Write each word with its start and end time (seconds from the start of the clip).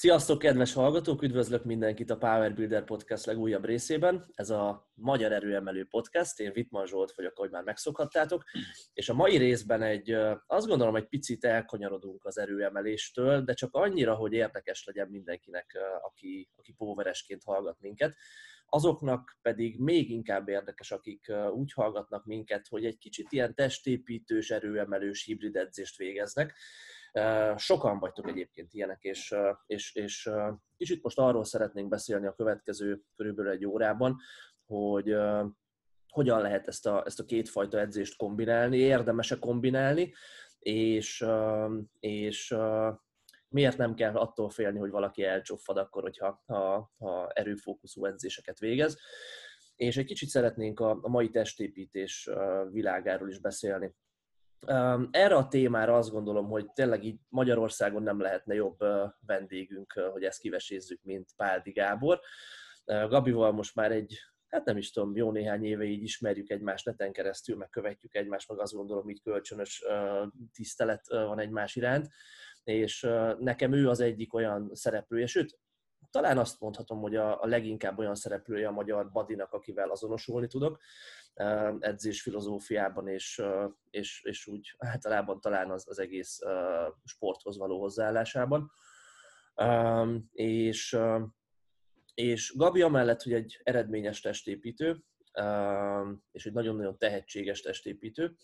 Sziasztok, 0.00 0.38
kedves 0.38 0.72
hallgatók! 0.72 1.22
Üdvözlök 1.22 1.64
mindenkit 1.64 2.10
a 2.10 2.16
Power 2.16 2.54
Builder 2.54 2.84
Podcast 2.84 3.26
legújabb 3.26 3.64
részében. 3.64 4.30
Ez 4.34 4.50
a 4.50 4.90
Magyar 4.94 5.32
Erőemelő 5.32 5.86
Podcast. 5.86 6.40
Én 6.40 6.52
Vitman 6.52 6.86
Zsolt 6.86 7.12
vagyok, 7.12 7.38
ahogy 7.38 7.50
már 7.50 7.62
megszokhattátok. 7.62 8.44
És 8.92 9.08
a 9.08 9.14
mai 9.14 9.36
részben 9.36 9.82
egy, 9.82 10.16
azt 10.46 10.66
gondolom, 10.66 10.96
egy 10.96 11.08
picit 11.08 11.44
elkanyarodunk 11.44 12.24
az 12.24 12.38
erőemeléstől, 12.38 13.42
de 13.42 13.54
csak 13.54 13.74
annyira, 13.74 14.14
hogy 14.14 14.32
érdekes 14.32 14.84
legyen 14.84 15.08
mindenkinek, 15.08 15.78
aki, 16.00 16.50
aki 16.56 16.72
póveresként 16.72 17.42
hallgat 17.44 17.80
minket. 17.80 18.16
Azoknak 18.66 19.38
pedig 19.42 19.80
még 19.80 20.10
inkább 20.10 20.48
érdekes, 20.48 20.90
akik 20.90 21.32
úgy 21.52 21.72
hallgatnak 21.72 22.24
minket, 22.24 22.66
hogy 22.68 22.84
egy 22.84 22.98
kicsit 22.98 23.32
ilyen 23.32 23.54
testépítős, 23.54 24.50
erőemelős 24.50 25.24
hibrid 25.24 25.56
edzést 25.56 25.96
végeznek 25.96 26.54
Sokan 27.56 27.98
vagytok 27.98 28.28
egyébként 28.28 28.72
ilyenek, 28.72 29.02
és, 29.02 29.34
és, 29.66 29.94
és 29.94 30.30
kicsit 30.76 31.02
most 31.02 31.18
arról 31.18 31.44
szeretnénk 31.44 31.88
beszélni 31.88 32.26
a 32.26 32.34
következő 32.34 33.02
körülbelül 33.16 33.50
egy 33.50 33.66
órában, 33.66 34.16
hogy 34.66 35.16
hogyan 36.08 36.40
lehet 36.40 36.66
ezt 36.66 36.86
a, 36.86 37.02
ezt 37.06 37.20
a 37.20 37.24
kétfajta 37.24 37.78
edzést 37.78 38.16
kombinálni, 38.16 38.76
érdemese 38.76 39.38
kombinálni, 39.38 40.14
és, 40.58 41.24
és 42.00 42.54
miért 43.48 43.76
nem 43.76 43.94
kell 43.94 44.16
attól 44.16 44.50
félni, 44.50 44.78
hogy 44.78 44.90
valaki 44.90 45.24
elcsoffad 45.24 45.76
akkor, 45.76 46.02
hogyha 46.02 46.42
ha, 46.46 46.90
ha 46.98 47.28
erőfókuszú 47.28 48.04
edzéseket 48.04 48.58
végez. 48.58 48.98
És 49.76 49.96
egy 49.96 50.06
kicsit 50.06 50.28
szeretnénk 50.28 50.80
a, 50.80 50.98
a 51.02 51.08
mai 51.08 51.30
testépítés 51.30 52.30
világáról 52.70 53.28
is 53.28 53.38
beszélni. 53.38 53.94
Erre 55.10 55.36
a 55.36 55.48
témára 55.48 55.96
azt 55.96 56.10
gondolom, 56.10 56.48
hogy 56.48 56.72
tényleg 56.72 57.04
így 57.04 57.18
Magyarországon 57.28 58.02
nem 58.02 58.20
lehetne 58.20 58.54
jobb 58.54 58.78
vendégünk, 59.26 59.92
hogy 59.92 60.22
ezt 60.22 60.40
kivesézzük, 60.40 61.02
mint 61.02 61.28
Páldi 61.36 61.70
Gábor. 61.70 62.20
Gabival 62.84 63.52
most 63.52 63.74
már 63.74 63.92
egy, 63.92 64.14
hát 64.48 64.64
nem 64.64 64.76
is 64.76 64.90
tudom, 64.90 65.16
jó 65.16 65.30
néhány 65.30 65.64
éve 65.64 65.84
így 65.84 66.02
ismerjük 66.02 66.50
egymást 66.50 66.84
neten 66.84 67.12
keresztül, 67.12 67.56
meg 67.56 67.68
követjük 67.68 68.14
egymást, 68.14 68.48
meg 68.48 68.60
azt 68.60 68.72
gondolom, 68.72 69.08
így 69.08 69.22
kölcsönös 69.22 69.84
tisztelet 70.52 71.06
van 71.08 71.38
egymás 71.38 71.76
iránt, 71.76 72.08
és 72.64 73.08
nekem 73.38 73.72
ő 73.72 73.88
az 73.88 74.00
egyik 74.00 74.34
olyan 74.34 74.70
szereplője, 74.72 75.26
sőt, 75.26 75.58
talán 76.10 76.38
azt 76.38 76.60
mondhatom, 76.60 77.00
hogy 77.00 77.16
a, 77.16 77.38
leginkább 77.42 77.98
olyan 77.98 78.14
szereplője 78.14 78.68
a 78.68 78.72
magyar 78.72 79.10
badinak, 79.10 79.52
akivel 79.52 79.90
azonosulni 79.90 80.46
tudok 80.46 80.80
edzés 81.78 82.22
filozófiában, 82.22 83.08
és, 83.08 83.42
és, 83.90 84.22
és 84.24 84.46
úgy 84.46 84.74
általában 84.78 85.40
talán 85.40 85.70
az, 85.70 85.88
az 85.88 85.98
egész 85.98 86.38
sporthoz 87.04 87.58
való 87.58 87.80
hozzáállásában. 87.80 88.70
És, 90.32 90.98
és 92.14 92.54
Gabi 92.56 92.82
amellett, 92.82 93.22
hogy 93.22 93.32
egy 93.32 93.60
eredményes 93.62 94.20
testépítő, 94.20 95.04
és 96.32 96.46
egy 96.46 96.52
nagyon-nagyon 96.52 96.98
tehetséges 96.98 97.60
testépítő, 97.60 98.36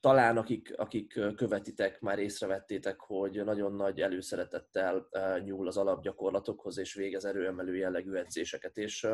talán 0.00 0.36
akik, 0.36 0.72
akik 0.76 1.20
követitek, 1.36 2.00
már 2.00 2.18
észrevettétek, 2.18 3.00
hogy 3.00 3.44
nagyon 3.44 3.72
nagy 3.72 4.00
előszeretettel 4.00 5.08
nyúl 5.44 5.66
az 5.66 5.76
alapgyakorlatokhoz, 5.76 6.78
és 6.78 6.94
végez 6.94 7.24
erőemelő 7.24 7.76
jellegű 7.76 8.12
edzéseket. 8.12 8.76
És 8.76 9.06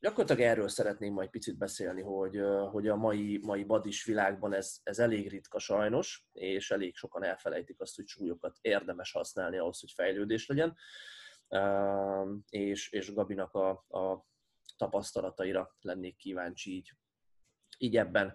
gyakorlatilag 0.00 0.50
erről 0.50 0.68
szeretném 0.68 1.12
majd 1.12 1.30
picit 1.30 1.58
beszélni, 1.58 2.02
hogy, 2.02 2.40
hogy 2.70 2.88
a 2.88 2.96
mai, 2.96 3.40
mai 3.42 3.64
badis 3.64 4.04
világban 4.04 4.52
ez, 4.52 4.76
ez 4.82 4.98
elég 4.98 5.28
ritka 5.28 5.58
sajnos, 5.58 6.26
és 6.32 6.70
elég 6.70 6.96
sokan 6.96 7.24
elfelejtik 7.24 7.80
azt, 7.80 7.96
hogy 7.96 8.06
súlyokat 8.06 8.58
érdemes 8.60 9.12
használni 9.12 9.58
ahhoz, 9.58 9.80
hogy 9.80 9.90
fejlődés 9.90 10.46
legyen. 10.46 10.76
És, 12.48 12.90
és 12.90 13.14
Gabinak 13.14 13.54
a, 13.54 13.70
a 13.70 14.26
tapasztalataira 14.76 15.76
lennék 15.80 16.16
kíváncsi 16.16 16.70
így, 16.74 16.92
így 17.78 17.96
ebben. 17.96 18.34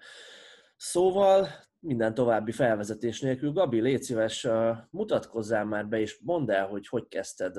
Szóval 0.76 1.48
minden 1.80 2.14
további 2.14 2.52
felvezetés 2.52 3.22
nélkül, 3.22 3.52
Gabi, 3.52 3.82
légy 3.82 4.04
szíves, 4.04 4.48
mutatkozzál 4.90 5.66
már 5.66 5.88
be, 5.88 6.00
és 6.00 6.20
mondd 6.24 6.52
el, 6.52 6.68
hogy 6.68 6.88
hogy 6.88 7.08
kezdted, 7.08 7.56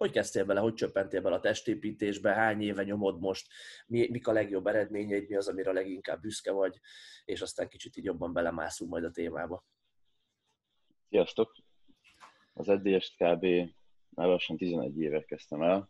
hogy 0.00 0.10
kezdtél 0.10 0.44
bele, 0.44 0.60
hogy 0.60 0.74
csöppentél 0.74 1.20
bele 1.20 1.34
a 1.34 1.40
testépítésbe, 1.40 2.32
hány 2.32 2.60
éve 2.60 2.82
nyomod 2.82 3.20
most, 3.20 3.48
mi, 3.86 4.08
mik 4.10 4.28
a 4.28 4.32
legjobb 4.32 4.66
eredményeid, 4.66 5.28
mi 5.28 5.36
az, 5.36 5.48
amire 5.48 5.72
leginkább 5.72 6.20
büszke 6.20 6.52
vagy, 6.52 6.80
és 7.24 7.40
aztán 7.40 7.68
kicsit 7.68 7.96
így 7.96 8.04
jobban 8.04 8.32
belemászunk 8.32 8.90
majd 8.90 9.04
a 9.04 9.10
témába. 9.10 9.64
Sziasztok! 11.08 11.56
Az 12.54 12.68
edzést 12.68 13.16
kb. 13.16 13.44
már 14.08 14.26
lassan 14.26 14.56
11 14.56 15.00
éve 15.00 15.24
kezdtem 15.24 15.62
el. 15.62 15.88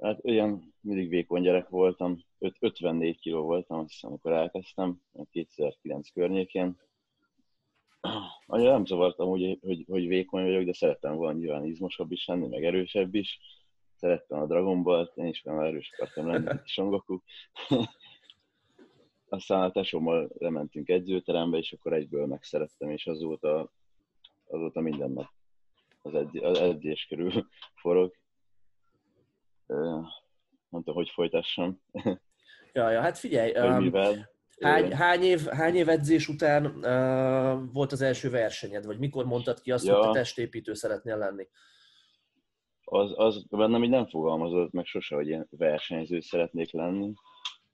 Hát 0.00 0.24
olyan 0.24 0.74
mindig 0.80 1.08
vékony 1.08 1.42
gyerek 1.42 1.68
voltam, 1.68 2.24
54 2.38 3.18
kiló 3.18 3.42
voltam, 3.42 3.78
azt 3.78 3.90
hiszem, 3.90 4.10
amikor 4.10 4.32
elkezdtem, 4.32 5.00
2009 5.30 6.10
környékén. 6.12 6.80
Annyira 8.46 8.70
nem 8.70 8.84
zavartam, 8.84 9.28
hogy, 9.28 9.58
hogy, 9.62 9.84
hogy 9.88 10.06
vékony 10.06 10.44
vagyok, 10.44 10.64
de 10.64 10.72
szerettem 10.72 11.14
volna 11.14 11.38
nyilván 11.38 11.64
izmosabb 11.64 12.12
is 12.12 12.26
lenni, 12.26 12.48
meg 12.48 12.64
erősebb 12.64 13.14
is. 13.14 13.40
Szerettem 13.96 14.38
a 14.38 14.46
Dragon 14.46 14.82
Ball-t, 14.82 15.16
én 15.16 15.26
is 15.26 15.44
olyan 15.44 15.64
erős 15.64 15.92
akartam 15.92 16.26
lenni, 16.26 16.44
mint. 16.44 17.22
Aztán 19.28 19.62
a 19.62 19.70
tesómmal 19.70 20.30
lementünk 20.38 20.88
edzőterembe, 20.88 21.58
és 21.58 21.72
akkor 21.72 21.92
egyből 21.92 22.26
megszerettem, 22.26 22.90
és 22.90 23.06
azóta, 23.06 23.72
azóta 24.46 24.80
minden 24.80 25.10
nap 25.10 25.28
az, 26.02 26.14
edz, 26.14 26.42
az 26.42 26.58
edzés 26.58 27.06
körül 27.06 27.32
forog. 27.82 28.14
Nem 29.66 30.82
tudom, 30.82 30.94
hogy 30.94 31.10
folytassam. 31.10 31.80
Ja, 32.72 32.90
ja, 32.90 33.00
hát 33.00 33.18
figyelj, 33.18 33.52
um, 33.58 33.92
hány, 34.64 34.92
hány, 34.92 35.22
év, 35.22 35.46
hány 35.46 35.74
év 35.74 35.88
edzés 35.88 36.28
után 36.28 36.66
uh, 36.66 37.72
volt 37.72 37.92
az 37.92 38.00
első 38.00 38.30
versenyed, 38.30 38.86
vagy 38.86 38.98
mikor 38.98 39.24
mondtad 39.24 39.60
ki 39.60 39.72
azt, 39.72 39.84
ja. 39.84 39.96
hogy 39.96 40.06
te 40.06 40.18
testépítő 40.18 40.74
szeretnél 40.74 41.16
lenni? 41.16 41.48
Az, 42.84 43.12
az 43.16 43.44
bennem 43.50 43.84
így 43.84 43.90
nem 43.90 44.06
fogalmazott 44.06 44.72
meg 44.72 44.84
sose, 44.84 45.14
hogy 45.14 45.28
én 45.28 45.46
versenyző 45.50 46.20
szeretnék 46.20 46.72
lenni. 46.72 47.12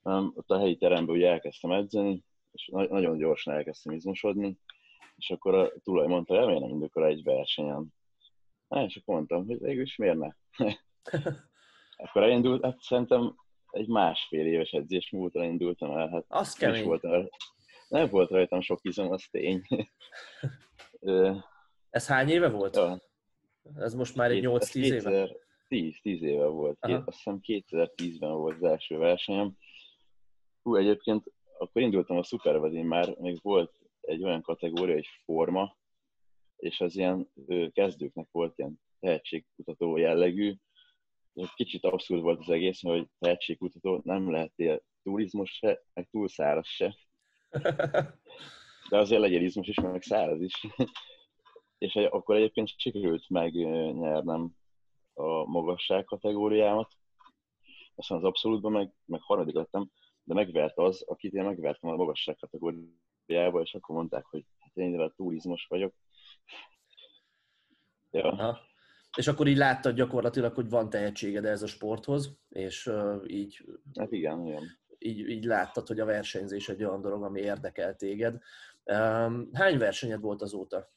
Um, 0.03 0.31
ott 0.35 0.49
a 0.49 0.59
helyi 0.59 0.77
teremben 0.77 1.15
ugye 1.15 1.29
elkezdtem 1.29 1.71
edzeni, 1.71 2.23
és 2.51 2.69
na- 2.71 2.87
nagyon 2.89 3.17
gyorsan 3.17 3.53
elkezdtem 3.53 3.93
izmosodni, 3.93 4.57
és 5.15 5.29
akkor 5.29 5.55
a 5.55 5.71
tulaj 5.83 6.07
mondta, 6.07 6.43
hogy 6.43 6.59
nem 6.59 6.69
indulok 6.69 6.95
egy 6.95 7.23
versenyen. 7.23 7.93
Hát, 8.69 8.85
és 8.85 8.95
akkor 8.95 9.15
mondtam, 9.15 9.45
hogy 9.45 9.59
végül 9.59 9.83
is 9.83 9.95
miért 9.95 10.17
ne? 10.17 10.29
akkor 12.03 12.23
elindult, 12.23 12.63
hát 12.63 12.81
szerintem 12.81 13.35
egy 13.71 13.87
másfél 13.87 14.45
éves 14.45 14.71
edzés 14.71 15.09
múltra 15.09 15.43
indultam 15.43 15.97
el. 15.97 16.09
Hát 16.09 16.25
az 16.27 16.53
kemény. 16.53 16.83
Volt, 16.83 17.03
nem 17.87 18.09
volt 18.09 18.29
rajtam 18.29 18.61
sok 18.61 18.79
izom, 18.81 19.11
az 19.11 19.27
tény. 19.31 19.61
Ez 21.89 22.07
hány 22.07 22.29
éve 22.29 22.49
volt? 22.49 22.75
Ja. 22.75 23.01
Ez 23.75 23.93
most 23.93 24.15
már 24.15 24.31
egy 24.31 24.43
8-10 24.45 24.75
éve? 24.75 25.29
10, 25.67 25.99
10 26.01 26.21
éve 26.21 26.45
volt. 26.45 26.77
Aha. 26.79 27.03
Azt 27.05 27.17
hiszem 27.17 27.39
2010-ben 27.43 28.31
volt 28.31 28.55
az 28.55 28.63
első 28.63 28.97
versenyem. 28.97 29.57
Hú, 30.61 30.75
egyébként 30.75 31.31
akkor 31.57 31.81
indultam 31.81 32.17
a 32.17 32.23
Supervadin 32.23 32.85
már, 32.85 33.15
még 33.17 33.39
volt 33.41 33.73
egy 34.01 34.23
olyan 34.23 34.41
kategória, 34.41 34.95
egy 34.95 35.07
forma, 35.23 35.77
és 36.55 36.79
az 36.81 36.95
ilyen 36.95 37.31
kezdőknek 37.71 38.27
volt 38.31 38.57
ilyen 38.57 38.81
tehetségkutató 38.99 39.97
jellegű, 39.97 40.55
kicsit 41.55 41.85
abszurd 41.85 42.21
volt 42.21 42.39
az 42.39 42.49
egész, 42.49 42.81
hogy 42.81 43.07
tehetségkutató 43.19 44.01
nem 44.03 44.31
lehetél 44.31 44.81
turizmus 45.03 45.51
se, 45.51 45.83
meg 45.93 46.07
túl 46.11 46.27
száraz 46.27 46.67
se. 46.67 46.95
De 48.89 48.97
azért 48.97 49.21
legyen 49.21 49.41
izmos 49.41 49.67
is, 49.67 49.79
meg 49.79 50.01
száraz 50.01 50.41
is. 50.41 50.67
És 51.77 51.95
akkor 51.95 52.35
egyébként 52.35 52.67
sikerült 52.77 53.29
megnyernem 53.29 54.55
a 55.13 55.45
magasság 55.45 56.03
kategóriámat. 56.03 56.91
Aztán 57.95 58.17
az 58.17 58.23
abszolútban 58.23 58.71
meg, 58.71 58.93
meg 59.05 59.21
harmadik 59.21 59.55
lettem, 59.55 59.91
de 60.23 60.33
megvert 60.33 60.77
az, 60.77 61.01
akit 61.01 61.33
én 61.33 61.43
megvertem 61.43 61.89
a 61.89 61.95
magasság 61.95 62.35
kategóriába, 62.35 63.61
és 63.61 63.73
akkor 63.73 63.95
mondták, 63.95 64.25
hogy 64.25 64.45
hát 64.57 64.75
én 64.75 64.99
a 64.99 65.09
turizmus 65.09 65.65
vagyok. 65.65 65.93
Ja. 68.11 68.31
Aha. 68.31 68.69
És 69.17 69.27
akkor 69.27 69.47
így 69.47 69.57
láttad 69.57 69.95
gyakorlatilag, 69.95 70.53
hogy 70.53 70.69
van 70.69 70.89
tehetséged 70.89 71.45
ez 71.45 71.63
a 71.63 71.67
sporthoz, 71.67 72.37
és 72.49 72.87
uh, 72.87 73.23
így, 73.27 73.65
hát 73.99 74.11
igen, 74.11 74.45
igen. 74.45 74.63
Így, 74.97 75.29
így 75.29 75.43
láttad, 75.43 75.87
hogy 75.87 75.99
a 75.99 76.05
versenyzés 76.05 76.69
egy 76.69 76.83
olyan 76.83 77.01
dolog, 77.01 77.23
ami 77.23 77.39
érdekel 77.39 77.95
téged. 77.95 78.41
Um, 78.83 79.49
hány 79.53 79.77
versenyed 79.77 80.21
volt 80.21 80.41
azóta? 80.41 80.91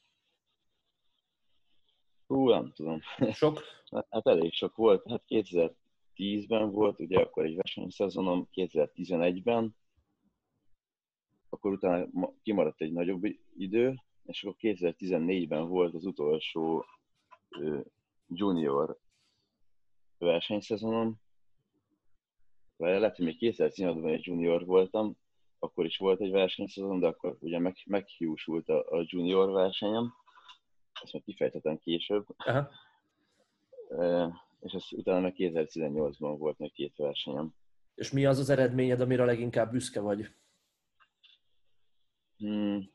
Hú, 2.26 2.48
nem 2.48 2.72
tudom. 2.72 3.00
Sok? 3.32 3.62
hát 4.10 4.26
elég 4.26 4.52
sok 4.52 4.76
volt. 4.76 5.10
Hát 5.10 5.22
2010-ben 5.28 6.70
volt, 6.70 7.00
ugye 7.00 7.20
akkor 7.20 7.44
egy 7.44 7.54
versenyszezonom, 7.54 8.48
2011-ben, 8.54 9.76
akkor 11.48 11.72
utána 11.72 12.08
kimaradt 12.42 12.80
egy 12.80 12.92
nagyobb 12.92 13.24
idő, 13.56 13.94
és 14.24 14.42
akkor 14.42 14.56
2014-ben 14.60 15.68
volt 15.68 15.94
az 15.94 16.04
utolsó 16.04 16.84
junior 18.28 18.98
versenyszezonom, 20.18 21.20
vagy 22.76 22.98
lehet, 22.98 23.16
hogy 23.16 23.24
még 23.24 23.36
2016-ban 23.40 24.12
egy 24.12 24.26
junior 24.26 24.64
voltam, 24.64 25.16
akkor 25.58 25.84
is 25.84 25.98
volt 25.98 26.20
egy 26.20 26.30
versenyszezon, 26.30 27.00
de 27.00 27.06
akkor 27.06 27.36
ugye 27.40 27.58
meg, 27.58 27.76
meghiúsult 27.86 28.68
a, 28.68 28.78
a 28.78 29.04
junior 29.06 29.50
versenyem, 29.50 30.14
ezt 31.02 31.12
majd 31.12 31.24
kifejtetem 31.24 31.78
később. 31.78 32.26
Aha. 32.36 32.70
E, 33.88 34.32
és 34.60 34.72
ezt 34.72 34.92
utána 34.92 35.20
meg 35.20 35.34
2018-ban 35.36 36.34
volt 36.38 36.58
még 36.58 36.72
két 36.72 36.96
versenyem. 36.96 37.54
És 37.94 38.10
mi 38.10 38.24
az 38.24 38.38
az 38.38 38.50
eredményed, 38.50 39.00
amire 39.00 39.24
leginkább 39.24 39.70
büszke 39.70 40.00
vagy? 40.00 40.34
Hmm, 42.36 42.90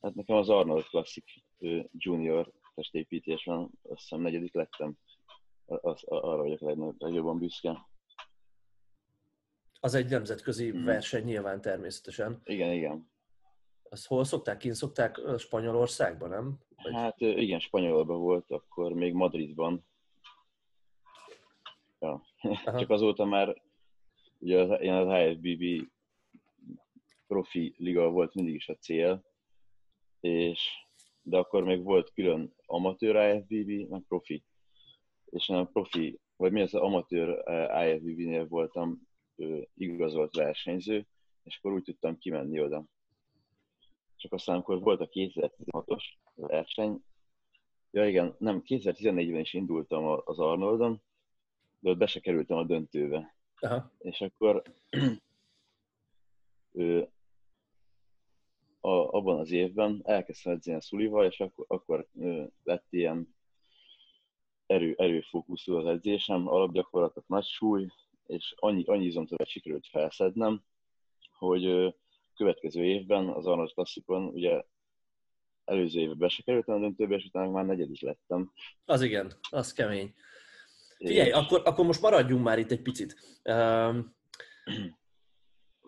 hát 0.00 0.14
nekem 0.14 0.36
az 0.36 0.48
Arnold 0.48 0.84
Classic 0.84 1.24
Junior 1.92 2.52
testépítés 2.74 3.44
van, 3.44 3.70
azt 3.82 4.00
hiszem 4.00 4.20
negyedik 4.20 4.54
lettem. 4.54 4.96
Az, 5.64 6.02
arra 6.04 6.42
vagyok 6.42 6.60
legjobban 6.98 7.38
büszke. 7.38 7.86
Az 9.80 9.94
egy 9.94 10.10
nemzetközi 10.10 10.70
hmm. 10.70 10.84
verseny 10.84 11.24
nyilván 11.24 11.60
természetesen. 11.60 12.40
Igen, 12.44 12.72
igen. 12.72 13.10
Azt 13.82 14.06
hol 14.06 14.24
szokták? 14.24 14.56
Kint 14.56 14.74
szokták 14.74 15.20
Spanyolországban, 15.38 16.28
nem? 16.28 16.58
Vagy... 16.82 16.92
Hát 16.94 17.20
igen, 17.20 17.60
Spanyolban 17.60 18.20
volt, 18.20 18.50
akkor 18.50 18.92
még 18.92 19.12
Madridban. 19.12 19.86
Ja. 21.98 22.22
Csak 22.78 22.90
azóta 22.90 23.24
már 23.24 23.62
ugye 24.38 24.60
az, 24.60 24.80
ilyen 24.80 25.08
az 25.08 25.20
IFBB 25.20 25.90
profi 27.26 27.74
liga 27.78 28.10
volt 28.10 28.34
mindig 28.34 28.54
is 28.54 28.68
a 28.68 28.76
cél, 28.76 29.24
és 30.20 30.68
de 31.22 31.36
akkor 31.36 31.64
még 31.64 31.82
volt 31.82 32.12
külön 32.12 32.54
amatőr 32.66 33.34
IFBB, 33.34 33.90
meg 33.90 34.02
profi. 34.08 34.44
És 35.24 35.48
a 35.48 35.64
profi, 35.64 36.18
vagy 36.36 36.52
mi 36.52 36.60
az 36.60 36.74
amatőr 36.74 37.28
IFBB-nél 37.86 38.46
voltam 38.46 39.08
igazolt 39.74 40.36
versenyző, 40.36 41.06
és 41.42 41.56
akkor 41.56 41.72
úgy 41.72 41.82
tudtam 41.82 42.18
kimenni 42.18 42.60
oda. 42.60 42.84
Csak 44.16 44.32
aztán, 44.32 44.54
amikor 44.54 44.80
volt 44.80 45.00
a 45.00 45.08
2016-os 45.08 46.04
verseny, 46.34 47.02
ja 47.90 48.08
igen, 48.08 48.34
nem, 48.38 48.62
2014-ben 48.64 49.40
is 49.40 49.52
indultam 49.52 50.04
az 50.24 50.38
Arnoldon, 50.38 51.02
de 51.78 51.90
ott 51.90 51.96
be 51.96 52.06
se 52.06 52.20
kerültem 52.20 52.56
a 52.56 52.64
döntőbe. 52.64 53.36
Aha. 53.60 53.92
És 53.98 54.20
akkor 54.20 54.62
ő, 56.72 57.08
a, 58.84 58.90
abban 58.90 59.38
az 59.38 59.50
évben 59.50 60.00
elkezdtem 60.04 60.52
edzeni 60.52 60.76
a 60.76 60.80
szulival, 60.80 61.26
és 61.26 61.40
akkor, 61.40 61.64
akkor 61.68 62.08
lett 62.62 62.86
ilyen 62.90 63.36
erő, 64.66 64.94
erőfókuszú 64.96 65.74
az 65.74 65.86
edzésem, 65.86 66.48
alapgyakorlatok, 66.48 67.26
nagy 67.26 67.44
súly, 67.44 67.88
és 68.26 68.54
annyi, 68.56 68.84
annyi 68.84 69.04
izomtövet 69.04 69.48
sikerült 69.48 69.86
felszednem, 69.86 70.62
hogy 71.38 71.94
következő 72.34 72.84
évben 72.84 73.28
az 73.28 73.46
Arnold 73.46 73.72
Klasszikon 73.72 74.24
ugye 74.24 74.62
előző 75.64 76.00
évben 76.00 76.18
be 76.18 76.28
se 76.28 76.42
kerültem 76.42 76.74
a 76.74 76.78
döntőbe, 76.78 77.16
és 77.16 77.24
utána 77.24 77.50
már 77.50 77.64
negyedik 77.66 78.00
lettem. 78.00 78.52
Az 78.84 79.02
igen, 79.02 79.32
az 79.50 79.72
kemény. 79.72 80.14
Figyelj, 80.96 81.28
és... 81.28 81.34
akkor, 81.34 81.62
akkor 81.64 81.84
most 81.84 82.00
maradjunk 82.00 82.44
már 82.44 82.58
itt 82.58 82.70
egy 82.70 82.82
picit. 82.82 83.16
Um, 83.44 84.14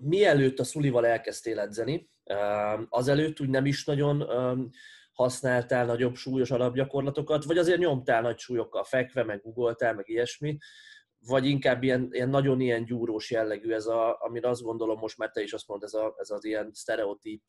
mielőtt 0.00 0.58
a 0.58 0.64
Szulival 0.64 1.06
elkezdtél 1.06 1.60
edzeni, 1.60 2.10
um, 2.24 2.86
azelőtt 2.88 3.40
úgy 3.40 3.48
nem 3.48 3.66
is 3.66 3.84
nagyon 3.84 4.22
um, 4.22 4.70
használtál 5.12 5.86
nagyobb 5.86 6.14
súlyos 6.14 6.50
alapgyakorlatokat, 6.50 7.44
vagy 7.44 7.58
azért 7.58 7.78
nyomtál 7.78 8.22
nagy 8.22 8.38
súlyokkal 8.38 8.84
fekve, 8.84 9.24
meg 9.24 9.42
googoltál, 9.42 9.94
meg 9.94 10.08
ilyesmi, 10.08 10.58
vagy 11.26 11.46
inkább 11.46 11.82
ilyen, 11.82 12.08
ilyen 12.10 12.28
nagyon 12.28 12.60
ilyen 12.60 12.84
gyúrós 12.84 13.30
jellegű 13.30 13.72
ez, 13.72 13.86
a, 13.86 14.20
amire 14.20 14.48
azt 14.48 14.62
gondolom 14.62 14.98
most 14.98 15.18
már 15.18 15.30
te 15.30 15.42
is 15.42 15.52
azt 15.52 15.68
mondod, 15.68 15.88
ez, 15.88 15.94
a, 15.94 16.14
ez 16.18 16.30
az 16.30 16.44
ilyen 16.44 16.70
sztereotíp 16.72 17.42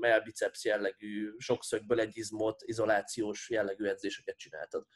melbiceps 0.00 0.64
jellegű, 0.64 1.32
sokszögből 1.38 2.00
egy 2.00 2.16
izmot, 2.16 2.62
izolációs 2.64 3.50
jellegű 3.50 3.84
edzéseket 3.84 4.36
csináltad. 4.36 4.86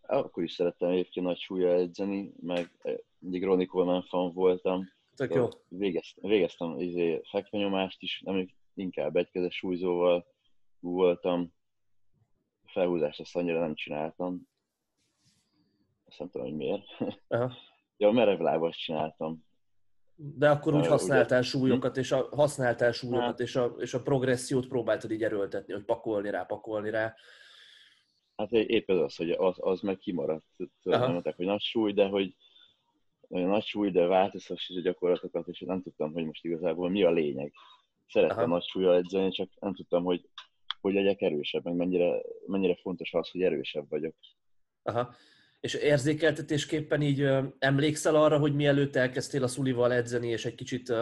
Akkor 0.00 0.42
is 0.42 0.52
szerettem 0.52 0.88
egyébként 0.88 1.26
nagy 1.26 1.38
súlya 1.38 1.72
edzeni, 1.72 2.32
meg 2.40 2.70
mindig 3.18 3.44
Ronnie 3.44 3.66
Coleman 3.66 4.02
fan 4.02 4.32
voltam. 4.32 4.88
Tök 5.20 5.34
jó. 5.34 5.48
Végeztem, 5.68 6.30
végeztem 6.30 6.78
izé, 6.78 7.20
fekvenyomást 7.30 8.02
is, 8.02 8.22
nem 8.24 8.48
inkább 8.74 9.16
egykezes 9.16 9.54
súlyzóval 9.54 10.26
voltam. 10.78 11.54
Felhúzást 12.64 13.20
azt 13.20 13.36
annyira 13.36 13.60
nem 13.60 13.74
csináltam, 13.74 14.48
azt 16.04 16.18
nem 16.18 16.28
tudom, 16.28 16.46
hogy 16.46 16.56
miért. 16.56 16.84
Aha. 17.28 17.52
ja, 17.96 18.10
merevlábast 18.10 18.80
csináltam. 18.80 19.44
De 20.14 20.50
akkor 20.50 20.74
úgy 20.74 20.86
használtál 20.86 21.38
ugye... 21.38 21.48
súlyokat, 21.48 21.96
és 21.96 22.12
a, 22.12 22.28
használtál 22.30 22.92
súlyokat, 22.92 23.26
hát. 23.26 23.40
és, 23.40 23.56
a, 23.56 23.64
és 23.78 23.94
a 23.94 24.02
progressziót 24.02 24.68
próbáltad 24.68 25.10
így 25.10 25.22
erőltetni, 25.22 25.72
hogy 25.72 25.84
pakolni 25.84 26.30
rá, 26.30 26.42
pakolni 26.42 26.90
rá. 26.90 27.14
Hát 28.36 28.52
épp 28.52 28.90
ez 28.90 28.98
az, 28.98 29.16
hogy 29.16 29.30
az, 29.30 29.56
az 29.58 29.80
meg 29.80 29.98
kimaradt. 29.98 30.46
Mondták, 30.82 31.36
hogy 31.36 31.46
nagy 31.46 31.62
súly, 31.62 31.92
de 31.92 32.06
hogy 32.06 32.36
nagy 33.30 33.64
súly, 33.64 33.90
de 33.90 34.06
változtass 34.06 34.68
is 34.68 34.76
a 34.76 34.80
gyakorlatokat, 34.80 35.48
és 35.48 35.60
nem 35.66 35.82
tudtam, 35.82 36.12
hogy 36.12 36.24
most 36.24 36.44
igazából 36.44 36.90
mi 36.90 37.02
a 37.02 37.10
lényeg. 37.10 37.52
Szerettem 38.08 38.38
Aha. 38.38 38.46
nagy 38.46 38.62
súlyjal 38.62 38.96
edzeni, 38.96 39.30
csak 39.30 39.48
nem 39.60 39.74
tudtam, 39.74 40.04
hogy 40.04 40.28
hogy 40.80 40.94
legyek 40.94 41.20
erősebb, 41.20 41.64
meg 41.64 41.74
mennyire, 41.74 42.22
mennyire 42.46 42.74
fontos 42.74 43.14
az, 43.14 43.30
hogy 43.30 43.42
erősebb 43.42 43.88
vagyok. 43.88 44.14
Aha 44.82 45.14
és 45.60 45.74
érzékeltetésképpen 45.74 47.02
így 47.02 47.28
emlékszel 47.58 48.14
arra, 48.14 48.38
hogy 48.38 48.54
mielőtt 48.54 48.96
elkezdtél 48.96 49.42
a 49.42 49.48
szulival 49.48 49.92
edzeni, 49.92 50.28
és 50.28 50.44
egy 50.44 50.54
kicsit, 50.54 50.92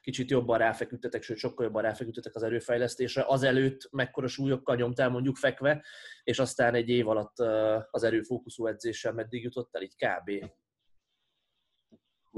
kicsit 0.00 0.30
jobban 0.30 0.58
ráfeküdtetek, 0.58 1.22
sőt 1.22 1.36
sokkal 1.36 1.64
jobban 1.64 1.82
ráfeküdtetek 1.82 2.34
az 2.34 2.42
erőfejlesztésre, 2.42 3.24
azelőtt 3.26 3.88
mekkora 3.90 4.26
súlyokkal 4.26 4.76
nyomtál 4.76 5.08
mondjuk 5.08 5.36
fekve, 5.36 5.84
és 6.24 6.38
aztán 6.38 6.74
egy 6.74 6.88
év 6.88 7.08
alatt 7.08 7.38
az 7.90 8.02
erőfókuszú 8.02 8.66
edzéssel 8.66 9.12
meddig 9.12 9.42
jutottál, 9.42 9.82
így 9.82 9.94
kb. 9.96 10.50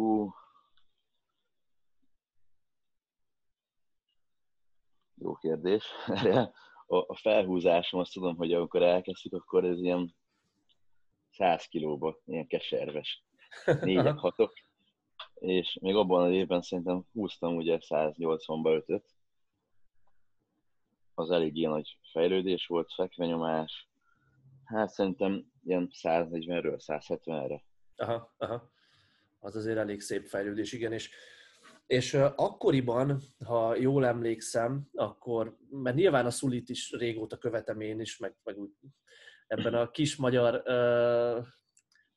Hú. 0.01 0.35
Jó 5.15 5.35
kérdés. 5.35 5.85
A 6.87 7.17
felhúzásom 7.17 8.01
azt 8.01 8.13
tudom, 8.13 8.37
hogy 8.37 8.53
amikor 8.53 8.83
elkezdtük, 8.83 9.33
akkor 9.33 9.65
ez 9.65 9.79
ilyen 9.79 10.15
100 11.31 11.65
kilóba, 11.65 12.19
ilyen 12.25 12.47
keserves, 12.47 13.25
négyek, 13.65 14.19
hatok, 14.27 14.53
és 15.35 15.79
még 15.81 15.95
abban 15.95 16.23
az 16.23 16.33
évben 16.33 16.63
szerintem 16.63 17.05
húztam 17.13 17.57
ugye 17.57 17.79
180-ba 17.81 18.75
ötöt, 18.75 19.09
az 21.15 21.31
eléggé 21.31 21.67
nagy 21.67 21.99
fejlődés 22.13 22.67
volt, 22.67 22.93
fekvenyomás, 22.93 23.89
hát 24.65 24.89
szerintem 24.89 25.53
ilyen 25.65 25.91
140-ről 25.93 26.83
170-re. 26.87 27.65
Aha, 27.97 28.35
aha. 28.39 28.71
Az 29.41 29.57
azért 29.57 29.79
elég 29.79 30.01
szép 30.01 30.27
fejlődés, 30.27 30.73
igen, 30.73 30.93
és 30.93 31.11
és 31.87 32.15
akkoriban, 32.37 33.23
ha 33.45 33.77
jól 33.77 34.07
emlékszem, 34.07 34.89
akkor, 34.93 35.57
mert 35.71 35.97
nyilván 35.97 36.27
a 36.27 36.31
szulit 36.31 36.69
is 36.69 36.91
régóta 36.91 37.39
követem 37.39 37.81
én 37.81 38.01
is, 38.01 38.19
meg, 38.19 38.37
meg 38.43 38.59
úgy 38.59 38.71
ebben 39.47 39.75
a 39.75 39.91
kis 39.91 40.17
magyar 40.17 40.55
uh, 40.55 41.47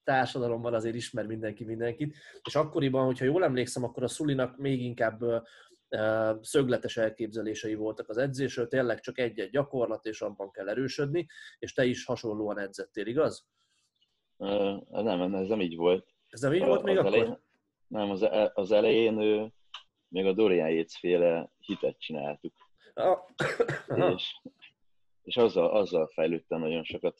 társadalomban 0.03 0.73
azért 0.73 0.95
ismer 0.95 1.25
mindenki 1.25 1.63
mindenkit, 1.63 2.15
és 2.43 2.55
akkoriban, 2.55 3.05
hogyha 3.05 3.25
jól 3.25 3.43
emlékszem, 3.43 3.83
akkor 3.83 4.03
a 4.03 4.07
Szulinak 4.07 4.57
még 4.57 4.81
inkább 4.81 5.21
uh, 5.21 5.41
szögletes 6.41 6.97
elképzelései 6.97 7.75
voltak 7.75 8.09
az 8.09 8.17
edzésről, 8.17 8.67
tényleg 8.67 8.99
csak 8.99 9.19
egy-egy 9.19 9.49
gyakorlat, 9.49 10.05
és 10.05 10.21
abban 10.21 10.51
kell 10.51 10.69
erősödni, 10.69 11.27
és 11.59 11.73
te 11.73 11.85
is 11.85 12.05
hasonlóan 12.05 12.59
edzettél, 12.59 13.05
igaz? 13.05 13.47
Uh, 14.37 15.03
nem, 15.03 15.33
ez 15.35 15.47
nem 15.47 15.61
így 15.61 15.75
volt. 15.75 16.12
Ez 16.33 16.41
nem 16.41 16.53
így 16.53 16.65
volt 16.65 16.83
még 16.83 16.97
az 16.97 17.05
akkor? 17.05 17.17
Elején, 17.17 17.39
nem, 17.87 18.09
az, 18.09 18.21
e, 18.21 18.51
az 18.53 18.71
elején 18.71 19.19
ő, 19.19 19.53
még 20.07 20.25
a 20.25 20.33
Dorian 20.33 20.69
Yates 20.69 20.97
féle 20.97 21.51
hitet 21.59 21.99
csináltuk. 21.99 22.53
Ah. 22.93 23.19
és, 24.15 24.39
és 25.23 25.37
azzal, 25.37 25.77
azzal 25.77 26.07
fejlődtem 26.07 26.59
nagyon 26.59 26.83
sokat. 26.83 27.19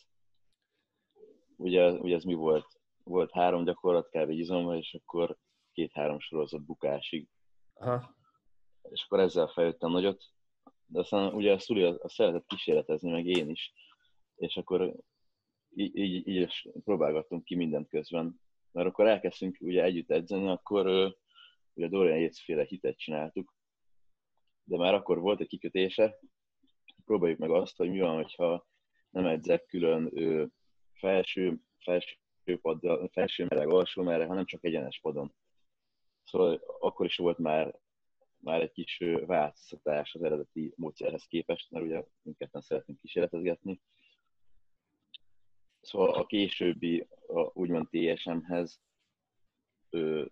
Ugye, 1.56 1.92
ugye 1.92 2.16
ez 2.16 2.24
mi 2.24 2.34
volt? 2.34 2.66
Volt 3.04 3.32
három 3.32 3.64
gyakorlat 3.64 4.10
kb. 4.10 4.30
izommal, 4.30 4.78
és 4.78 4.94
akkor 4.94 5.38
két-három 5.72 6.20
sorozat 6.20 6.66
bukásig. 6.66 7.28
Aha. 7.74 8.16
És 8.90 9.04
akkor 9.04 9.20
ezzel 9.20 9.48
fejlődtem 9.48 9.92
nagyot. 9.92 10.24
De 10.86 11.00
aztán 11.00 11.34
ugye 11.34 11.54
a 11.54 11.60
Szuli 11.60 11.84
a, 11.84 11.98
a 12.02 12.10
szeretett 12.10 12.46
kísérletezni, 12.46 13.12
meg 13.12 13.26
én 13.26 13.50
is. 13.50 13.74
És 14.36 14.58
akkor 14.58 14.96
így, 15.70 15.96
így, 15.96 16.28
így 16.28 16.72
próbálgattunk 16.84 17.44
ki 17.44 17.56
mindent 17.56 17.90
közben. 17.90 18.42
Mert 18.74 18.88
akkor 18.88 19.08
elkezdtünk 19.08 19.58
ugye 19.60 19.84
együtt 19.84 20.12
edzeni, 20.12 20.48
akkor 20.48 21.16
ugye 21.74 21.88
Dorian 21.88 22.20
Yates 22.20 22.44
féle 22.44 22.64
hitet 22.64 22.98
csináltuk, 22.98 23.56
de 24.64 24.78
már 24.78 24.94
akkor 24.94 25.20
volt 25.20 25.40
egy 25.42 25.48
kikötése, 25.48 26.20
próbáljuk 27.06 27.40
meg 27.40 27.50
azt, 27.50 27.78
hogy 27.78 27.90
mi 27.90 28.00
van, 28.00 28.16
hogyha 28.16 28.68
nem 29.10 29.26
edzek 29.26 29.66
külön 29.66 30.10
ő, 30.14 30.50
felső, 30.94 31.60
felső 31.80 32.60
pad, 32.62 33.10
felső 33.12 33.46
meleg, 33.50 33.70
alsó 33.70 34.04
meleg, 34.04 34.28
hanem 34.28 34.46
csak 34.46 34.64
egyenes 34.64 35.00
padon. 35.00 35.34
Szóval 36.24 36.62
akkor 36.80 37.06
is 37.06 37.18
volt 37.18 37.38
már, 37.38 37.80
már 38.38 38.62
egy 38.62 38.72
kis 38.72 39.04
változtatás 39.26 40.14
az 40.14 40.24
eredeti 40.24 40.74
módszerhez 40.76 41.26
képest, 41.26 41.72
mert 41.72 41.86
ugye 41.86 42.04
mindketten 42.22 42.62
szeretnénk 42.62 43.00
kísérletezgetni. 43.00 43.82
Szóval 45.84 46.14
a 46.14 46.26
későbbi, 46.26 47.08
a, 47.28 47.52
úgymond 47.54 47.88
TSM-hez 47.90 48.82
ő, 49.90 50.32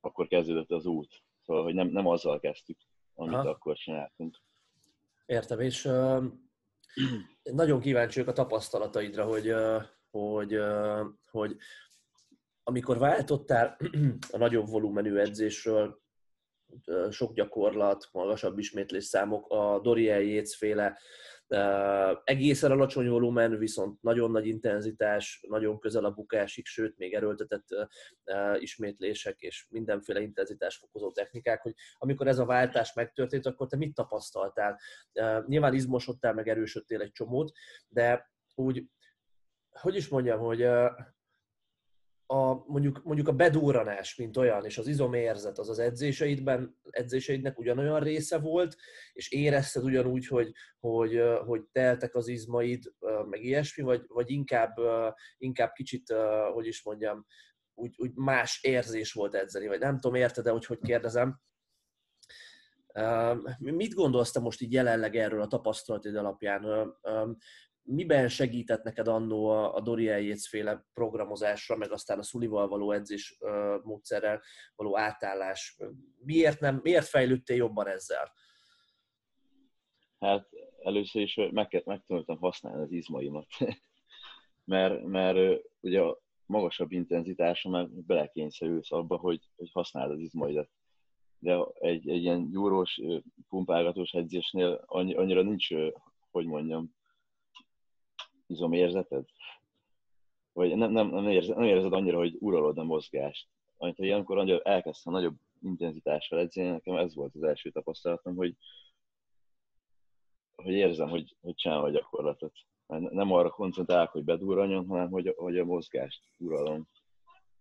akkor 0.00 0.26
kezdődött 0.26 0.70
az 0.70 0.86
út. 0.86 1.22
Szóval, 1.44 1.62
hogy 1.62 1.74
nem, 1.74 1.88
nem 1.88 2.06
azzal 2.06 2.40
kezdtük, 2.40 2.78
amit 3.14 3.34
Aha. 3.34 3.48
akkor 3.48 3.76
csináltunk. 3.76 4.36
Értem, 5.26 5.60
és 5.60 5.84
uh, 5.84 6.24
nagyon 7.42 7.80
kíváncsiak 7.80 8.28
a 8.28 8.32
tapasztalataidra, 8.32 9.24
hogy, 9.24 9.50
uh, 9.50 9.82
hogy, 10.10 10.56
uh, 10.56 11.06
hogy 11.30 11.56
amikor 12.62 12.98
váltottál 12.98 13.76
a 14.30 14.36
nagyobb 14.36 14.68
volumenű 14.68 15.16
edzésről, 15.16 16.00
sok 17.10 17.34
gyakorlat, 17.34 18.08
magasabb 18.12 18.58
ismétlés 18.58 19.04
számok, 19.04 19.48
a 19.48 19.80
Dorian 19.80 20.22
Yates 20.22 20.56
féle 20.56 20.98
egészen 22.24 22.70
alacsony 22.70 23.08
volumen, 23.08 23.58
viszont 23.58 24.02
nagyon 24.02 24.30
nagy 24.30 24.46
intenzitás, 24.46 25.44
nagyon 25.48 25.78
közel 25.78 26.04
a 26.04 26.10
bukásig, 26.10 26.66
sőt, 26.66 26.98
még 26.98 27.14
erőltetett 27.14 27.66
ismétlések 28.58 29.40
és 29.40 29.66
mindenféle 29.70 30.20
intenzitásfokozó 30.20 31.12
technikák, 31.12 31.62
hogy 31.62 31.74
amikor 31.98 32.28
ez 32.28 32.38
a 32.38 32.44
váltás 32.44 32.94
megtörtént, 32.94 33.46
akkor 33.46 33.66
te 33.66 33.76
mit 33.76 33.94
tapasztaltál? 33.94 34.80
Nyilván 35.46 35.74
izmosodtál, 35.74 36.34
meg 36.34 36.48
erősödtél 36.48 37.00
egy 37.00 37.12
csomót, 37.12 37.52
de 37.88 38.30
úgy, 38.54 38.84
hogy 39.70 39.96
is 39.96 40.08
mondjam, 40.08 40.38
hogy 40.38 40.68
a, 42.32 42.64
mondjuk, 42.66 43.02
mondjuk 43.02 43.28
a 43.28 43.32
bedúranás, 43.32 44.16
mint 44.16 44.36
olyan, 44.36 44.64
és 44.64 44.78
az 44.78 44.86
izomérzet 44.86 45.58
az 45.58 45.68
az 45.68 45.78
edzéseidben, 45.78 46.78
edzéseidnek 46.90 47.58
ugyanolyan 47.58 48.00
része 48.00 48.38
volt, 48.38 48.76
és 49.12 49.30
érezted 49.30 49.84
ugyanúgy, 49.84 50.26
hogy, 50.26 50.52
hogy, 50.80 51.20
hogy 51.44 51.62
teltek 51.72 52.14
az 52.14 52.28
izmaid, 52.28 52.94
meg 53.28 53.44
ilyesmi, 53.44 53.82
vagy, 53.82 54.02
vagy 54.06 54.30
inkább, 54.30 54.74
inkább 55.36 55.72
kicsit, 55.72 56.14
hogy 56.52 56.66
is 56.66 56.82
mondjam, 56.84 57.26
úgy, 57.74 57.94
úgy 57.98 58.14
más 58.14 58.62
érzés 58.62 59.12
volt 59.12 59.34
edzeni, 59.34 59.66
vagy 59.66 59.80
nem 59.80 59.98
tudom, 59.98 60.16
érted 60.16 60.44
de 60.44 60.50
hogy 60.50 60.66
hogy 60.66 60.80
kérdezem. 60.80 61.40
Mit 63.58 63.94
gondolsz 63.94 64.30
te 64.30 64.40
most 64.40 64.60
így 64.60 64.72
jelenleg 64.72 65.16
erről 65.16 65.42
a 65.42 65.46
tapasztalatid 65.46 66.16
alapján? 66.16 66.92
Miben 67.82 68.28
segített 68.28 68.82
neked 68.82 69.08
annó 69.08 69.46
a, 69.46 69.74
a 69.74 69.80
Dori 69.80 70.04
Yates 70.04 70.48
féle 70.48 70.86
programozásra, 70.92 71.76
meg 71.76 71.92
aztán 71.92 72.18
a 72.18 72.22
Szulival 72.22 72.68
való 72.68 72.92
edzés 72.92 73.38
módszerrel 73.82 74.42
való 74.74 74.98
átállás? 74.98 75.78
Miért, 76.18 76.60
nem, 76.60 76.80
miért 76.82 77.06
fejlődtél 77.06 77.56
jobban 77.56 77.86
ezzel? 77.86 78.32
Hát 80.18 80.48
először 80.82 81.22
is 81.22 81.34
meg, 81.50 81.82
megtanultam 81.84 82.38
használni 82.38 82.82
az 82.82 82.92
izmaimat, 82.92 83.46
mert, 84.64 85.02
mert 85.02 85.60
ugye 85.80 86.00
a 86.00 86.20
magasabb 86.46 86.92
intenzitása 86.92 87.68
már 87.68 87.88
belekényszerülsz 87.88 88.92
abba, 88.92 89.16
hogy, 89.16 89.40
hogy 89.56 89.70
használd 89.72 90.10
az 90.10 90.18
izmaidat. 90.18 90.70
De 91.38 91.58
egy, 91.72 92.08
egy 92.08 92.22
ilyen 92.22 92.50
gyúrós, 92.50 93.00
pumpálgatós 93.48 94.10
edzésnél 94.12 94.84
annyira 94.86 95.42
nincs, 95.42 95.68
hogy 96.30 96.46
mondjam, 96.46 96.94
izomérzeted? 98.50 99.24
Vagy 100.52 100.76
nem, 100.76 100.90
nem, 100.90 101.08
nem, 101.08 101.28
érzed, 101.28 101.56
nem 101.56 101.66
érzed 101.66 101.92
annyira, 101.92 102.18
hogy 102.18 102.36
uralod 102.38 102.78
a 102.78 102.84
mozgást. 102.84 103.48
Amit, 103.76 103.96
hogy 103.96 104.04
ilyenkor 104.04 104.60
elkezdtem 104.64 105.12
nagyobb 105.12 105.36
intenzitással 105.62 106.38
edzeni, 106.38 106.68
nekem 106.68 106.96
ez 106.96 107.14
volt 107.14 107.34
az 107.34 107.42
első 107.42 107.70
tapasztalatom, 107.70 108.36
hogy, 108.36 108.56
hogy 110.54 110.72
érzem, 110.72 111.08
hogy, 111.08 111.36
hogy 111.40 111.54
csinálom 111.54 111.84
a 111.84 111.90
gyakorlatot. 111.90 112.52
Nem 112.86 113.32
arra 113.32 113.50
koncentrálok, 113.50 114.10
hogy 114.10 114.24
bedurranjon, 114.24 114.86
hanem 114.86 115.10
hogy, 115.10 115.34
hogy 115.36 115.58
a 115.58 115.64
mozgást 115.64 116.22
uralom. 116.36 116.88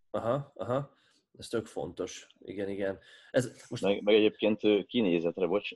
Aha, 0.10 0.52
aha. 0.56 0.98
Ez 1.38 1.48
tök 1.48 1.66
fontos. 1.66 2.28
Igen, 2.40 2.70
igen. 2.70 3.00
Ez 3.32 3.66
most... 3.70 3.84
meg, 3.84 4.04
meg 4.04 4.16
egyébként 4.16 4.86
kinézetre, 4.86 5.48
bocs, 5.48 5.72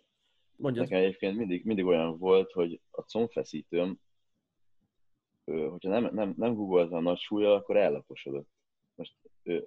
Mondjad. 0.56 0.84
Nekem 0.84 1.04
egyébként 1.04 1.38
mindig, 1.38 1.66
mindig 1.66 1.86
olyan 1.86 2.18
volt, 2.18 2.52
hogy 2.52 2.82
a 2.92 3.02
combfeszítőm 3.02 4.00
hogyha 5.46 5.90
nem, 5.90 6.10
nem, 6.14 6.34
nem 6.38 6.54
googoltam 6.54 7.04
nagy 7.04 7.20
súlya, 7.20 7.54
akkor 7.54 7.78
ellaposodott. 7.78 8.48
Most 8.96 9.14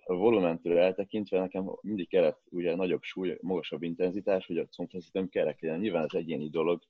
a 0.04 0.14
volumentől 0.14 0.78
eltekintve 0.78 1.38
nekem 1.38 1.70
mindig 1.80 2.08
kellett 2.08 2.40
ugye 2.48 2.74
nagyobb 2.74 3.02
súly, 3.02 3.38
magasabb 3.40 3.82
intenzitás, 3.82 4.46
hogy 4.46 4.58
a 4.58 4.66
combfeszítőm 4.66 5.28
kerek 5.28 5.60
legyen. 5.60 5.78
Nyilván 5.78 6.04
ez 6.04 6.14
egyéni 6.14 6.48
dolog, 6.50 6.82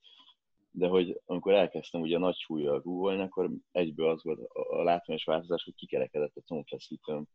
de 0.70 0.86
hogy 0.86 1.20
amikor 1.24 1.54
elkezdtem 1.54 2.00
ugye 2.00 2.18
nagy 2.18 2.36
súlyjal 2.36 2.80
googolni, 2.80 3.22
akkor 3.22 3.50
egyből 3.72 4.08
az 4.08 4.22
volt 4.22 4.40
a 4.52 4.82
látványos 4.82 5.24
változás, 5.24 5.64
hogy 5.64 5.74
kikerekedett 5.74 6.36
a 6.36 6.40
combfeszítőm. 6.46 7.28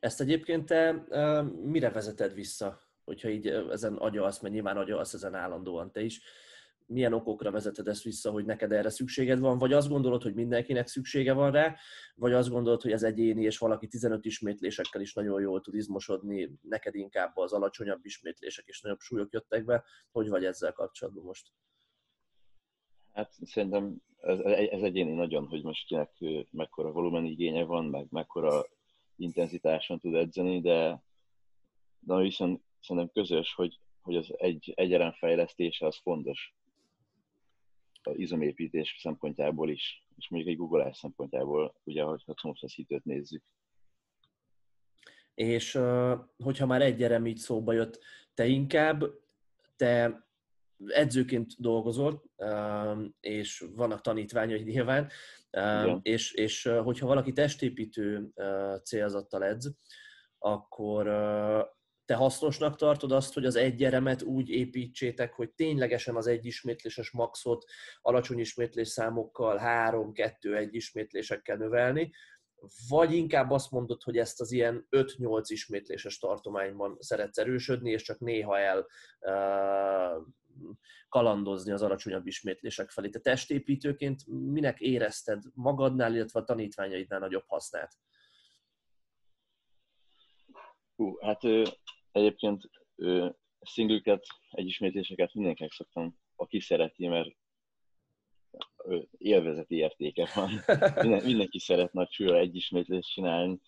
Ezt 0.00 0.20
egyébként 0.20 0.66
te 0.66 1.06
mire 1.62 1.90
vezeted 1.90 2.34
vissza, 2.34 2.80
hogyha 3.04 3.28
így 3.28 3.46
ezen 3.46 3.94
agyalsz, 3.94 4.40
mert 4.40 4.54
nyilván 4.54 4.76
agyalsz 4.76 5.14
ezen 5.14 5.34
állandóan 5.34 5.92
te 5.92 6.02
is 6.02 6.20
milyen 6.88 7.12
okokra 7.12 7.50
vezeted 7.50 7.88
ezt 7.88 8.02
vissza, 8.02 8.30
hogy 8.30 8.44
neked 8.44 8.72
erre 8.72 8.90
szükséged 8.90 9.38
van, 9.38 9.58
vagy 9.58 9.72
azt 9.72 9.88
gondolod, 9.88 10.22
hogy 10.22 10.34
mindenkinek 10.34 10.86
szüksége 10.86 11.32
van 11.32 11.50
rá, 11.50 11.76
vagy 12.14 12.32
azt 12.32 12.48
gondolod, 12.48 12.82
hogy 12.82 12.92
ez 12.92 13.02
egyéni, 13.02 13.42
és 13.42 13.58
valaki 13.58 13.86
15 13.86 14.24
ismétlésekkel 14.24 15.00
is 15.00 15.14
nagyon 15.14 15.40
jól 15.40 15.60
tud 15.60 15.74
izmosodni, 15.74 16.50
neked 16.62 16.94
inkább 16.94 17.36
az 17.36 17.52
alacsonyabb 17.52 18.04
ismétlések 18.04 18.66
és 18.66 18.80
nagyobb 18.80 19.00
súlyok 19.00 19.32
jöttek 19.32 19.64
be. 19.64 19.84
Hogy 20.10 20.28
vagy 20.28 20.44
ezzel 20.44 20.72
kapcsolatban 20.72 21.24
most? 21.24 21.52
Hát 23.12 23.32
szerintem 23.44 23.96
ez, 24.20 24.38
ez 24.70 24.82
egyéni 24.82 25.12
nagyon, 25.12 25.46
hogy 25.46 25.62
most 25.62 25.86
kinek 25.86 26.16
mekkora 26.50 26.92
volumen 26.92 27.24
igénye 27.24 27.64
van, 27.64 27.84
meg 27.84 28.06
mekkora 28.10 28.66
intenzitáson 29.16 29.98
tud 29.98 30.14
edzeni, 30.14 30.60
de, 30.60 31.02
de 31.98 32.16
viszont 32.16 32.62
szerintem 32.80 33.12
közös, 33.12 33.54
hogy, 33.54 33.80
hogy 34.00 34.16
az 34.16 34.34
egy, 34.36 34.72
egy 34.76 35.14
fejlesztése 35.18 35.86
az 35.86 35.98
fontos 36.02 36.56
izomépítés 38.12 38.96
szempontjából 39.00 39.70
is, 39.70 40.04
és 40.16 40.28
mondjuk 40.28 40.52
egy 40.52 40.58
googleás 40.58 40.96
szempontjából, 40.96 41.74
ugye, 41.84 42.02
hogyha 42.02 42.34
combfeszítőt 42.34 43.04
nézzük. 43.04 43.42
És 45.34 45.78
hogyha 46.36 46.66
már 46.66 46.82
egy 46.82 47.02
erem 47.02 47.26
így 47.26 47.36
szóba 47.36 47.72
jött, 47.72 47.98
te 48.34 48.46
inkább, 48.46 49.04
te 49.76 50.26
edzőként 50.86 51.54
dolgozol, 51.58 52.24
és 53.20 53.64
vannak 53.74 54.00
tanítványai 54.00 54.62
nyilván, 54.62 55.10
és, 56.02 56.32
és 56.32 56.62
hogyha 56.82 57.06
valaki 57.06 57.32
testépítő 57.32 58.32
célzattal 58.82 59.44
edz, 59.44 59.76
akkor 60.38 61.06
te 62.08 62.14
hasznosnak 62.14 62.76
tartod 62.76 63.12
azt, 63.12 63.34
hogy 63.34 63.44
az 63.44 63.56
egy 63.56 63.84
eremet 63.84 64.22
úgy 64.22 64.48
építsétek, 64.48 65.32
hogy 65.32 65.50
ténylegesen 65.50 66.16
az 66.16 66.26
egy 66.26 66.46
ismétléses 66.46 67.10
maxot 67.10 67.64
alacsony 68.00 68.38
ismétlés 68.38 68.88
számokkal, 68.88 69.56
három, 69.56 70.12
kettő, 70.12 70.56
egy 70.56 70.74
ismétlésekkel 70.74 71.56
növelni, 71.56 72.10
vagy 72.88 73.12
inkább 73.12 73.50
azt 73.50 73.70
mondod, 73.70 74.02
hogy 74.02 74.16
ezt 74.16 74.40
az 74.40 74.52
ilyen 74.52 74.86
5-8 74.90 75.42
ismétléses 75.46 76.18
tartományban 76.18 76.96
szeretsz 77.00 77.38
erősödni, 77.38 77.90
és 77.90 78.02
csak 78.02 78.18
néha 78.18 78.58
el 78.58 78.86
kalandozni 81.08 81.72
az 81.72 81.82
alacsonyabb 81.82 82.26
ismétlések 82.26 82.90
felé. 82.90 83.08
Te 83.08 83.18
testépítőként 83.18 84.26
minek 84.26 84.80
érezted 84.80 85.42
magadnál, 85.54 86.14
illetve 86.14 86.40
a 86.40 86.44
tanítványaidnál 86.44 87.18
nagyobb 87.18 87.44
hasznát? 87.46 87.92
Hú, 90.96 91.18
hát 91.20 91.40
Egyébként 92.18 92.70
szinglüket, 93.60 94.26
egyismétléseket 94.50 95.34
mindenkinek 95.34 95.72
szoktam, 95.72 96.18
aki 96.36 96.60
szereti, 96.60 97.06
mert 97.06 97.36
élvezeti 99.18 99.76
értéke 99.76 100.28
van. 100.34 100.50
Minden, 101.02 101.24
mindenki 101.24 101.58
szeret 101.58 101.92
nagy 101.92 102.10
súlyra 102.10 102.38
egyismétlést 102.38 103.12
csinálni, 103.12 103.60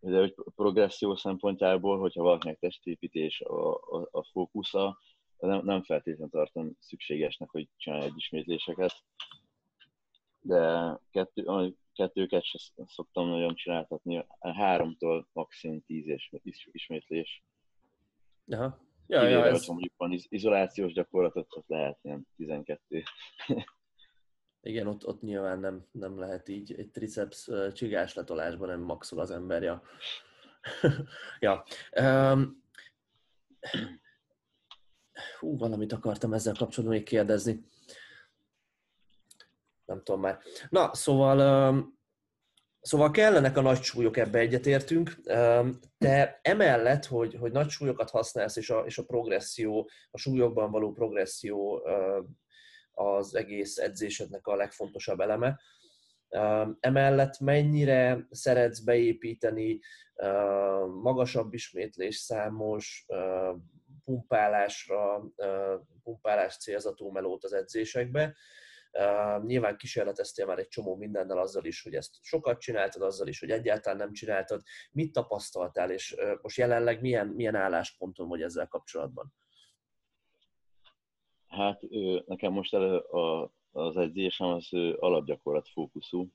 de 0.00 0.18
hogy 0.18 0.34
progresszió 0.54 1.16
szempontjából, 1.16 1.98
hogyha 1.98 2.22
valakinek 2.22 2.58
testépítés 2.58 3.40
a, 3.40 3.74
a, 3.74 4.08
a 4.10 4.24
fókusza, 4.24 4.98
nem, 5.38 5.64
nem 5.64 5.82
feltétlenül 5.82 6.30
tartom 6.30 6.76
szükségesnek, 6.78 7.50
hogy 7.50 7.68
csinálj 7.76 8.04
egyismétléseket. 8.04 8.94
De 10.40 10.98
kettő, 11.10 11.74
kettőket 11.92 12.44
sem 12.44 12.86
szoktam 12.86 13.28
nagyon 13.28 13.54
csináltatni, 13.54 14.26
háromtól 14.40 15.28
maximum 15.32 15.82
tíz 15.86 16.04
ismétlés 16.72 17.42
Aha. 18.46 18.80
Ja, 19.06 19.20
Kivéve, 19.20 19.38
ja, 19.38 19.46
ez... 19.46 19.66
mondjuk 19.66 19.92
van 19.96 20.20
izolációs 20.28 20.92
gyakorlatot, 20.92 21.46
ott 21.56 21.68
lehet 21.68 21.98
ilyen 22.02 22.26
12. 22.36 23.02
Igen, 24.64 24.86
ott, 24.86 25.06
ott 25.06 25.22
nyilván 25.22 25.58
nem, 25.58 25.86
nem 25.90 26.18
lehet 26.18 26.48
így 26.48 26.74
egy 26.74 26.90
triceps 26.90 27.50
csigás 27.72 28.14
letolásban 28.14 28.68
nem 28.68 28.80
maxol 28.80 29.18
az 29.18 29.30
ember, 29.30 29.62
ja. 29.62 29.82
ja. 31.40 31.64
Um, 32.00 32.62
hú, 35.38 35.56
valamit 35.56 35.92
akartam 35.92 36.32
ezzel 36.32 36.54
kapcsolatban 36.54 36.98
még 36.98 37.06
kérdezni. 37.06 37.64
Nem 39.84 40.02
tudom 40.02 40.20
már. 40.20 40.38
Na, 40.68 40.94
szóval 40.94 41.68
um, 41.70 41.98
Szóval 42.82 43.10
kellenek 43.10 43.56
a 43.56 43.60
nagy 43.60 43.82
súlyok, 43.82 44.16
ebbe 44.16 44.38
egyetértünk, 44.38 45.10
de 45.98 46.40
emellett, 46.42 47.06
hogy, 47.06 47.34
hogy 47.34 47.52
nagy 47.52 47.68
súlyokat 47.68 48.10
használsz, 48.10 48.56
és 48.56 48.70
a, 48.70 48.80
és 48.80 48.98
a 48.98 49.04
progresszió, 49.04 49.90
a 50.10 50.18
súlyokban 50.18 50.70
való 50.70 50.92
progresszió 50.92 51.82
az 52.92 53.34
egész 53.34 53.78
edzésednek 53.78 54.46
a 54.46 54.56
legfontosabb 54.56 55.20
eleme, 55.20 55.60
Emellett 56.80 57.38
mennyire 57.40 58.26
szeretsz 58.30 58.78
beépíteni 58.78 59.80
magasabb 61.02 61.52
ismétlés 61.52 62.16
számos 62.16 63.06
pumpálásra, 64.04 65.24
pumpálás 66.02 66.56
célzatú 66.56 67.10
melót 67.10 67.44
az 67.44 67.52
edzésekbe, 67.52 68.34
Nyilván 69.42 69.76
kísérleteztél 69.76 70.46
már 70.46 70.58
egy 70.58 70.68
csomó 70.68 70.96
mindennel 70.96 71.38
azzal 71.38 71.64
is, 71.64 71.82
hogy 71.82 71.94
ezt 71.94 72.14
sokat 72.20 72.60
csináltad, 72.60 73.02
azzal 73.02 73.28
is, 73.28 73.40
hogy 73.40 73.50
egyáltalán 73.50 73.98
nem 73.98 74.12
csináltad. 74.12 74.62
Mit 74.92 75.12
tapasztaltál, 75.12 75.90
és 75.90 76.16
most 76.42 76.56
jelenleg 76.56 77.00
milyen, 77.00 77.26
milyen 77.26 77.54
állásponton 77.54 78.28
vagy 78.28 78.42
ezzel 78.42 78.66
kapcsolatban? 78.66 79.34
Hát 81.48 81.80
nekem 82.26 82.52
most 82.52 82.74
elő 82.74 82.96
a, 82.96 83.52
az 83.70 83.96
edzésem 83.96 84.46
az 84.46 84.68
alapgyakorlat 84.96 85.68
fókuszú. 85.68 86.28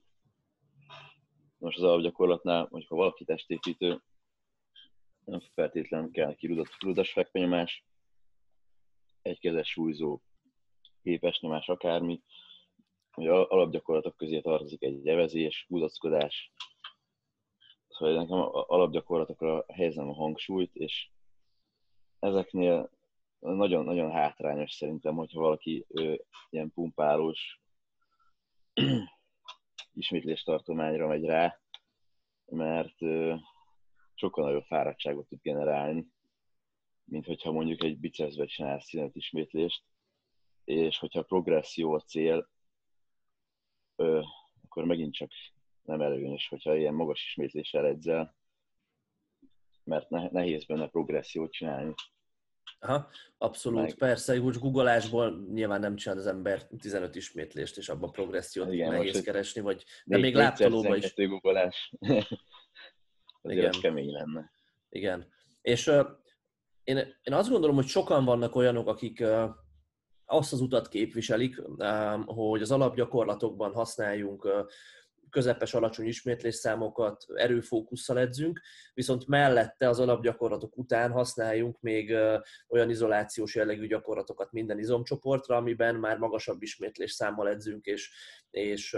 Most 1.58 1.78
az 1.78 1.84
alapgyakorlatnál, 1.84 2.68
mondjuk 2.70 2.92
ha 2.92 2.96
valaki 2.96 3.26
testépítő, 3.26 4.02
nem 5.26 5.40
feltétlenül 5.54 6.12
kell 6.12 6.28
neki 6.28 6.64
rudas 6.80 7.12
fekvenyomás, 7.12 7.86
egykezes 9.22 9.70
súlyzó, 9.70 10.22
képesnyomás, 11.04 11.68
akármi, 11.68 12.22
hogy 13.18 13.28
alapgyakorlatok 13.28 14.18
közé 14.18 14.42
tartozik 14.42 14.84
egy 14.84 15.08
evezés, 15.08 15.66
húzackodás. 15.68 16.52
Szóval 17.88 18.16
nekem 18.16 18.38
alapgyakorlatokra 18.52 19.66
helyezem 19.74 20.10
a 20.10 20.14
hangsúlyt, 20.14 20.76
és 20.76 21.10
ezeknél 22.20 22.90
nagyon-nagyon 23.40 24.12
hátrányos 24.12 24.72
szerintem, 24.72 25.16
hogyha 25.16 25.40
valaki 25.40 25.86
ő, 25.88 26.26
ilyen 26.50 26.72
pumpálós 26.72 27.62
ismétléstartományra 29.94 31.08
megy 31.08 31.26
rá, 31.26 31.60
mert 32.46 33.02
ö, 33.02 33.36
sokkal 34.14 34.46
nagyobb 34.46 34.66
fáradtságot 34.66 35.28
tud 35.28 35.42
generálni, 35.42 36.08
mint 37.04 37.26
hogyha 37.26 37.52
mondjuk 37.52 37.84
egy 37.84 38.00
bicepsbe 38.00 38.46
csinálsz 38.46 38.94
ismétlést, 39.12 39.84
és 40.64 40.98
hogyha 40.98 41.22
progresszió 41.22 41.94
a 41.94 42.00
cél, 42.00 42.50
ö, 43.98 44.22
akkor 44.64 44.86
megint 44.86 45.14
csak 45.14 45.32
nem 45.84 46.02
előnyös, 46.02 46.48
hogyha 46.48 46.76
ilyen 46.76 46.94
magas 46.94 47.26
ismétléssel 47.26 47.86
edzel, 47.86 48.36
mert 49.84 50.10
nehéz 50.10 50.66
benne 50.66 50.88
progressziót 50.88 51.52
csinálni. 51.52 51.94
Aha, 52.80 53.10
abszolút, 53.38 53.82
Meg... 53.82 53.94
persze, 53.94 54.40
úgy 54.40 54.58
googolásból 54.58 55.46
nyilván 55.54 55.80
nem 55.80 55.96
csinál 55.96 56.18
az 56.18 56.28
ember 56.28 56.68
15 56.68 57.16
ismétlést, 57.16 57.78
és 57.78 57.90
abban 57.90 58.12
progressziót 58.12 58.74
Igen, 58.74 58.92
nehéz 58.92 59.22
keresni, 59.22 59.62
vagy 59.62 59.84
de 60.06 60.18
még 60.18 60.36
láptolóban 60.36 60.98
is. 60.98 61.14
googolás. 61.16 61.92
Igen. 63.42 63.72
kemény 63.82 64.12
lenne. 64.12 64.52
Igen. 64.90 65.28
És 65.62 65.88
uh, 65.88 66.08
én, 66.84 66.98
én 66.98 67.34
azt 67.34 67.50
gondolom, 67.50 67.76
hogy 67.76 67.88
sokan 67.88 68.26
vannak 68.26 68.56
olyanok, 68.56 68.88
akik 68.88 69.20
uh, 69.20 69.50
azt 70.28 70.54
az 70.54 70.62
utat 70.62 70.88
képviselik, 70.88 71.62
hogy 72.26 72.62
az 72.62 72.72
alapgyakorlatokban 72.72 73.74
használjunk 73.74 74.48
közepes 75.30 75.74
alacsony 75.74 76.08
ismétlésszámokat 76.08 77.26
erőfókusszal 77.36 78.20
edzünk, 78.20 78.62
viszont 78.94 79.28
mellette 79.28 79.90
az 79.90 80.00
alapgyakorlatok 80.00 80.78
után 80.78 81.12
használjunk 81.12 81.82
még 81.82 82.16
olyan 82.68 82.90
izolációs 82.90 83.56
jellegű 83.56 83.88
gyakorlatokat 83.88 84.52
minden 84.52 84.80
izomcsoportra, 84.80 85.56
amiben 85.56 85.96
már 85.96 86.18
magasabb 86.18 86.62
ismétlésszámmal 86.62 87.50
edzünk, 87.50 87.86
és, 87.86 88.12
és 88.50 88.98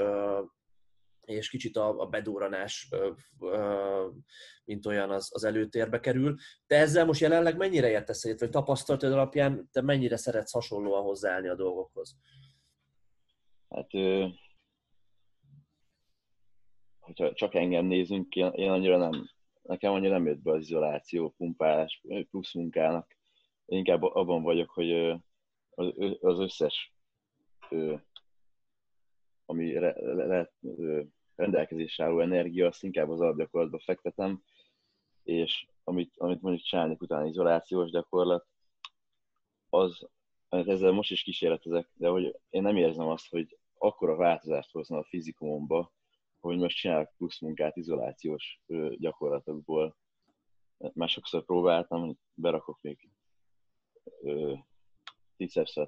és 1.29 1.49
kicsit 1.49 1.75
a, 1.77 1.99
a 1.99 2.05
bedóranás, 2.05 2.89
mint 4.65 4.85
olyan, 4.85 5.09
az, 5.11 5.29
az 5.33 5.43
előtérbe 5.43 5.99
kerül. 5.99 6.35
Te 6.67 6.75
ezzel 6.75 7.05
most 7.05 7.21
jelenleg 7.21 7.57
mennyire 7.57 7.89
értesz 7.89 8.23
egyet, 8.23 8.39
vagy 8.39 8.49
tapasztalatod 8.49 9.11
alapján 9.11 9.69
te 9.71 9.81
mennyire 9.81 10.17
szeretsz 10.17 10.51
hasonlóan 10.51 11.03
hozzáállni 11.03 11.47
a 11.47 11.55
dolgokhoz? 11.55 12.17
Hát, 13.69 13.89
hogyha 16.99 17.33
csak 17.33 17.55
engem 17.55 17.85
nézünk, 17.85 18.35
én, 18.35 18.51
én 18.51 18.69
annyira 18.69 18.97
nem, 18.97 19.29
nekem 19.61 19.93
annyira 19.93 20.13
nem 20.13 20.25
jött 20.25 20.41
be 20.41 20.51
az 20.51 20.61
izoláció, 20.61 21.33
pumpálás, 21.37 22.03
plusz 22.29 22.53
munkának. 22.53 23.17
Én 23.65 23.77
inkább 23.77 24.03
abban 24.03 24.43
vagyok, 24.43 24.69
hogy 24.69 24.91
az 26.19 26.39
összes 26.39 26.93
ami 29.49 29.79
lehet 30.01 30.51
rendelkezésre 31.39 32.03
álló 32.03 32.19
energia, 32.19 32.67
azt 32.67 32.83
inkább 32.83 33.09
az 33.09 33.19
alapgyakorlatba 33.19 33.79
fektetem, 33.79 34.43
és 35.23 35.67
amit, 35.83 36.13
amit 36.17 36.41
mondjuk 36.41 36.65
csinálni 36.65 36.97
utána 36.99 37.25
izolációs 37.25 37.89
gyakorlat, 37.89 38.47
az, 39.69 40.07
ezzel 40.49 40.91
most 40.91 41.11
is 41.11 41.23
kísérletezek, 41.23 41.89
de 41.93 42.07
hogy 42.07 42.39
én 42.49 42.61
nem 42.61 42.75
érzem 42.75 43.07
azt, 43.07 43.29
hogy 43.29 43.57
akkora 43.77 44.15
változást 44.15 44.71
hozna 44.71 44.97
a 44.97 45.03
fizikumomba, 45.03 45.93
hogy 46.39 46.57
most 46.57 46.77
csinálok 46.77 47.13
plusz 47.17 47.39
munkát 47.39 47.75
izolációs 47.75 48.61
gyakorlatokból. 48.97 49.97
Már 50.93 51.09
sokszor 51.09 51.45
próbáltam, 51.45 52.05
hogy 52.05 52.15
berakok 52.33 52.81
még 52.81 53.09
triceps 55.35 55.79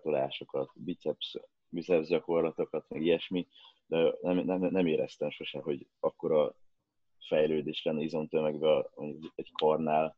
biceps, 0.73 1.37
biceps 1.69 2.07
gyakorlatokat, 2.07 2.85
meg 2.89 3.01
ilyesmi, 3.01 3.47
de 3.91 4.13
nem, 4.21 4.37
nem, 4.37 4.59
nem 4.59 4.87
éreztem 4.87 5.29
sose, 5.29 5.59
hogy 5.59 5.87
akkora 5.99 6.55
fejlődés 7.27 7.83
lenne 7.83 8.01
izomtömegben 8.01 8.85
egy 9.35 9.51
karnál. 9.51 10.17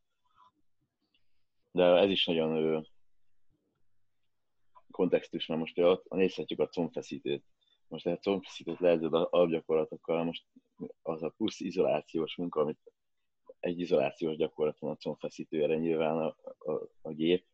De 1.72 1.84
ez 1.84 2.10
is 2.10 2.26
nagyon 2.26 2.56
ő, 2.56 2.88
kontextus, 4.92 5.46
mert 5.46 5.60
most 5.60 5.80
ott 5.80 6.10
nézhetjük 6.10 6.60
a 6.60 6.68
combfeszítőt. 6.68 7.44
Most 7.88 8.06
lehet 8.06 8.22
combfeszítőt 8.22 8.80
lehetett 8.80 9.12
az 9.12 9.28
alapgyakorlatokkal, 9.30 10.24
most 10.24 10.46
az 11.02 11.24
a 11.24 11.34
plusz 11.38 11.60
izolációs 11.60 12.36
munka, 12.36 12.62
amit 12.62 12.80
egy 13.60 13.80
izolációs 13.80 14.36
gyakorlaton 14.36 14.90
a 14.90 14.96
combfeszítőre 14.96 15.76
nyilván 15.76 16.18
a, 16.18 16.36
a, 16.72 16.90
a 17.02 17.10
gép, 17.10 17.46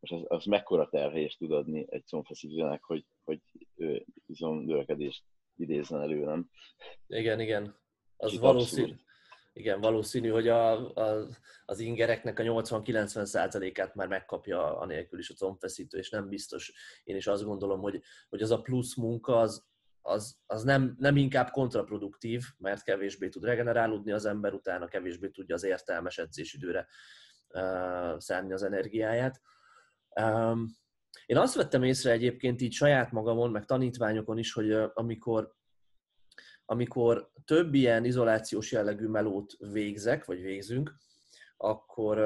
most 0.00 0.12
az, 0.12 0.38
az 0.38 0.44
mekkora 0.44 0.88
terhelést 0.88 1.38
tud 1.38 1.52
adni 1.52 1.86
egy 1.88 2.04
combfeszítőnek, 2.06 2.82
hogy, 2.82 3.04
hogy 3.24 3.40
izom 4.26 4.58
növekedést 4.58 5.24
idézzen 5.56 6.00
elő, 6.00 6.24
nem? 6.24 6.50
Igen, 7.06 7.40
igen. 7.40 7.76
Az 8.16 8.38
valószínű, 8.38 8.94
igen, 9.52 9.80
valószínű, 9.80 10.28
hogy 10.28 10.48
a, 10.48 10.94
a, 10.94 11.28
az 11.64 11.78
ingereknek 11.78 12.38
a 12.38 12.42
80-90%-át 12.42 13.94
már 13.94 14.08
megkapja 14.08 14.78
anélkül 14.78 15.18
is 15.18 15.30
a 15.30 15.34
combfeszítő, 15.34 15.98
és 15.98 16.10
nem 16.10 16.28
biztos. 16.28 16.72
Én 17.04 17.16
is 17.16 17.26
azt 17.26 17.44
gondolom, 17.44 17.80
hogy, 17.80 18.02
hogy 18.28 18.42
az 18.42 18.50
a 18.50 18.60
plusz 18.60 18.96
munka 18.96 19.38
az, 19.38 19.66
az, 20.02 20.38
az 20.46 20.62
nem, 20.62 20.96
nem 20.98 21.16
inkább 21.16 21.50
kontraproduktív, 21.50 22.44
mert 22.58 22.82
kevésbé 22.82 23.28
tud 23.28 23.44
regenerálódni 23.44 24.12
az 24.12 24.24
ember, 24.24 24.52
utána 24.52 24.88
kevésbé 24.88 25.28
tudja 25.28 25.54
az 25.54 25.64
értelmes 25.64 26.18
edzésidőre 26.18 26.86
uh, 27.48 28.18
szánni 28.18 28.52
az 28.52 28.62
energiáját. 28.62 29.40
Um, 30.22 30.76
én 31.26 31.36
azt 31.36 31.54
vettem 31.54 31.82
észre 31.82 32.10
egyébként 32.10 32.60
így 32.60 32.72
saját 32.72 33.12
magamon, 33.12 33.50
meg 33.50 33.64
tanítványokon 33.64 34.38
is, 34.38 34.52
hogy 34.52 34.72
amikor, 34.94 35.54
amikor 36.64 37.30
több 37.44 37.74
ilyen 37.74 38.04
izolációs 38.04 38.72
jellegű 38.72 39.06
melót 39.06 39.56
végzek, 39.58 40.24
vagy 40.24 40.40
végzünk, 40.40 40.94
akkor, 41.56 42.18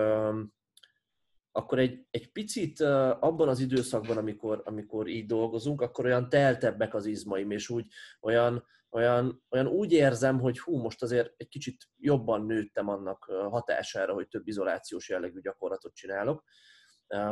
akkor 1.52 1.78
egy, 1.78 2.06
egy 2.10 2.32
picit 2.32 2.80
abban 2.80 3.48
az 3.48 3.60
időszakban, 3.60 4.16
amikor, 4.16 4.62
amikor 4.64 5.08
így 5.08 5.26
dolgozunk, 5.26 5.80
akkor 5.80 6.04
olyan 6.04 6.28
teltebbek 6.28 6.94
az 6.94 7.06
izmaim, 7.06 7.50
és 7.50 7.68
úgy 7.68 7.86
olyan, 8.20 8.66
olyan, 8.90 9.42
olyan 9.50 9.66
úgy 9.66 9.92
érzem, 9.92 10.40
hogy 10.40 10.58
hú, 10.58 10.76
most 10.76 11.02
azért 11.02 11.32
egy 11.36 11.48
kicsit 11.48 11.88
jobban 11.96 12.46
nőttem 12.46 12.88
annak 12.88 13.24
hatására, 13.24 14.12
hogy 14.12 14.28
több 14.28 14.48
izolációs 14.48 15.08
jellegű 15.08 15.40
gyakorlatot 15.40 15.94
csinálok 15.94 16.44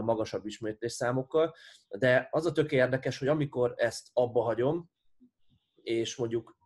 magasabb 0.03 0.47
ismétlésszámokkal, 0.47 1.55
de 1.99 2.29
az 2.31 2.47
a 2.47 2.53
tök 2.53 2.73
érdekes, 2.73 3.19
hogy 3.19 3.29
amikor 3.29 3.75
ezt 3.77 4.09
abba 4.13 4.43
hagyom, 4.43 4.91
és 5.83 6.17
mondjuk 6.17 6.57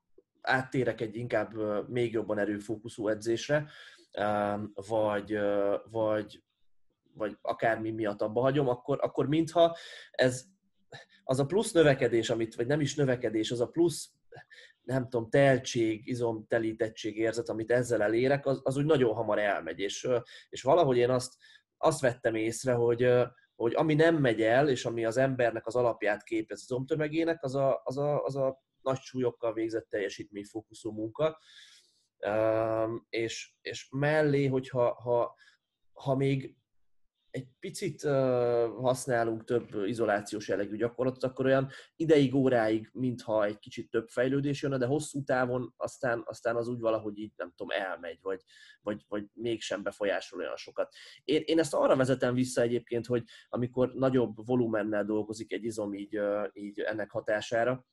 áttérek 0.41 1.01
egy 1.01 1.17
inkább 1.17 1.53
még 1.89 2.13
jobban 2.13 2.39
erőfókuszú 2.39 3.09
edzésre, 3.09 3.71
vagy, 4.75 5.39
vagy, 5.91 6.43
vagy 7.15 7.37
akármi 7.41 7.91
miatt 7.91 8.23
abba 8.23 8.41
hagyom, 8.41 8.69
akkor, 8.69 8.99
akkor 9.03 9.29
mintha 9.29 9.77
ez 10.11 10.45
az 11.25 11.39
a 11.39 11.47
plusz 11.47 11.73
növekedés, 11.73 12.31
amit, 12.31 12.55
vagy 12.55 12.67
nem 12.67 12.81
is 12.81 12.95
növekedés, 12.95 13.51
az 13.51 13.61
a 13.61 13.69
plusz 13.69 14.13
nem 14.83 15.09
tudom, 15.09 15.31
teltség, 15.31 16.07
izomtelítettség 16.07 17.17
érzet, 17.17 17.49
amit 17.49 17.71
ezzel 17.71 18.03
elérek, 18.03 18.47
az, 18.47 18.61
az 18.63 18.77
úgy 18.77 18.85
nagyon 18.85 19.15
hamar 19.15 19.39
elmegy. 19.39 19.79
És, 19.79 20.09
és 20.49 20.63
valahogy 20.63 20.97
én 20.97 21.11
azt, 21.11 21.35
azt 21.85 22.01
vettem 22.01 22.35
észre, 22.35 22.73
hogy, 22.73 23.13
hogy 23.55 23.75
ami 23.75 23.95
nem 23.95 24.17
megy 24.17 24.43
el, 24.43 24.69
és 24.69 24.85
ami 24.85 25.05
az 25.05 25.17
embernek 25.17 25.67
az 25.67 25.77
alapját 25.77 26.23
képez 26.23 26.59
az 26.59 26.65
izomtömegének, 26.65 27.43
az 27.43 27.55
a, 27.55 27.81
az 27.85 27.99
a, 27.99 28.25
az 28.25 28.37
a 28.37 28.63
nagy 28.83 28.99
súlyokkal 28.99 29.53
végzett 29.53 29.89
teljesítményfókuszú 29.89 30.93
munka. 30.93 31.39
És, 33.09 33.55
és 33.61 33.89
mellé, 33.91 34.47
hogyha 34.47 34.95
ha, 34.95 35.35
ha 35.93 36.15
még 36.15 36.57
egy 37.35 37.47
picit 37.61 38.03
használunk 38.81 39.45
több 39.45 39.75
izolációs 39.87 40.49
jellegű 40.49 40.77
gyakorlatot, 40.77 41.25
akkor 41.25 41.47
olyan 41.47 41.69
ideig, 41.97 42.35
óráig, 42.35 42.91
mintha 42.93 43.45
egy 43.45 43.59
kicsit 43.59 43.91
több 43.91 44.09
fejlődés 44.09 44.63
jönne, 44.63 44.79
de 44.79 44.87
hosszú 44.87 45.25
távon 45.25 45.75
aztán, 45.77 46.23
aztán 46.25 46.57
az 46.57 46.69
úgy 46.69 46.81
valahogy 46.81 47.19
így, 47.19 47.33
nem 47.37 47.53
tudom, 47.57 47.77
elmegy, 47.81 48.19
vagy, 48.23 48.43
vagy, 48.83 49.05
vagy 49.09 49.25
mégsem 49.33 49.83
befolyásol 49.83 50.41
olyan 50.41 50.57
sokat. 50.57 50.95
Én, 51.25 51.43
én 51.45 51.59
ezt 51.59 51.75
arra 51.75 51.97
vezetem 51.97 52.35
vissza 52.35 52.63
egyébként, 52.63 53.07
hogy 53.07 53.25
amikor 53.49 53.93
nagyobb 53.95 54.47
volumennel 54.47 55.05
dolgozik 55.05 55.53
egy 55.53 55.65
izom 55.65 55.95
így, 55.95 56.21
így 56.53 56.81
ennek 56.81 57.11
hatására, 57.11 57.87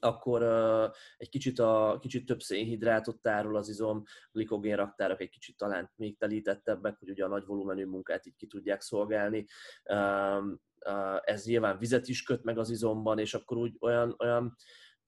akkor 0.00 0.42
uh, 0.42 0.94
egy 1.16 1.28
kicsit, 1.28 1.58
a, 1.58 1.98
kicsit 2.00 2.26
több 2.26 2.40
szénhidrátot 2.40 3.20
tárol 3.20 3.56
az 3.56 3.68
izom, 3.68 4.02
glikogén 4.32 4.76
raktárak 4.76 5.20
egy 5.20 5.30
kicsit 5.30 5.56
talán 5.56 5.90
még 5.96 6.18
telítettebbek, 6.18 6.98
hogy 6.98 7.10
ugye 7.10 7.24
a 7.24 7.28
nagy 7.28 7.44
volumenű 7.46 7.84
munkát 7.84 8.26
így 8.26 8.36
ki 8.36 8.46
tudják 8.46 8.80
szolgálni. 8.80 9.46
Uh, 9.84 10.44
uh, 10.86 11.18
ez 11.22 11.44
nyilván 11.44 11.78
vizet 11.78 12.08
is 12.08 12.22
köt 12.22 12.42
meg 12.42 12.58
az 12.58 12.70
izomban, 12.70 13.18
és 13.18 13.34
akkor 13.34 13.56
úgy 13.56 13.76
olyan, 13.80 14.14
olyan 14.18 14.56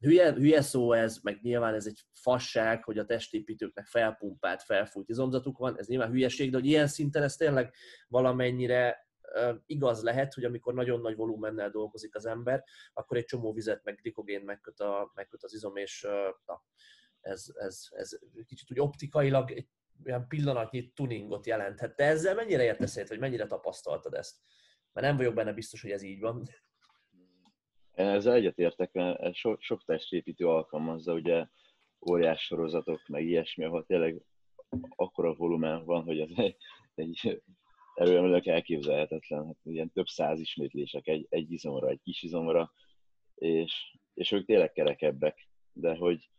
hülye, 0.00 0.32
hülye 0.32 0.60
szó 0.60 0.92
ez, 0.92 1.18
meg 1.22 1.38
nyilván 1.42 1.74
ez 1.74 1.86
egy 1.86 2.00
fasság, 2.12 2.84
hogy 2.84 2.98
a 2.98 3.04
testépítőknek 3.04 3.86
felpumpált, 3.86 4.62
felfújt 4.62 5.08
izomzatuk 5.08 5.58
van, 5.58 5.78
ez 5.78 5.86
nyilván 5.86 6.10
hülyeség, 6.10 6.50
de 6.50 6.56
hogy 6.56 6.66
ilyen 6.66 6.86
szinten 6.86 7.22
ez 7.22 7.36
tényleg 7.36 7.74
valamennyire 8.08 9.08
igaz 9.66 10.02
lehet, 10.02 10.34
hogy 10.34 10.44
amikor 10.44 10.74
nagyon 10.74 11.00
nagy 11.00 11.16
volumennel 11.16 11.70
dolgozik 11.70 12.14
az 12.14 12.26
ember, 12.26 12.64
akkor 12.92 13.16
egy 13.16 13.24
csomó 13.24 13.52
vizet, 13.52 13.84
meg 13.84 14.00
glikogén 14.00 14.42
megköt, 14.42 14.80
a, 14.80 15.10
megköt 15.14 15.42
az 15.42 15.54
izom, 15.54 15.76
és 15.76 16.06
na, 16.46 16.64
ez, 17.20 17.44
ez, 17.54 17.88
ez 17.90 18.18
kicsit 18.46 18.70
úgy 18.70 18.80
optikailag 18.80 19.50
egy 19.50 19.68
olyan 20.04 20.28
pillanatnyi 20.28 20.92
tuningot 20.92 21.46
jelenthet. 21.46 21.96
Te 21.96 22.04
ezzel 22.04 22.34
mennyire 22.34 22.64
értesz 22.64 23.08
hogy 23.08 23.18
mennyire 23.18 23.46
tapasztaltad 23.46 24.14
ezt? 24.14 24.36
Mert 24.92 25.06
nem 25.06 25.16
vagyok 25.16 25.34
benne 25.34 25.52
biztos, 25.52 25.82
hogy 25.82 25.90
ez 25.90 26.02
így 26.02 26.20
van. 26.20 26.48
Én 27.94 28.06
ezzel 28.06 28.34
egyetértek, 28.34 28.92
mert 28.92 29.34
sok, 29.34 29.60
sok 29.60 29.84
testépítő 29.84 30.46
alkalmazza, 30.46 31.12
ugye 31.12 31.46
óriás 32.10 32.42
sorozatok, 32.42 33.06
meg 33.06 33.24
ilyesmi, 33.24 33.64
ahol 33.64 33.84
tényleg 33.84 34.22
akkora 34.96 35.34
volumen 35.34 35.84
van, 35.84 36.02
hogy 36.02 36.20
ez 36.20 36.30
egy, 36.34 36.56
egy 36.94 37.42
erőemelők 38.00 38.46
elképzelhetetlen, 38.46 39.46
hát 39.46 39.56
ilyen 39.62 39.90
több 39.90 40.06
száz 40.06 40.40
ismétlések 40.40 41.06
egy, 41.06 41.26
egy 41.28 41.52
izomra, 41.52 41.88
egy 41.88 42.00
kis 42.02 42.22
izomra, 42.22 42.72
és, 43.34 43.96
és 44.14 44.32
ők 44.32 44.46
tényleg 44.46 44.72
kerekebbek, 44.72 45.48
de 45.72 45.96
hogy 45.96 46.30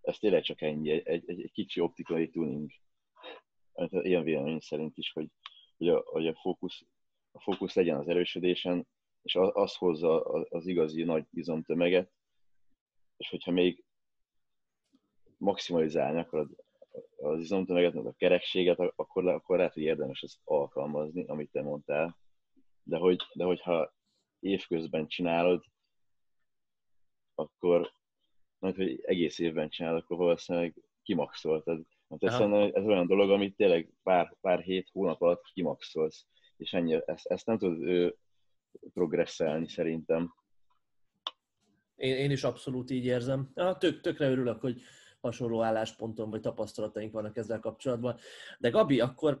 ez 0.00 0.18
tényleg 0.18 0.42
csak 0.42 0.62
ennyi, 0.62 0.90
egy, 0.90 1.06
egy, 1.06 1.40
egy 1.42 1.50
kicsi 1.52 1.80
optikai 1.80 2.30
tuning. 2.30 2.70
Hát 3.74 3.92
ilyen 3.92 4.22
vélemény 4.22 4.60
szerint 4.60 4.96
is, 4.96 5.12
hogy, 5.12 5.28
hogy, 5.76 5.88
a, 5.88 6.02
hogy 6.06 6.26
a, 6.26 6.34
fókusz, 6.34 6.86
a 7.32 7.40
fókusz 7.40 7.74
legyen 7.74 7.98
az 7.98 8.08
erősödésen, 8.08 8.86
és 9.22 9.34
az, 9.34 9.50
az 9.54 9.74
hozza 9.74 10.22
az 10.24 10.66
igazi 10.66 11.02
nagy 11.02 11.26
izomtömeget, 11.30 12.12
és 13.16 13.28
hogyha 13.28 13.50
még 13.50 13.84
maximalizálni 15.36 16.18
akarod 16.18 16.65
az 17.26 17.40
izomtömeget, 17.40 17.94
meg 17.94 18.06
a 18.06 18.12
kerekséget, 18.12 18.78
akkor, 18.78 19.28
akkor 19.28 19.56
lehet, 19.56 19.72
hogy 19.72 19.82
érdemes 19.82 20.22
ezt 20.22 20.38
alkalmazni, 20.44 21.24
amit 21.26 21.50
te 21.50 21.62
mondtál. 21.62 22.18
De, 22.82 22.96
hogy, 22.96 23.20
de 23.34 23.44
hogyha 23.44 23.94
évközben 24.40 25.06
csinálod, 25.06 25.64
akkor 27.34 27.94
mert 28.58 28.76
hogy 28.76 29.00
egész 29.02 29.38
évben 29.38 29.68
csinálod, 29.68 30.02
akkor 30.02 30.16
valószínűleg 30.16 30.74
kimaxoltad. 31.02 31.82
Hát 32.08 32.22
ez, 32.22 32.40
ez 32.72 32.84
olyan 32.84 33.06
dolog, 33.06 33.30
amit 33.30 33.56
tényleg 33.56 33.92
pár, 34.02 34.36
pár 34.40 34.60
hét, 34.60 34.88
hónap 34.92 35.20
alatt 35.20 35.44
kimaxolsz, 35.52 36.26
és 36.56 36.72
ennyi, 36.72 36.98
ezt, 37.06 37.26
ezt 37.26 37.46
nem 37.46 37.58
tudod 37.58 37.82
ő, 37.82 38.16
progresszelni 38.92 39.68
szerintem. 39.68 40.34
Én, 41.96 42.16
én 42.16 42.30
is 42.30 42.44
abszolút 42.44 42.90
így 42.90 43.04
érzem. 43.04 43.50
Ja, 43.54 43.76
tök, 43.76 44.00
tökre 44.00 44.30
örülök, 44.30 44.60
hogy, 44.60 44.80
hasonló 45.26 45.62
állásponton 45.62 46.30
vagy 46.30 46.40
tapasztalataink 46.40 47.12
vannak 47.12 47.36
ezzel 47.36 47.60
kapcsolatban. 47.60 48.18
De 48.58 48.68
Gabi, 48.68 49.00
akkor 49.00 49.40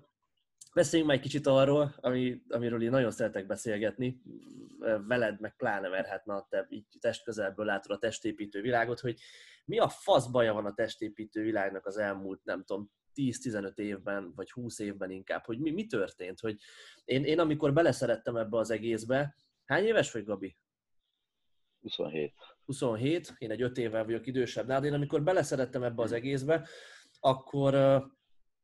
beszéljünk 0.74 1.10
már 1.10 1.20
egy 1.20 1.24
kicsit 1.24 1.46
arról, 1.46 1.94
ami, 1.96 2.42
amiről 2.48 2.82
én 2.82 2.90
nagyon 2.90 3.10
szeretek 3.10 3.46
beszélgetni, 3.46 4.22
veled 5.06 5.40
meg 5.40 5.56
pláne, 5.56 5.88
mert 5.88 6.06
hát 6.06 6.24
na, 6.24 6.46
te 6.48 6.66
így 6.70 6.84
testközelből 7.00 7.66
látod 7.66 7.90
a 7.90 7.98
testépítő 7.98 8.60
világot, 8.60 9.00
hogy 9.00 9.20
mi 9.64 9.78
a 9.78 9.88
fasz 9.88 10.26
baja 10.26 10.52
van 10.52 10.66
a 10.66 10.74
testépítő 10.74 11.42
világnak 11.42 11.86
az 11.86 11.96
elmúlt, 11.96 12.44
nem 12.44 12.64
tudom, 12.64 12.90
10-15 13.14 13.78
évben, 13.78 14.32
vagy 14.34 14.50
20 14.50 14.78
évben 14.78 15.10
inkább, 15.10 15.44
hogy 15.44 15.58
mi, 15.58 15.70
mi 15.70 15.86
történt, 15.86 16.40
hogy 16.40 16.58
én, 17.04 17.24
én 17.24 17.38
amikor 17.38 17.72
beleszerettem 17.72 18.36
ebbe 18.36 18.58
az 18.58 18.70
egészbe, 18.70 19.36
hány 19.64 19.84
éves 19.84 20.12
vagy, 20.12 20.24
Gabi? 20.24 20.56
27. 21.80 22.34
27, 22.66 23.34
én 23.38 23.50
egy 23.50 23.62
5 23.62 23.78
évvel 23.78 24.04
vagyok 24.04 24.26
idősebb 24.26 24.66
de 24.66 24.80
én 24.80 24.92
amikor 24.92 25.22
beleszerettem 25.22 25.82
ebbe 25.82 26.02
az 26.02 26.12
egészbe, 26.12 26.68
akkor, 27.20 27.74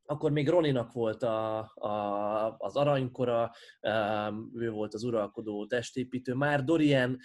akkor 0.05 0.31
még 0.31 0.49
Roninak 0.49 0.91
volt 0.91 1.23
a, 1.23 1.57
a, 1.75 2.55
az 2.57 2.75
aranykora, 2.75 3.51
ő 4.55 4.69
volt 4.69 4.93
az 4.93 5.03
uralkodó 5.03 5.65
testépítő. 5.65 6.33
Már 6.33 6.63
Dorian 6.63 7.17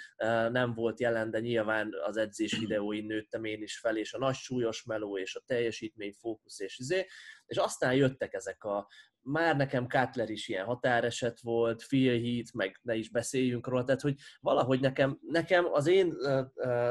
nem 0.51 0.75
volt 0.75 1.01
jelen, 1.01 1.31
de 1.31 1.41
nyilván 1.41 1.91
az 2.07 2.17
edzés 2.17 2.59
videóin 2.59 3.07
nőttem 3.07 3.45
én 3.45 3.63
is 3.63 3.79
fel, 3.79 3.97
és 3.97 4.13
a 4.13 4.19
nagy 4.19 4.35
súlyos 4.35 4.85
meló, 4.85 5.19
és 5.19 5.35
a 5.35 5.43
teljesítmény 5.47 6.13
fókusz, 6.13 6.61
és 6.61 6.79
izé. 6.79 7.07
És 7.49 7.57
aztán 7.57 7.95
jöttek 7.95 8.35
ezek 8.35 8.65
a 8.65 8.89
már 9.29 9.57
nekem 9.57 9.87
Cutler 9.87 10.31
is 10.31 10.49
ilyen 10.49 10.65
határeset 10.65 11.41
volt, 11.41 11.87
Phil 11.87 12.21
Heath, 12.21 12.55
meg 12.55 12.79
ne 12.83 12.95
is 12.95 13.11
beszéljünk 13.11 13.67
róla, 13.67 13.85
tehát 13.85 14.01
hogy 14.01 14.15
valahogy 14.41 14.81
nekem, 14.81 15.19
nekem 15.21 15.65
az 15.73 15.87
én 15.87 16.07
uh, 16.07 16.47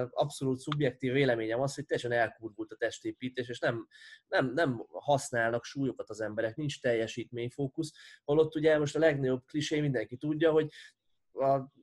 abszolút 0.10 0.60
szubjektív 0.60 1.12
véleményem 1.12 1.62
az, 1.62 1.76
hogy 1.76 1.86
teljesen 1.86 2.12
elkurvult 2.12 2.72
a 2.72 2.76
testépítés, 2.76 3.50
és 3.50 3.60
nem, 3.60 3.88
nem, 4.28 4.52
nem 4.54 4.86
használnak 4.92 5.64
súlyokat 5.64 6.10
az 6.10 6.22
emberek, 6.22 6.56
nincs 6.56 6.82
teljesítményfókusz, 6.82 7.92
holott 8.24 8.56
ugye 8.56 8.78
most 8.78 8.96
a 8.96 9.00
legnagyobb 9.00 9.46
klisé 9.46 9.80
mindenki 9.80 10.18
tudja, 10.18 10.52
hogy 10.52 10.70
a 11.32 11.76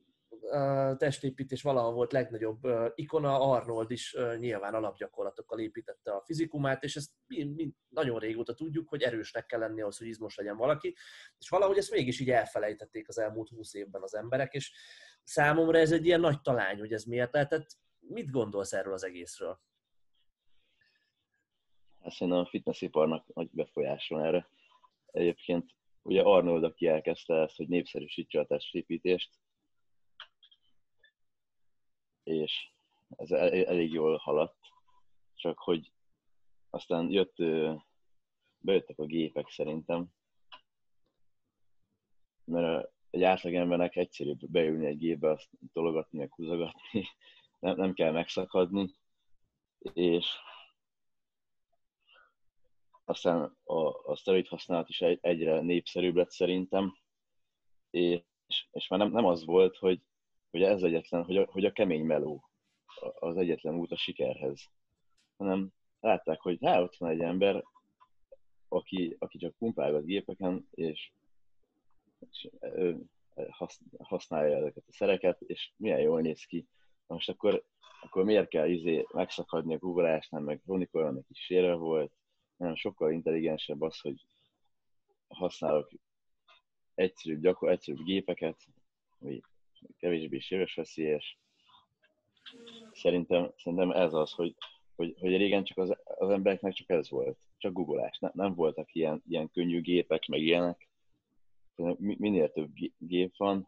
testépítés 0.97 1.61
valahol 1.61 1.93
volt 1.93 2.11
legnagyobb 2.11 2.59
ikona, 2.95 3.51
Arnold 3.51 3.91
is 3.91 4.15
nyilván 4.37 4.73
alapgyakorlatokkal 4.73 5.59
építette 5.59 6.11
a 6.11 6.23
fizikumát, 6.25 6.83
és 6.83 6.95
ezt 6.95 7.11
mi, 7.27 7.43
mi 7.43 7.71
nagyon 7.89 8.19
régóta 8.19 8.53
tudjuk, 8.53 8.89
hogy 8.89 9.01
erősnek 9.01 9.45
kell 9.45 9.59
lenni 9.59 9.81
ahhoz, 9.81 9.97
hogy 9.97 10.07
izmos 10.07 10.35
legyen 10.35 10.57
valaki, 10.57 10.95
és 11.37 11.49
valahogy 11.49 11.77
ezt 11.77 11.91
mégis 11.91 12.19
így 12.19 12.29
elfelejtették 12.29 13.07
az 13.07 13.17
elmúlt 13.17 13.49
húsz 13.49 13.73
évben 13.73 14.01
az 14.01 14.15
emberek, 14.15 14.53
és 14.53 14.71
számomra 15.23 15.77
ez 15.77 15.91
egy 15.91 16.05
ilyen 16.05 16.19
nagy 16.19 16.41
talány, 16.41 16.79
hogy 16.79 16.93
ez 16.93 17.03
miért 17.03 17.33
lehetett. 17.33 17.67
Mit 17.99 18.31
gondolsz 18.31 18.73
erről 18.73 18.93
az 18.93 19.03
egészről? 19.03 19.59
Hát 22.01 22.13
szerintem 22.13 22.41
a 22.41 22.45
fitnessiparnak 22.45 23.33
nagy 23.33 23.49
befolyáson 23.51 24.25
erre. 24.25 24.49
Egyébként 25.05 25.71
ugye 26.01 26.21
Arnold, 26.21 26.63
aki 26.63 26.87
elkezdte 26.87 27.41
ezt, 27.41 27.55
hogy 27.55 27.67
népszerűsítse 27.67 28.39
a 28.39 28.45
testépítést, 28.45 29.29
és 32.25 32.69
ez 33.09 33.31
elég 33.31 33.91
jól 33.91 34.17
haladt, 34.17 34.57
csak 35.33 35.59
hogy 35.59 35.91
aztán 36.69 37.11
jött, 37.11 37.35
bejöttek 38.57 38.99
a 38.99 39.05
gépek 39.05 39.49
szerintem, 39.49 40.07
mert 42.43 42.93
egy 43.09 43.23
átlagembernek 43.23 43.95
egyszerűbb 43.95 44.49
beülni 44.49 44.85
egy 44.85 44.97
gépbe, 44.97 45.29
azt 45.29 45.49
tologatni, 45.73 46.17
meg 46.17 46.33
húzogatni, 46.33 47.07
nem, 47.59 47.75
nem 47.75 47.93
kell 47.93 48.11
megszakadni, 48.11 48.95
és 49.93 50.27
aztán 53.05 53.57
a, 53.63 54.09
a 54.11 54.15
szteroid 54.15 54.47
használat 54.47 54.89
is 54.89 55.01
egyre 55.01 55.61
népszerűbb 55.61 56.15
lett 56.15 56.31
szerintem, 56.31 56.97
és, 57.89 58.23
és 58.71 58.87
már 58.87 58.99
nem, 58.99 59.11
nem 59.11 59.25
az 59.25 59.45
volt, 59.45 59.77
hogy, 59.77 60.01
hogy 60.55 60.63
ez 60.63 60.83
egyetlen, 60.83 61.23
hogy 61.23 61.37
a, 61.37 61.45
hogy 61.51 61.65
a 61.65 61.71
kemény 61.71 62.05
meló 62.05 62.49
az 63.19 63.37
egyetlen 63.37 63.75
út 63.75 63.91
a 63.91 63.97
sikerhez, 63.97 64.69
hanem 65.37 65.73
látták, 65.99 66.41
hogy 66.41 66.57
hát 66.61 66.81
ott 66.81 66.95
van 66.95 67.09
egy 67.09 67.19
ember, 67.19 67.63
aki, 68.67 69.15
aki 69.19 69.37
csak 69.37 69.57
pumpálgat 69.57 70.05
gépeken, 70.05 70.67
és, 70.71 71.11
és 72.25 72.49
használja 73.97 74.57
ezeket 74.57 74.83
a 74.87 74.91
szereket, 74.93 75.41
és 75.41 75.71
milyen 75.77 75.99
jól 75.99 76.21
néz 76.21 76.43
ki. 76.45 76.67
Most 77.07 77.29
akkor, 77.29 77.63
akkor 78.01 78.23
miért 78.23 78.49
kell 78.49 78.69
izé 78.69 79.05
megszakadni 79.13 79.73
a 79.73 79.77
googleásnál, 79.77 80.41
meg 80.41 80.61
Ronnie 80.65 80.87
Colemannek 80.91 81.25
is 81.29 81.39
sérve 81.39 81.73
volt, 81.73 82.11
nem 82.57 82.75
sokkal 82.75 83.11
intelligensebb 83.11 83.81
az, 83.81 83.99
hogy 83.99 84.25
használok 85.27 85.91
egyszerűbb, 86.93 87.41
gyakor, 87.41 87.69
egyszerűbb 87.69 88.05
gépeket, 88.05 88.57
vagy 89.17 89.43
kevésbé 89.97 90.39
veszélyes. 90.75 91.39
Szerintem, 92.91 93.51
szerintem 93.57 93.91
ez 93.91 94.13
az, 94.13 94.31
hogy, 94.31 94.55
hogy, 94.95 95.15
hogy 95.19 95.37
régen 95.37 95.63
csak 95.63 95.77
az, 95.77 95.97
az 96.03 96.29
embereknek 96.29 96.73
csak 96.73 96.89
ez 96.89 97.09
volt, 97.09 97.37
csak 97.57 97.73
googleás. 97.73 98.19
Ne, 98.19 98.29
nem 98.33 98.55
voltak 98.55 98.93
ilyen, 98.93 99.23
ilyen 99.27 99.49
könnyű 99.51 99.81
gépek, 99.81 100.25
meg 100.25 100.41
ilyenek. 100.41 100.89
Minél 101.97 102.51
több 102.51 102.71
gép 102.97 103.37
van, 103.37 103.67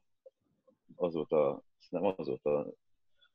azóta, 0.96 1.64
nem 1.90 2.04
azóta 2.18 2.68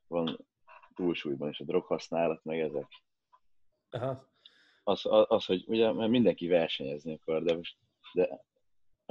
van 0.06 0.46
túlsúlyban 0.94 1.48
is 1.48 1.60
a 1.60 1.64
droghasználat, 1.64 2.44
meg 2.44 2.60
ezek. 2.60 2.86
Aha. 3.90 4.30
Az, 4.84 5.06
az, 5.06 5.24
az, 5.28 5.44
hogy 5.44 5.64
ugye 5.66 5.92
mert 5.92 6.10
mindenki 6.10 6.46
versenyezni 6.46 7.12
akar, 7.12 7.42
de 7.42 7.56
most 7.56 7.76
de 8.12 8.44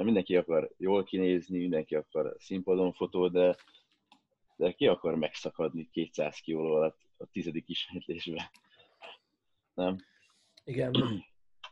mindenki 0.04 0.36
akar 0.36 0.74
jól 0.78 1.04
kinézni, 1.04 1.58
mindenki 1.60 1.96
akar 1.96 2.36
színpadon 2.40 2.94
fotó, 2.94 3.28
de, 3.28 3.56
de 4.56 4.72
ki 4.72 4.88
akar 4.88 5.16
megszakadni 5.16 5.90
200 5.92 6.40
kiló 6.40 6.76
alatt 6.76 7.00
a 7.18 7.26
tizedik 7.26 7.70
ismétlésben? 7.70 8.46
Nem? 9.74 9.98
Igen. 10.64 10.92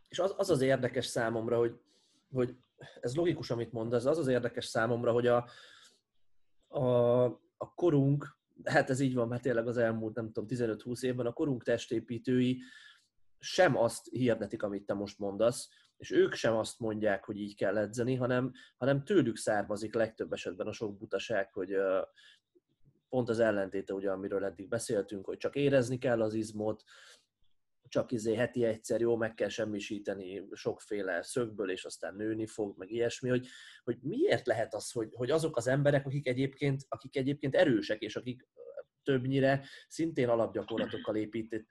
És 0.10 0.20
az, 0.20 0.34
az 0.38 0.50
az 0.50 0.62
érdekes 0.62 1.06
számomra, 1.06 1.58
hogy, 1.58 1.80
hogy 2.32 2.56
ez 3.00 3.16
logikus, 3.16 3.50
amit 3.50 3.72
mondasz, 3.72 4.06
az 4.06 4.18
az 4.18 4.28
érdekes 4.28 4.66
számomra, 4.66 5.12
hogy 5.12 5.28
a, 5.28 5.50
a, 6.68 7.24
a 7.58 7.74
korunk, 7.76 8.38
hát 8.64 8.90
ez 8.90 9.00
így 9.00 9.14
van, 9.14 9.28
mert 9.28 9.42
tényleg 9.42 9.68
az 9.68 9.78
elmúlt, 9.78 10.16
nem 10.16 10.32
tudom, 10.32 10.46
15-20 10.50 11.04
évben 11.04 11.26
a 11.26 11.34
korunk 11.34 11.64
testépítői 11.64 12.62
sem 13.40 13.78
azt 13.78 14.10
hirdetik, 14.10 14.64
amit 14.64 14.86
te 14.86 14.94
most 14.94 15.20
mondasz, 15.20 15.70
és 16.00 16.12
ők 16.12 16.34
sem 16.34 16.56
azt 16.56 16.80
mondják, 16.80 17.24
hogy 17.26 17.40
így 17.40 17.56
kell 17.56 17.78
edzeni, 17.78 18.16
hanem, 18.16 18.52
hanem 18.78 19.04
tőlük 19.04 19.38
származik 19.38 19.94
legtöbb 19.94 20.34
esetben 20.34 20.68
a 20.68 20.72
sok 20.72 20.98
butaság, 20.98 21.54
hogy 21.54 21.76
pont 23.10 23.30
az 23.30 23.40
ellentéte, 23.40 23.94
ugye, 23.94 24.12
amiről 24.12 24.46
eddig 24.46 24.68
beszéltünk, 24.68 25.26
hogy 25.26 25.38
csak 25.38 25.56
érezni 25.56 25.98
kell 25.98 26.22
az 26.22 26.34
izmot, 26.34 26.84
csak 27.88 28.12
izé 28.12 28.36
heti 28.36 28.64
egyszer 28.64 29.00
jó, 29.00 29.16
meg 29.16 29.34
kell 29.34 29.50
semmisíteni 29.50 30.48
sokféle 30.52 31.22
szögből, 31.22 31.72
és 31.72 31.86
aztán 31.86 32.16
nőni 32.16 32.46
fog, 32.48 32.78
meg 32.78 32.92
ilyesmi, 32.92 33.30
hogy, 33.30 33.48
hogy 33.84 33.98
miért 34.02 34.48
lehet 34.48 34.74
az, 34.74 34.92
hogy, 34.92 35.10
hogy 35.14 35.32
azok 35.32 35.58
az 35.58 35.68
emberek, 35.68 36.06
akik 36.06 36.28
egyébként, 36.28 36.86
akik 36.88 37.16
egyébként 37.16 37.56
erősek, 37.56 38.02
és 38.02 38.16
akik 38.16 38.48
többnyire 39.04 39.66
szintén 39.88 40.30
alapgyakorlatokkal 40.30 41.16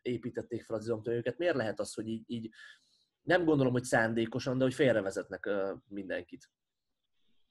építették 0.02 0.64
fel 0.64 0.76
az 0.76 0.84
izomtömőket, 0.84 1.38
miért 1.38 1.56
lehet 1.56 1.80
az, 1.80 1.94
hogy 1.94 2.08
így, 2.08 2.22
így 2.26 2.50
nem 3.28 3.44
gondolom, 3.44 3.72
hogy 3.72 3.84
szándékosan, 3.84 4.58
de 4.58 4.64
hogy 4.64 4.74
félrevezetnek 4.74 5.48
mindenkit. 5.88 6.50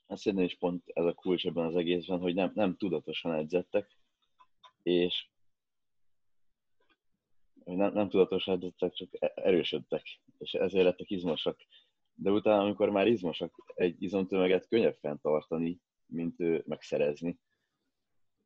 Hát 0.08 0.18
szerintem 0.18 0.48
is 0.48 0.58
pont 0.58 0.84
ez 0.86 1.06
a 1.06 1.14
kulcs 1.14 1.46
ebben 1.46 1.66
az 1.66 1.76
egészben, 1.76 2.20
hogy 2.20 2.34
nem, 2.34 2.52
nem 2.56 2.78
tudatosan 2.78 3.34
edzettek, 3.34 3.98
és 4.84 5.28
nem, 7.64 7.94
nem 7.94 8.10
tudatosan 8.10 8.56
edzettek, 8.56 8.94
csak 8.94 9.10
e-, 9.20 9.32
erősödtek, 9.36 10.04
és 10.38 10.54
ezért 10.54 10.84
lettek 10.84 11.10
izmosak. 11.10 11.60
De 12.14 12.32
utána, 12.32 12.62
amikor 12.62 12.90
már 12.90 13.08
izmosak, 13.08 13.74
egy 13.76 14.04
izomtömeget 14.04 14.68
könnyebb 14.68 14.98
fenntartani, 15.02 15.80
mint 16.06 16.40
ő 16.40 16.64
megszerezni 16.68 17.40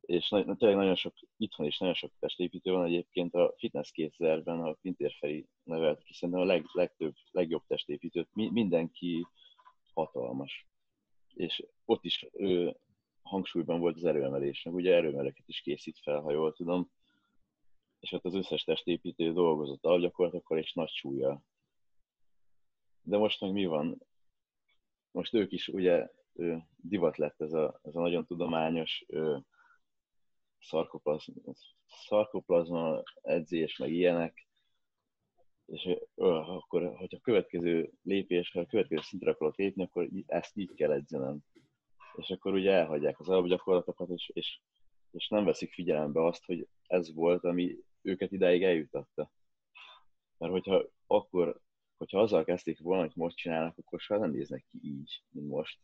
és 0.02 0.28
na, 0.28 0.56
tényleg 0.56 0.76
nagyon 0.76 0.94
sok, 0.94 1.14
itthon 1.36 1.66
is 1.66 1.78
nagyon 1.78 1.94
sok 1.94 2.12
testépítő 2.18 2.72
van 2.72 2.84
egyébként 2.84 3.34
a 3.34 3.54
Fitness 3.56 3.90
2000-ben 3.94 4.60
a 4.60 4.72
Pintér 4.72 5.12
Feri 5.18 5.48
nevelt 5.62 6.02
ki 6.02 6.12
szerintem 6.12 6.42
a 6.42 6.46
leg, 6.46 6.64
legtöbb, 6.72 7.14
legjobb 7.30 7.62
testépítőt, 7.66 8.28
mi, 8.32 8.50
mindenki 8.50 9.26
hatalmas. 9.94 10.66
És 11.34 11.66
ott 11.84 12.04
is 12.04 12.26
ő, 12.32 12.76
hangsúlyban 13.22 13.80
volt 13.80 13.96
az 13.96 14.04
erőemelés, 14.04 14.62
meg 14.62 14.74
ugye 14.74 14.94
erőemeleket 14.94 15.48
is 15.48 15.60
készít 15.60 15.98
fel, 15.98 16.20
ha 16.20 16.32
jól 16.32 16.52
tudom, 16.52 16.90
és 18.00 18.12
ott 18.12 18.24
az 18.24 18.34
összes 18.34 18.64
testépítő 18.64 19.32
dolgozott 19.32 19.84
alapgyakorlatokkal 19.84 20.58
és 20.58 20.72
nagy 20.72 20.90
súlya. 20.90 21.42
De 23.02 23.16
most 23.16 23.40
meg 23.40 23.52
mi 23.52 23.64
van? 23.64 24.02
Most 25.10 25.34
ők 25.34 25.52
is 25.52 25.68
ugye 25.68 26.08
divat 26.76 27.16
lett 27.16 27.40
ez 27.40 27.52
a, 27.52 27.80
ez 27.82 27.96
a 27.96 28.00
nagyon 28.00 28.26
tudományos 28.26 29.04
szarkoplazma, 30.62 31.52
szarkoplazma 31.86 33.02
edzés, 33.22 33.76
meg 33.76 33.92
ilyenek, 33.92 34.46
és 35.66 35.88
akkor, 36.14 36.96
hogyha 36.96 37.16
a 37.16 37.22
következő 37.22 37.92
lépés, 38.02 38.50
ha 38.50 38.60
a 38.60 38.66
következő 38.66 39.00
szintre 39.00 39.30
akarok 39.30 39.56
lépni, 39.56 39.82
akkor 39.82 40.08
ezt 40.26 40.56
így 40.56 40.74
kell 40.74 40.92
edzenem. 40.92 41.38
És 42.16 42.30
akkor 42.30 42.54
ugye 42.54 42.72
elhagyják 42.72 43.20
az 43.20 43.28
alapgyakorlatokat, 43.28 44.08
és, 44.08 44.30
és, 44.34 44.60
és 45.10 45.28
nem 45.28 45.44
veszik 45.44 45.72
figyelembe 45.72 46.24
azt, 46.24 46.44
hogy 46.44 46.68
ez 46.86 47.14
volt, 47.14 47.44
ami 47.44 47.78
őket 48.02 48.32
idáig 48.32 48.62
eljutatta. 48.62 49.32
Mert 50.38 50.52
hogyha 50.52 50.84
akkor, 51.06 51.60
hogyha 51.96 52.20
azzal 52.20 52.44
kezdték 52.44 52.80
volna, 52.80 53.02
hogy 53.02 53.12
most 53.14 53.36
csinálnak, 53.36 53.78
akkor 53.78 54.00
soha 54.00 54.20
nem 54.20 54.30
néznek 54.30 54.64
ki 54.70 54.78
így, 54.82 55.22
mint 55.28 55.48
most. 55.48 55.78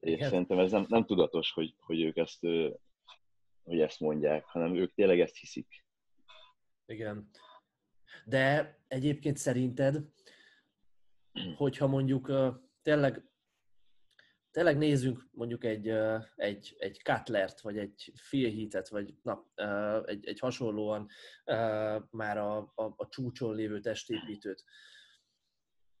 És 0.00 0.12
Igen. 0.12 0.28
szerintem 0.28 0.58
ez 0.58 0.70
nem, 0.70 0.84
nem 0.88 1.04
tudatos, 1.04 1.52
hogy, 1.52 1.74
hogy 1.78 2.00
ők 2.00 2.16
ezt 2.16 2.46
hogy 3.70 3.80
ezt 3.80 4.00
mondják, 4.00 4.44
hanem 4.44 4.74
ők 4.74 4.94
tényleg 4.94 5.20
ezt 5.20 5.36
hiszik. 5.36 5.84
Igen. 6.86 7.30
De 8.24 8.78
egyébként 8.88 9.36
szerinted, 9.36 10.04
hogyha 11.56 11.86
mondjuk 11.86 12.32
tényleg, 12.82 13.24
tényleg 14.50 14.78
nézzünk 14.78 15.28
mondjuk 15.32 15.64
egy, 15.64 15.88
egy, 16.36 16.76
egy 16.78 17.00
Cutlert, 17.04 17.60
vagy 17.60 17.78
egy 17.78 18.12
Phil 18.28 18.68
vagy 18.88 19.14
na, 19.22 19.46
egy, 20.04 20.26
egy 20.26 20.38
hasonlóan 20.38 21.08
már 22.10 22.38
a, 22.38 22.58
a, 22.58 22.84
a 22.96 23.08
csúcson 23.08 23.54
lévő 23.54 23.80
testépítőt, 23.80 24.64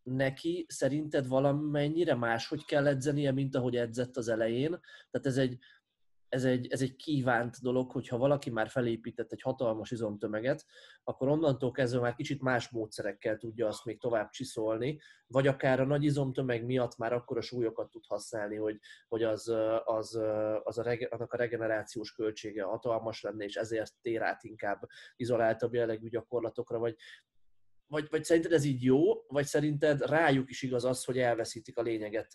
neki 0.02 0.66
szerinted 0.68 1.28
valamennyire 1.28 2.14
máshogy 2.14 2.64
kell 2.64 2.86
edzenie, 2.86 3.32
mint 3.32 3.54
ahogy 3.54 3.76
edzett 3.76 4.16
az 4.16 4.28
elején? 4.28 4.80
Tehát 5.10 5.26
ez 5.26 5.36
egy, 5.36 5.58
ez 6.30 6.44
egy, 6.44 6.66
ez 6.66 6.82
egy 6.82 6.96
kívánt 6.96 7.56
dolog, 7.62 7.90
hogyha 7.90 8.18
valaki 8.18 8.50
már 8.50 8.68
felépített 8.68 9.32
egy 9.32 9.42
hatalmas 9.42 9.90
izomtömeget, 9.90 10.64
akkor 11.04 11.28
onnantól 11.28 11.70
kezdve 11.70 12.00
már 12.00 12.14
kicsit 12.14 12.42
más 12.42 12.68
módszerekkel 12.68 13.36
tudja 13.36 13.66
azt 13.66 13.84
még 13.84 14.00
tovább 14.00 14.30
csiszolni, 14.30 15.00
vagy 15.26 15.46
akár 15.46 15.80
a 15.80 15.84
nagy 15.84 16.04
izomtömeg 16.04 16.64
miatt 16.64 16.96
már 16.96 17.12
akkor 17.12 17.36
a 17.36 17.40
súlyokat 17.40 17.90
tud 17.90 18.04
használni, 18.06 18.56
hogy, 18.56 18.78
hogy 19.08 19.22
az, 19.22 19.48
az, 19.84 20.20
az 20.62 20.78
a, 20.78 20.96
annak 21.10 21.32
a 21.32 21.36
regenerációs 21.36 22.12
költsége 22.12 22.62
hatalmas 22.62 23.22
lenne, 23.22 23.44
és 23.44 23.56
ezért 23.56 23.92
tér 24.00 24.22
át 24.22 24.44
inkább 24.44 24.80
izoláltabb 25.16 25.74
jellegű 25.74 26.08
gyakorlatokra, 26.08 26.78
vagy 26.78 26.96
vagy, 27.90 28.06
vagy 28.10 28.24
szerinted 28.24 28.52
ez 28.52 28.64
így 28.64 28.82
jó, 28.82 29.24
vagy 29.28 29.44
szerinted 29.44 30.00
rájuk 30.00 30.50
is 30.50 30.62
igaz 30.62 30.84
az, 30.84 31.04
hogy 31.04 31.18
elveszítik 31.18 31.76
a 31.76 31.82
lényeget 31.82 32.34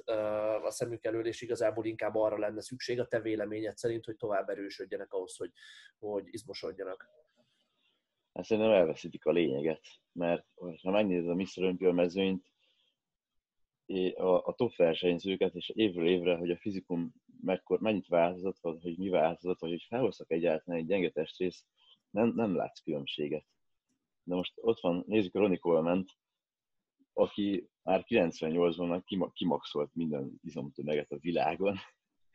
a 0.63 0.71
szemük 0.71 1.05
elől, 1.05 1.25
és 1.25 1.41
igazából 1.41 1.85
inkább 1.85 2.15
arra 2.15 2.37
lenne 2.37 2.61
szükség 2.61 2.99
a 2.99 3.07
te 3.07 3.21
véleményed 3.21 3.77
szerint, 3.77 4.05
hogy 4.05 4.15
tovább 4.15 4.49
erősödjenek 4.49 5.13
ahhoz, 5.13 5.37
hogy, 5.37 5.51
hogy 5.99 6.23
izmosodjanak? 6.25 7.09
Hát 8.33 8.45
szerintem 8.45 8.73
elveszítik 8.73 9.25
a 9.25 9.31
lényeget, 9.31 9.81
mert 10.11 10.45
ha 10.81 10.91
megnézed 10.91 11.29
a 11.29 11.35
Mr. 11.35 11.63
Olympia 11.63 11.91
mezőnyt, 11.91 12.51
a, 14.15 14.47
a 14.47 14.53
top 14.55 14.75
versenyzőket, 14.75 15.55
és 15.55 15.69
évről 15.69 16.07
évre, 16.07 16.35
hogy 16.35 16.51
a 16.51 16.57
fizikum 16.57 17.13
mekkor, 17.41 17.79
mennyit 17.79 18.07
változott, 18.07 18.57
vagy 18.61 18.81
hogy 18.81 18.97
mi 18.97 19.09
változott, 19.09 19.59
vagy 19.59 19.69
hogy 19.69 19.85
felhoztak 19.87 20.31
egyáltalán 20.31 20.79
egy 20.79 20.85
gyenge 20.85 21.09
testrészt, 21.09 21.65
nem, 22.09 22.33
nem 22.35 22.55
látsz 22.55 22.79
különbséget 22.79 23.45
de 24.25 24.35
most 24.35 24.53
ott 24.55 24.79
van, 24.79 25.03
nézzük 25.07 25.35
a 25.35 25.39
Ronnie 25.39 25.57
coleman 25.57 26.05
aki 27.17 27.69
már 27.83 28.03
98-ban 28.07 29.29
kimaxolt 29.33 29.93
minden 29.93 30.39
izomtömeget 30.41 31.11
a 31.11 31.17
világon, 31.17 31.77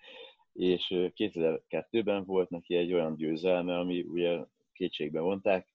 és 0.53 0.87
2002-ben 0.91 2.25
volt 2.25 2.51
neki 2.51 2.75
egy 2.75 2.93
olyan 2.93 3.17
győzelme, 3.17 3.79
ami 3.79 4.03
ugye 4.03 4.45
kétségbe 4.73 5.21
vonták, 5.21 5.75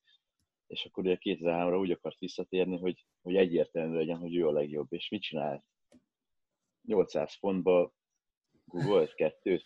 és 0.67 0.85
akkor 0.85 1.03
ugye 1.03 1.17
2003-ra 1.19 1.79
úgy 1.79 1.91
akart 1.91 2.19
visszatérni, 2.19 2.77
hogy, 2.77 3.05
hogy 3.21 3.35
egyértelmű 3.35 3.95
legyen, 3.95 4.17
hogy 4.17 4.35
ő 4.35 4.47
a 4.47 4.51
legjobb. 4.51 4.87
És 4.93 5.09
mit 5.09 5.21
csinált? 5.21 5.63
800 6.81 7.35
fontba 7.35 7.93
Google 8.65 9.07
kettőt, 9.07 9.65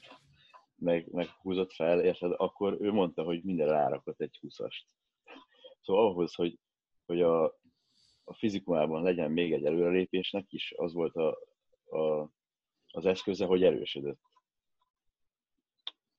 meg, 0.76 1.12
meg 1.12 1.28
húzott 1.28 1.74
fel, 1.74 2.02
érted, 2.02 2.34
akkor 2.38 2.82
ő 2.82 2.92
mondta, 2.92 3.24
hogy 3.24 3.44
minden 3.44 3.68
rárakott 3.68 4.22
egy 4.22 4.40
20-ast. 4.42 4.84
Szóval 5.82 6.06
ahhoz, 6.06 6.34
hogy, 6.34 6.60
hogy 7.06 7.22
a, 7.22 7.44
a 8.24 8.34
fizikumában 8.34 9.04
legyen 9.04 9.32
még 9.32 9.54
egy 9.54 9.66
előrelépésnek 9.66 10.46
is, 10.50 10.74
az 10.78 10.94
volt 10.94 11.16
a, 11.16 11.38
a, 11.98 12.30
az 12.92 13.06
eszköze, 13.06 13.46
hogy 13.46 13.64
erősödött. 13.64 14.20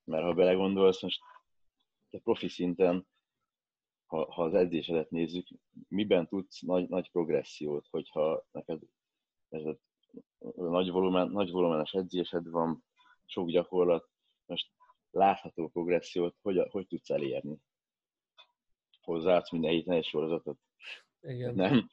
Mert 0.05 0.23
ha 0.23 0.33
belegondolsz, 0.33 1.03
most 1.03 1.20
te 2.11 2.18
profi 2.18 2.49
szinten, 2.49 3.07
ha, 4.07 4.33
ha 4.33 4.42
az 4.42 4.55
edzésedet 4.55 5.11
nézzük, 5.11 5.46
miben 5.88 6.29
tudsz 6.29 6.61
nagy, 6.61 6.88
nagy 6.88 7.11
progressziót, 7.11 7.87
hogyha 7.90 8.44
neked 8.51 8.83
ez 9.49 9.64
a 9.64 9.79
nagy, 10.55 10.90
volumen, 10.90 11.31
nagy 11.31 11.51
volumenes 11.51 11.92
edzésed 11.92 12.49
van, 12.49 12.85
sok 13.25 13.49
gyakorlat, 13.49 14.09
most 14.46 14.70
látható 15.11 15.68
progressziót 15.68 16.37
hogy, 16.42 16.66
hogy 16.70 16.87
tudsz 16.87 17.11
elérni? 17.11 17.59
Hozzáadsz 19.01 19.51
minden 19.51 19.71
héten 19.71 19.95
egy 19.95 20.05
sorozatot? 20.05 20.59
Igen. 21.21 21.55
Nem. 21.55 21.89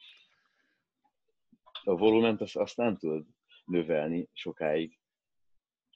A 1.84 1.96
volument 1.96 2.40
azt, 2.40 2.56
azt 2.56 2.76
nem 2.76 2.96
tudod 2.96 3.26
növelni 3.64 4.28
sokáig, 4.32 4.98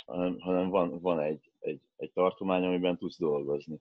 hanem, 0.05 0.39
hanem 0.39 0.69
van, 0.69 1.01
van 1.01 1.21
egy, 1.21 1.53
egy, 1.59 1.81
egy 1.97 2.13
tartomány, 2.13 2.65
amiben 2.65 2.99
tudsz 2.99 3.19
dolgozni. 3.19 3.81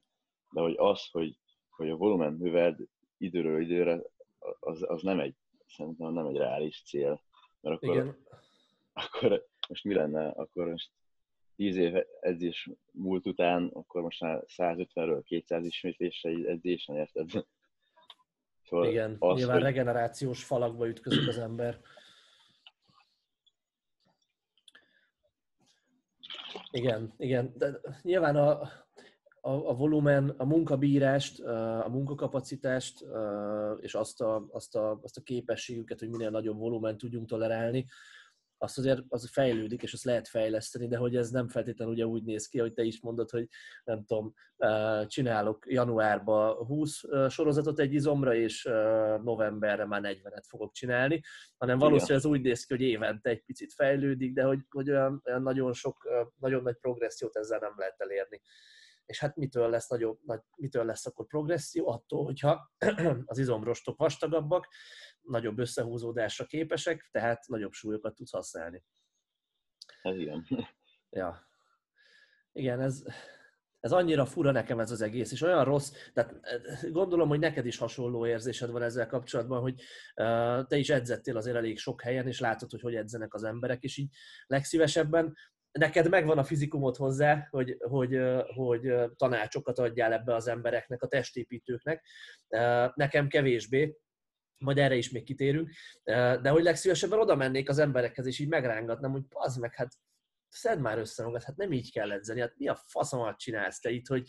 De 0.52 0.62
hogy 0.62 0.76
az, 0.78 1.10
hogy, 1.12 1.38
hogy 1.70 1.90
a 1.90 1.96
volument 1.96 2.40
növeld 2.40 2.88
időről 3.18 3.62
időre, 3.62 4.02
az, 4.60 4.84
az 4.90 5.02
nem 5.02 5.20
egy, 5.20 5.36
szerintem 5.68 6.14
nem 6.14 6.26
egy 6.26 6.38
reális 6.38 6.84
cél. 6.86 7.24
Mert 7.60 7.76
akkor, 7.76 7.96
Igen. 7.96 8.26
akkor 8.94 9.48
most 9.68 9.84
mi 9.84 9.94
lenne, 9.94 10.28
akkor 10.28 10.68
most 10.68 10.92
10 11.62 11.76
év 11.76 11.94
edzés 12.20 12.70
múlt 12.92 13.28
után, 13.28 13.68
akkor 13.74 14.02
most 14.02 14.22
már 14.22 14.44
150-ről 14.58 15.22
200 15.24 15.66
ismétlésre 15.66 16.30
edzésen, 16.30 16.96
érted? 16.96 17.30
Szóval 18.64 18.88
Igen, 18.88 19.16
az, 19.20 19.38
nyilván 19.38 19.56
hogy... 19.56 19.64
regenerációs 19.64 20.44
falakba 20.44 20.88
ütközik 20.88 21.28
az 21.28 21.38
ember. 21.38 21.80
Igen, 26.72 27.14
igen. 27.18 27.54
De 27.58 27.80
nyilván 28.02 28.36
a, 28.36 28.62
a, 29.42 29.52
a 29.52 29.74
volumen, 29.74 30.30
a 30.30 30.46
munkabírást, 30.46 31.40
a 31.40 31.90
munkakapacitást 31.90 33.06
és 33.80 33.96
azt 33.96 34.22
a, 34.22 34.48
azt, 34.52 34.76
a, 34.76 35.00
azt 35.02 35.18
a 35.18 35.22
képességüket, 35.22 36.00
hogy 36.00 36.10
minél 36.10 36.30
nagyobb 36.30 36.58
volumen 36.58 36.98
tudjunk 36.98 37.28
tolerálni, 37.28 37.86
azt 38.62 38.78
azért 38.78 39.02
az 39.08 39.30
fejlődik, 39.30 39.84
és 39.84 39.94
azt 39.94 40.04
lehet 40.04 40.28
fejleszteni, 40.28 40.88
de 40.88 40.98
hogy 40.98 41.16
ez 41.16 41.30
nem 41.30 41.48
feltétlenül 41.48 41.94
ugye 41.94 42.06
úgy 42.06 42.24
néz 42.24 42.48
ki, 42.48 42.60
hogy 42.60 42.74
te 42.74 42.84
is 42.84 43.02
mondod, 43.02 43.30
hogy 43.30 43.48
nem 43.84 44.06
tudom, 44.06 44.34
csinálok 45.08 45.66
januárban 45.68 46.56
20 46.56 47.02
sorozatot 47.30 47.80
egy 47.80 47.94
izomra, 47.94 48.36
és 48.36 48.64
novemberre 49.24 49.86
már 49.86 50.02
40-et 50.04 50.44
fogok 50.48 50.74
csinálni, 50.74 51.22
hanem 51.58 51.78
valószínűleg 51.78 52.18
ez 52.18 52.26
úgy 52.26 52.42
néz 52.42 52.66
ki, 52.66 52.74
hogy 52.74 52.84
évente 52.84 53.30
egy 53.30 53.44
picit 53.44 53.74
fejlődik, 53.74 54.34
de 54.34 54.44
hogy, 54.44 54.60
hogy 54.70 54.90
olyan, 54.90 55.22
olyan 55.26 55.42
nagyon 55.42 55.74
sok, 55.74 56.08
nagyon 56.40 56.62
nagy 56.64 56.76
progressziót 56.76 57.38
ezzel 57.38 57.60
nem 57.60 57.74
lehet 57.76 58.02
elérni. 58.02 58.42
És 59.06 59.20
hát 59.20 59.36
mitől 59.36 59.70
lesz, 59.70 59.88
nagyobb, 59.88 60.20
nagy, 60.26 60.42
mitől 60.56 60.86
lesz 60.86 61.06
akkor 61.06 61.26
progresszió? 61.26 61.88
Attól, 61.90 62.26
hogyha 62.26 62.72
az 63.26 63.38
izomrostok 63.38 63.98
vastagabbak, 63.98 64.68
nagyobb 65.22 65.60
összehúzódásra 65.60 66.46
képesek, 66.46 67.10
tehát 67.12 67.48
nagyobb 67.48 67.72
súlyokat 67.72 68.16
tudsz 68.16 68.32
használni. 68.32 68.84
Ez 70.02 70.16
igen. 70.16 70.46
Ja. 71.14 71.50
Igen, 72.52 72.82
ez, 72.82 73.04
ez 73.80 73.92
annyira 73.92 74.26
fura 74.26 74.52
nekem 74.52 74.80
ez 74.80 74.92
az 74.92 75.02
egész, 75.02 75.32
és 75.32 75.42
olyan 75.42 75.64
rossz, 75.64 75.92
tehát 76.14 76.40
eh, 76.42 76.92
gondolom, 76.92 77.28
hogy 77.28 77.40
neked 77.40 77.66
is 77.66 77.78
hasonló 77.78 78.26
érzésed 78.28 78.70
van 78.70 78.82
ezzel 78.82 79.08
kapcsolatban, 79.08 79.62
hogy 79.62 79.82
uh, 80.16 80.68
te 80.68 80.78
is 80.78 80.90
edzettél 80.90 81.38
azért 81.38 81.56
elég 81.56 81.78
sok 81.78 82.02
helyen, 82.02 82.28
és 82.28 82.40
látod, 82.40 82.72
hogy 82.72 82.82
hogy 82.82 82.96
edzenek 82.96 83.34
az 83.34 83.44
emberek, 83.44 83.84
és 83.84 83.98
így 83.98 84.10
legszívesebben 84.46 85.34
neked 85.72 86.10
megvan 86.10 86.38
a 86.38 86.44
fizikumot 86.44 86.96
hozzá, 86.96 87.48
hogy, 87.50 87.78
hogy, 87.80 88.20
hogy 88.56 88.94
tanácsokat 89.16 89.80
adjál 89.80 90.14
ebbe 90.14 90.36
az 90.36 90.48
embereknek, 90.48 91.02
a 91.02 91.08
testépítőknek. 91.08 92.06
Nekem 92.96 93.28
kevésbé, 93.28 93.98
majd 94.62 94.78
erre 94.78 94.96
is 94.96 95.10
még 95.10 95.24
kitérünk, 95.24 95.70
de 96.42 96.50
hogy 96.50 96.64
legszívesebben 96.64 97.20
oda 97.20 97.36
mennék 97.36 97.70
az 97.70 97.78
emberekhez, 97.78 98.26
és 98.26 98.40
így 98.40 98.48
megrángatnám, 98.48 99.12
hogy 99.12 99.24
az 99.30 99.56
meg, 99.56 99.76
hát 99.76 99.94
szed 100.50 100.80
már 100.80 100.98
össze 100.98 101.24
magad, 101.24 101.44
hát 101.44 101.56
nem 101.56 101.72
így 101.72 101.92
kell 101.92 102.12
edzeni, 102.12 102.40
hát 102.40 102.58
mi 102.58 102.68
a 102.68 102.76
faszomat 102.88 103.40
csinálsz 103.40 103.80
te 103.80 103.90
itt, 103.90 104.08
hogy 104.08 104.28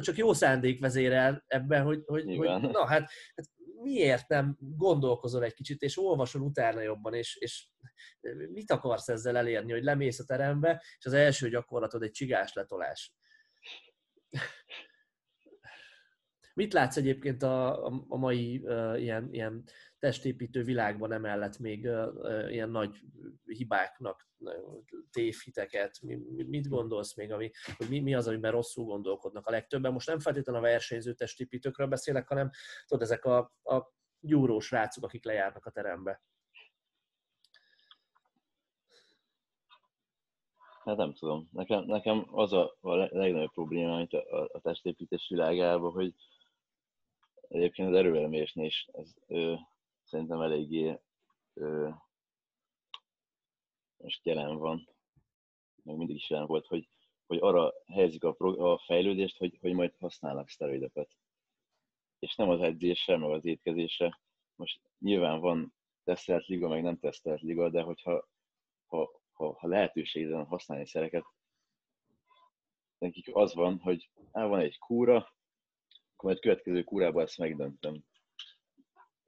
csak 0.00 0.16
jó 0.16 0.32
szándék 0.32 0.80
vezérel 0.80 1.44
ebben, 1.46 1.82
hogy, 1.82 2.02
hogy, 2.06 2.36
hogy 2.36 2.60
na 2.60 2.86
hát, 2.86 3.10
hát 3.36 3.50
miért 3.82 4.28
nem 4.28 4.56
gondolkozol 4.58 5.44
egy 5.44 5.54
kicsit, 5.54 5.82
és 5.82 5.98
olvasol 5.98 6.42
utána 6.42 6.80
jobban, 6.80 7.14
és, 7.14 7.36
és 7.36 7.68
mit 8.52 8.70
akarsz 8.70 9.08
ezzel 9.08 9.36
elérni, 9.36 9.72
hogy 9.72 9.82
lemész 9.82 10.18
a 10.18 10.24
terembe, 10.24 10.82
és 10.98 11.04
az 11.04 11.12
első 11.12 11.48
gyakorlatod 11.48 12.02
egy 12.02 12.10
csigás 12.10 12.52
letolás. 12.52 13.14
Mit 16.54 16.72
látsz 16.72 16.96
egyébként 16.96 17.42
a, 17.42 17.86
a 18.08 18.16
mai 18.16 18.58
uh, 18.64 19.00
ilyen, 19.00 19.28
ilyen 19.32 19.64
testépítő 19.98 20.62
világban 20.62 21.12
emellett 21.12 21.58
még 21.58 21.84
uh, 21.84 22.52
ilyen 22.52 22.70
nagy 22.70 23.00
hibáknak, 23.44 24.30
tévhiteket? 25.10 25.98
Mi, 26.02 26.18
mit 26.46 26.68
gondolsz 26.68 27.16
még, 27.16 27.32
ami, 27.32 27.50
hogy 27.76 27.88
mi, 27.88 28.00
mi 28.00 28.14
az, 28.14 28.28
amiben 28.28 28.50
rosszul 28.50 28.84
gondolkodnak 28.84 29.46
a 29.46 29.50
legtöbben? 29.50 29.92
Most 29.92 30.06
nem 30.06 30.18
feltétlenül 30.18 30.60
a 30.60 30.64
versenyző 30.64 31.14
testépítőkről 31.14 31.86
beszélek, 31.86 32.28
hanem 32.28 32.50
tudod, 32.86 33.02
ezek 33.02 33.24
a, 33.24 33.38
a 33.62 33.92
gyúrós 34.20 34.70
rácok, 34.70 35.04
akik 35.04 35.24
lejárnak 35.24 35.66
a 35.66 35.70
terembe. 35.70 36.22
Hát 40.84 40.96
nem 40.96 41.14
tudom. 41.14 41.48
Nekem, 41.52 41.84
nekem 41.84 42.26
az 42.30 42.52
a, 42.52 42.76
a 42.80 42.94
legnagyobb 42.94 43.52
probléma 43.52 43.94
amit 43.94 44.12
a, 44.12 44.48
a 44.52 44.60
testépítés 44.60 45.26
világában, 45.28 45.92
hogy 45.92 46.14
egyébként 47.52 47.88
az 47.88 47.94
erőelemésnél 47.94 48.64
is 48.64 48.88
ez 48.92 49.14
ö, 49.26 49.54
szerintem 50.04 50.40
eléggé 50.40 50.98
ö, 51.54 51.88
most 53.96 54.24
jelen 54.24 54.56
van, 54.56 54.88
meg 55.82 55.96
mindig 55.96 56.16
is 56.16 56.30
jelen 56.30 56.46
volt, 56.46 56.66
hogy, 56.66 56.88
hogy 57.26 57.38
arra 57.40 57.72
helyezik 57.86 58.24
a, 58.24 58.34
a 58.72 58.78
fejlődést, 58.78 59.36
hogy, 59.36 59.58
hogy 59.60 59.72
majd 59.72 59.94
használnak 59.98 60.48
szteroidokat. 60.48 61.10
És 62.18 62.34
nem 62.34 62.48
az 62.48 62.60
edzésre, 62.60 63.16
meg 63.16 63.30
az 63.30 63.44
étkezésre. 63.44 64.20
Most 64.54 64.80
nyilván 64.98 65.40
van 65.40 65.74
tesztelt 66.04 66.46
liga, 66.46 66.68
meg 66.68 66.82
nem 66.82 66.98
tesztelt 66.98 67.40
liga, 67.40 67.70
de 67.70 67.82
hogyha 67.82 68.28
ha, 68.86 69.20
ha, 69.32 69.52
ha 69.58 69.66
lehetőség 69.68 70.30
van 70.30 70.46
használni 70.46 70.86
szereket, 70.86 71.24
nekik 72.98 73.34
az 73.34 73.54
van, 73.54 73.78
hogy 73.80 74.10
á, 74.32 74.46
van 74.46 74.60
egy 74.60 74.78
kúra, 74.78 75.34
akkor 76.22 76.34
majd 76.34 76.42
következő 76.42 76.82
kúrában 76.82 77.22
ezt 77.22 77.38
megdöntöm. 77.38 78.04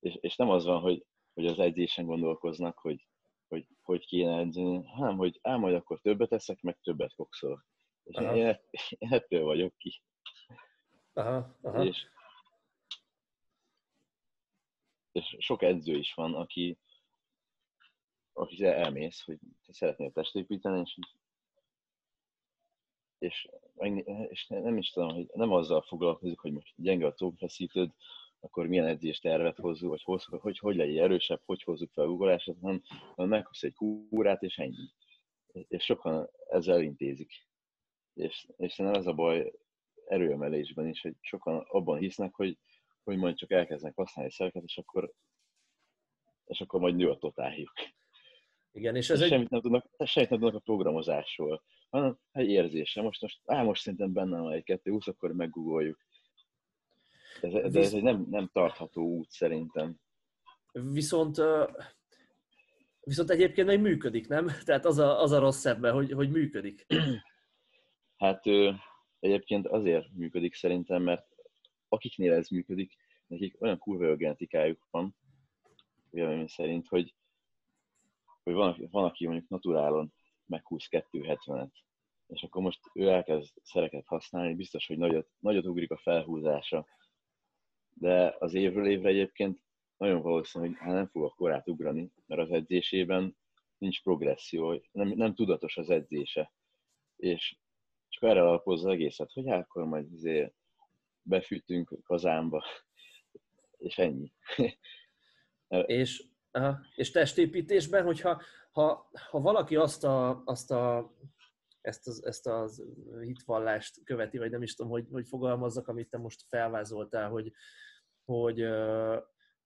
És, 0.01 0.17
és 0.21 0.37
nem 0.37 0.51
az 0.51 0.65
van, 0.65 0.81
hogy, 0.81 1.07
hogy 1.35 1.47
az 1.47 1.59
edzésen 1.59 2.07
gondolkoznak, 2.07 2.79
hogy 2.79 3.07
hogy 3.49 3.67
hogy 3.83 4.07
kéne 4.07 4.39
edzeni, 4.39 4.87
hanem 4.87 5.17
hogy 5.17 5.39
ám 5.43 5.61
majd 5.61 5.75
akkor 5.75 6.01
többet 6.01 6.33
eszek, 6.33 6.61
meg 6.61 6.79
többet 6.83 7.15
kokszolok. 7.15 7.67
És 8.05 8.17
aha. 8.17 8.37
én, 8.37 8.61
én 8.99 9.13
ettől 9.13 9.45
vagyok 9.45 9.77
ki. 9.77 10.03
Aha, 11.13 11.57
aha. 11.63 11.85
És, 11.85 12.07
és 15.13 15.37
sok 15.39 15.63
edző 15.63 15.97
is 15.97 16.15
van, 16.15 16.35
aki, 16.35 16.79
aki 18.33 18.65
elmész, 18.65 19.25
hogy 19.25 19.39
te 19.67 19.73
szeretnél 19.73 20.13
testépíteni, 20.13 20.81
és, 20.81 20.99
és, 23.25 23.49
és 24.29 24.47
nem 24.47 24.77
is 24.77 24.91
tudom, 24.91 25.15
hogy 25.15 25.27
nem 25.33 25.53
azzal 25.53 25.83
foglalkozik, 25.83 26.39
hogy 26.39 26.53
most 26.53 26.73
gyenge 26.77 27.07
a 27.07 27.15
tókfeszítőd, 27.15 27.91
akkor 28.41 28.67
milyen 28.67 28.87
edzést 28.87 29.23
tervet 29.23 29.57
hozzuk, 29.57 29.89
vagy 29.89 30.03
hoz, 30.03 30.25
hogy, 30.25 30.59
hogy 30.59 30.77
legyen 30.77 31.05
erősebb, 31.05 31.41
hogy 31.45 31.63
hozzuk 31.63 31.91
fel 31.93 32.05
a 32.05 32.09
ugolását, 32.09 32.57
hanem, 32.61 32.83
hanem 33.15 33.31
meghoz 33.31 33.65
egy 33.65 33.75
kúrát, 33.75 34.43
és 34.43 34.59
ennyi. 34.59 34.91
És 35.69 35.85
sokan 35.85 36.31
ezzel 36.49 36.83
intézik. 36.83 37.33
És, 38.15 38.47
és 38.57 38.77
nem 38.77 38.95
ez 38.95 39.07
a 39.07 39.13
baj 39.13 39.53
erőemelésben 40.07 40.89
is, 40.89 41.01
hogy 41.01 41.15
sokan 41.21 41.67
abban 41.69 41.99
hisznek, 41.99 42.35
hogy, 42.35 42.59
hogy 43.05 43.17
majd 43.17 43.37
csak 43.37 43.51
elkezdenek 43.51 43.97
használni 43.97 44.31
szereket, 44.31 44.63
és 44.63 44.79
akkor, 44.79 45.13
és 46.45 46.61
akkor 46.61 46.81
majd 46.81 46.97
nő 46.97 47.11
a 47.11 47.19
totáljuk. 47.19 47.73
Igen, 48.73 48.97
és 48.97 49.11
ez 49.11 49.19
és 49.19 49.25
egy... 49.25 49.31
semmit, 49.31 49.51
nem 49.51 49.61
tudnak, 49.61 49.91
semmit 50.05 50.31
nem 50.31 50.39
tudnak 50.39 50.61
a 50.61 50.65
programozásról, 50.65 51.63
hanem 51.95 52.19
egy 52.33 52.49
érzése. 52.49 53.03
Most, 53.03 53.21
most, 53.21 53.41
á, 53.45 53.63
most 53.63 53.83
szerintem 53.83 54.13
benne 54.13 54.41
van 54.41 54.53
egy 54.53 54.65
kettő 54.65 54.91
20 54.91 55.07
akkor 55.07 55.33
meggugoljuk. 55.33 55.99
Ez, 57.41 57.73
de 57.73 57.81
ez 57.81 57.95
egy 57.95 58.03
nem, 58.03 58.27
nem 58.31 58.49
tartható 58.53 59.03
út 59.03 59.31
szerintem. 59.31 59.97
Viszont 60.73 61.41
Viszont 63.01 63.31
egyébként 63.31 63.67
meg 63.67 63.81
működik, 63.81 64.29
nem? 64.29 64.47
Tehát 64.65 64.85
az 64.85 64.99
a, 64.99 65.21
az 65.23 65.33
a 65.33 65.39
rossz 65.39 65.65
ebben, 65.65 65.93
hogy, 65.93 66.13
hogy 66.13 66.31
működik. 66.31 66.87
Hát 68.17 68.45
egyébként 69.19 69.67
azért 69.67 70.13
működik 70.13 70.55
szerintem, 70.55 71.03
mert 71.03 71.27
akiknél 71.89 72.33
ez 72.33 72.49
működik, 72.49 72.97
nekik 73.27 73.63
olyan 73.63 73.79
kurva 73.79 74.07
jó 74.07 74.17
genetikájuk 74.17 74.87
van, 74.91 75.17
vélemény 76.11 76.47
szerint, 76.47 76.89
hogy, 76.89 77.15
hogy 78.43 78.55
van, 78.55 78.89
van, 78.91 79.05
aki 79.05 79.27
mondjuk 79.27 79.49
naturálon 79.49 80.13
meghúz 80.47 80.87
270-et, 80.91 81.73
és 82.27 82.43
akkor 82.43 82.63
most 82.63 82.81
ő 82.93 83.09
elkezd 83.09 83.53
szereket 83.63 84.07
használni, 84.07 84.55
biztos, 84.55 84.87
hogy 84.87 84.99
nagyot, 84.99 85.29
nagyot 85.39 85.67
ugrik 85.67 85.91
a 85.91 85.99
felhúzása, 85.99 86.87
de 87.95 88.37
az 88.39 88.55
évről 88.55 88.87
évre 88.87 89.09
egyébként 89.09 89.59
nagyon 89.97 90.23
valószínű, 90.23 90.67
hogy 90.67 90.77
hát 90.77 90.93
nem 90.93 91.07
fog 91.07 91.35
korát 91.35 91.69
ugrani, 91.69 92.13
mert 92.27 92.41
az 92.41 92.51
edzésében 92.51 93.37
nincs 93.79 94.03
progresszió, 94.03 94.83
nem, 94.93 95.09
nem 95.09 95.35
tudatos 95.35 95.77
az 95.77 95.91
edzése. 95.91 96.53
És 97.17 97.57
csak 98.09 98.23
erre 98.23 98.43
alapozza 98.43 98.89
az 98.89 98.95
egészet, 98.95 99.33
hogy 99.33 99.49
hát 99.49 99.61
akkor 99.61 99.85
majd 99.85 100.13
azért 100.13 100.55
befűtünk 101.23 101.99
kazánba, 102.05 102.65
és 103.79 103.99
ennyi. 103.99 104.33
és, 105.87 106.25
aha, 106.51 106.81
és 106.95 107.11
testépítésben, 107.11 108.05
hogyha 108.05 108.43
ha, 108.75 109.11
ha 109.31 109.41
valaki 109.41 109.77
azt 109.77 110.05
a, 110.05 110.43
azt 110.45 110.71
a 110.71 111.13
ezt 111.81 112.07
az, 112.07 112.25
ezt 112.25 112.47
az 112.47 112.85
hitvallást 113.21 114.05
követi, 114.05 114.39
vagy 114.39 114.51
nem 114.51 114.63
is 114.63 114.75
tudom, 114.75 114.91
hogy, 114.91 115.07
hogy 115.11 115.29
fogalmazzak, 115.29 115.89
amit 115.89 116.11
te 116.11 116.19
most 116.19 116.45
felvázoltál, 116.49 117.29
hogy, 117.31 117.53
hogy 118.25 118.61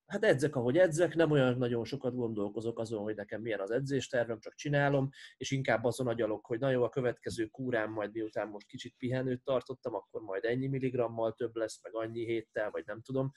hát 0.05 0.23
edzek, 0.23 0.55
ahogy 0.55 0.77
edzek, 0.77 1.15
nem 1.15 1.31
olyan 1.31 1.57
nagyon 1.57 1.85
sokat 1.85 2.15
gondolkozok 2.15 2.79
azon, 2.79 3.03
hogy 3.03 3.15
nekem 3.15 3.41
milyen 3.41 3.59
az 3.59 3.71
edzéstervem, 3.71 4.39
csak 4.39 4.55
csinálom, 4.55 5.09
és 5.37 5.51
inkább 5.51 5.83
azon 5.83 6.07
agyalok, 6.07 6.45
hogy 6.45 6.59
na 6.59 6.83
a 6.83 6.89
következő 6.89 7.45
kúrám 7.45 7.91
majd 7.91 8.11
miután 8.11 8.47
most 8.47 8.67
kicsit 8.67 8.95
pihenőt 8.97 9.43
tartottam, 9.43 9.93
akkor 9.93 10.21
majd 10.21 10.43
ennyi 10.43 10.67
milligrammal 10.67 11.33
több 11.33 11.55
lesz, 11.55 11.83
meg 11.83 11.95
annyi 11.95 12.25
héttel, 12.25 12.71
vagy 12.71 12.85
nem 12.85 13.01
tudom. 13.01 13.31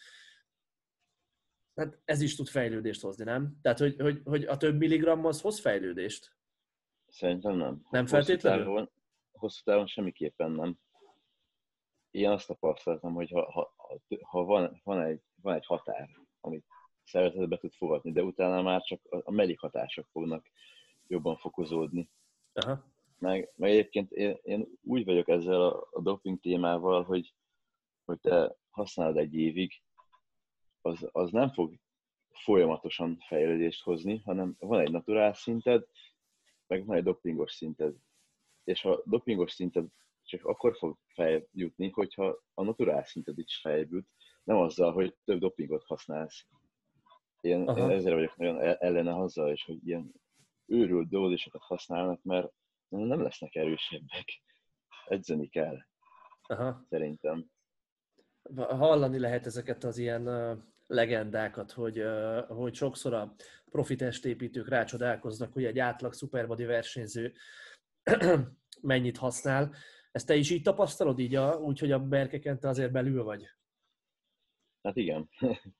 Hát 1.74 2.00
ez 2.04 2.20
is 2.20 2.36
tud 2.36 2.48
fejlődést 2.48 3.00
hozni, 3.00 3.24
nem? 3.24 3.58
Tehát, 3.62 3.78
hogy, 3.78 4.00
hogy, 4.00 4.20
hogy 4.24 4.44
a 4.44 4.56
több 4.56 4.78
milligram 4.78 5.24
az 5.24 5.40
hoz 5.40 5.60
fejlődést? 5.60 6.36
Szerintem 7.06 7.56
nem. 7.56 7.86
Nem 7.90 8.06
feltétlenül? 8.06 8.64
Hosszú 8.64 8.74
távon, 8.74 8.90
hosszú 9.32 9.62
távon 9.64 9.86
semmiképpen 9.86 10.50
nem. 10.50 10.78
Én 12.10 12.30
azt 12.30 12.46
tapasztaltam, 12.46 13.14
hogy 13.14 13.30
ha, 13.30 13.52
ha, 13.52 13.74
ha 14.20 14.44
van, 14.44 14.80
van, 14.84 15.02
egy, 15.02 15.20
van 15.34 15.54
egy 15.54 15.66
határ, 15.66 16.08
amit 16.40 16.66
szervezetet 17.04 17.48
be 17.48 17.56
tud 17.56 17.72
fogadni, 17.72 18.12
de 18.12 18.22
utána 18.22 18.62
már 18.62 18.82
csak 18.82 19.00
a, 19.10 19.20
a 19.24 19.30
mellékhatások 19.30 20.06
fognak 20.10 20.50
jobban 21.06 21.36
fokozódni. 21.36 22.10
Aha. 22.52 22.90
Meg, 23.18 23.52
meg 23.56 23.70
egyébként 23.70 24.10
én, 24.10 24.38
én 24.42 24.68
úgy 24.82 25.04
vagyok 25.04 25.28
ezzel 25.28 25.62
a, 25.62 25.88
a 25.90 26.00
doping 26.00 26.40
témával, 26.40 27.02
hogy, 27.02 27.34
hogy 28.04 28.20
te 28.20 28.56
használod 28.70 29.16
egy 29.16 29.34
évig, 29.34 29.82
az, 30.82 31.08
az 31.12 31.30
nem 31.30 31.52
fog 31.52 31.74
folyamatosan 32.32 33.18
fejlődést 33.26 33.82
hozni, 33.82 34.18
hanem 34.24 34.56
van 34.58 34.80
egy 34.80 34.90
naturál 34.90 35.32
szinted, 35.32 35.86
meg 36.66 36.86
van 36.86 36.96
egy 36.96 37.02
dopingos 37.02 37.52
szinted. 37.52 37.94
És 38.64 38.84
a 38.84 39.02
dopingos 39.04 39.52
szinted 39.52 39.86
csak 40.22 40.44
akkor 40.44 40.76
fog 40.76 40.98
feljutni, 41.14 41.90
hogyha 41.90 42.42
a 42.54 42.62
naturál 42.62 43.04
szinted 43.04 43.38
is 43.38 43.60
feljut, 43.60 44.08
nem 44.44 44.56
azzal, 44.56 44.92
hogy 44.92 45.16
több 45.24 45.38
dopingot 45.38 45.84
használsz. 45.84 46.46
Én, 47.40 47.68
én 47.68 47.90
ezért 47.90 48.14
vagyok 48.14 48.36
nagyon 48.36 48.60
ellene 48.60 49.16
azzal, 49.16 49.50
és 49.50 49.64
hogy 49.64 49.86
ilyen 49.86 50.12
őrült 50.66 51.08
dózisokat 51.08 51.62
használnak, 51.62 52.22
mert 52.22 52.52
nem 52.88 53.22
lesznek 53.22 53.54
erősebbek. 53.54 54.42
Edzeni 55.06 55.48
kell. 55.48 55.76
Aha. 56.42 56.84
Szerintem. 56.88 57.50
Hallani 58.56 59.18
lehet 59.18 59.46
ezeket 59.46 59.84
az 59.84 59.98
ilyen 59.98 60.24
legendákat, 60.92 61.72
hogy, 61.72 62.02
hogy 62.48 62.74
sokszor 62.74 63.14
a 63.14 63.34
profi 63.70 63.96
testépítők 63.96 64.68
rácsodálkoznak, 64.68 65.52
hogy 65.52 65.64
egy 65.64 65.78
átlag 65.78 66.12
szuperbody 66.12 66.64
versenyző 66.64 67.32
mennyit 68.80 69.16
használ. 69.16 69.74
Ezt 70.10 70.26
te 70.26 70.34
is 70.34 70.50
így 70.50 70.62
tapasztalod, 70.62 71.18
így 71.18 71.34
a, 71.34 71.56
úgy, 71.56 71.78
hogy 71.78 71.92
a 71.92 71.98
berkeken 71.98 72.60
te 72.60 72.68
azért 72.68 72.92
belül 72.92 73.22
vagy? 73.22 73.48
Hát 74.82 74.96
igen. 74.96 75.28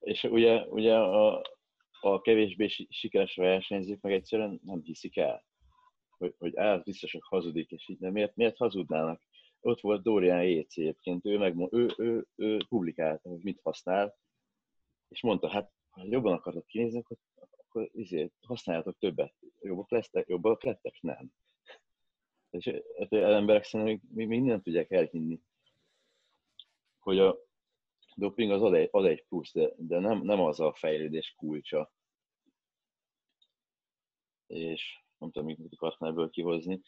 És 0.00 0.24
ugye, 0.24 0.66
ugye 0.66 0.94
a, 0.94 1.42
a 2.00 2.20
kevésbé 2.20 2.66
sikeres 2.88 3.34
versenyzők 3.34 4.00
meg 4.00 4.12
egyszerűen 4.12 4.60
nem 4.64 4.80
hiszik 4.82 5.16
el, 5.16 5.44
hogy, 6.18 6.34
hogy 6.38 6.56
áll 6.56 6.82
biztos, 6.84 7.12
hogy 7.12 7.22
hazudik, 7.24 7.70
és 7.70 7.88
így 7.88 7.98
nem. 7.98 8.12
Miért, 8.12 8.36
miért 8.36 8.56
hazudnának? 8.56 9.22
Ott 9.64 9.80
volt 9.80 10.02
Dorian 10.02 10.44
Yates 10.44 10.76
egyébként, 10.76 11.26
ő, 11.26 11.38
meg, 11.38 11.56
ő, 11.70 11.88
ő, 11.96 12.26
ő 12.36 12.58
publikálta, 12.68 13.28
hogy 13.28 13.42
mit 13.42 13.60
használ, 13.62 14.16
és 15.08 15.20
mondta, 15.20 15.48
hát 15.48 15.72
ha 15.90 16.04
jobban 16.04 16.32
akartok 16.32 16.66
kinézni, 16.66 16.98
akkor, 16.98 17.16
akkor 17.50 17.90
izé, 17.92 18.30
használjátok 18.40 18.98
többet. 18.98 19.34
Jobbak 19.60 19.90
lesztek, 19.90 20.28
jobbak 20.28 20.62
lettek? 20.62 20.98
Nem. 21.00 21.32
És 22.50 22.66
hát, 22.98 23.12
az 23.12 23.32
emberek 23.32 23.64
szerintem 23.64 24.00
még, 24.12 24.26
még 24.26 24.42
nem 24.42 24.62
tudják 24.62 24.90
elhinni, 24.90 25.40
hogy 26.98 27.18
a 27.18 27.38
doping 28.14 28.50
az 28.50 28.62
ad 28.62 28.74
egy, 28.74 28.88
ad 28.90 29.04
egy 29.04 29.24
plusz, 29.24 29.52
de, 29.52 29.72
de 29.76 29.98
nem, 29.98 30.22
nem 30.22 30.40
az 30.40 30.60
a 30.60 30.74
fejlődés 30.74 31.34
kulcsa. 31.36 31.92
És 34.46 35.02
nem 35.18 35.30
tudom, 35.30 35.48
mit 35.48 35.74
akartam 35.74 36.08
ebből 36.08 36.30
kihozni. 36.30 36.80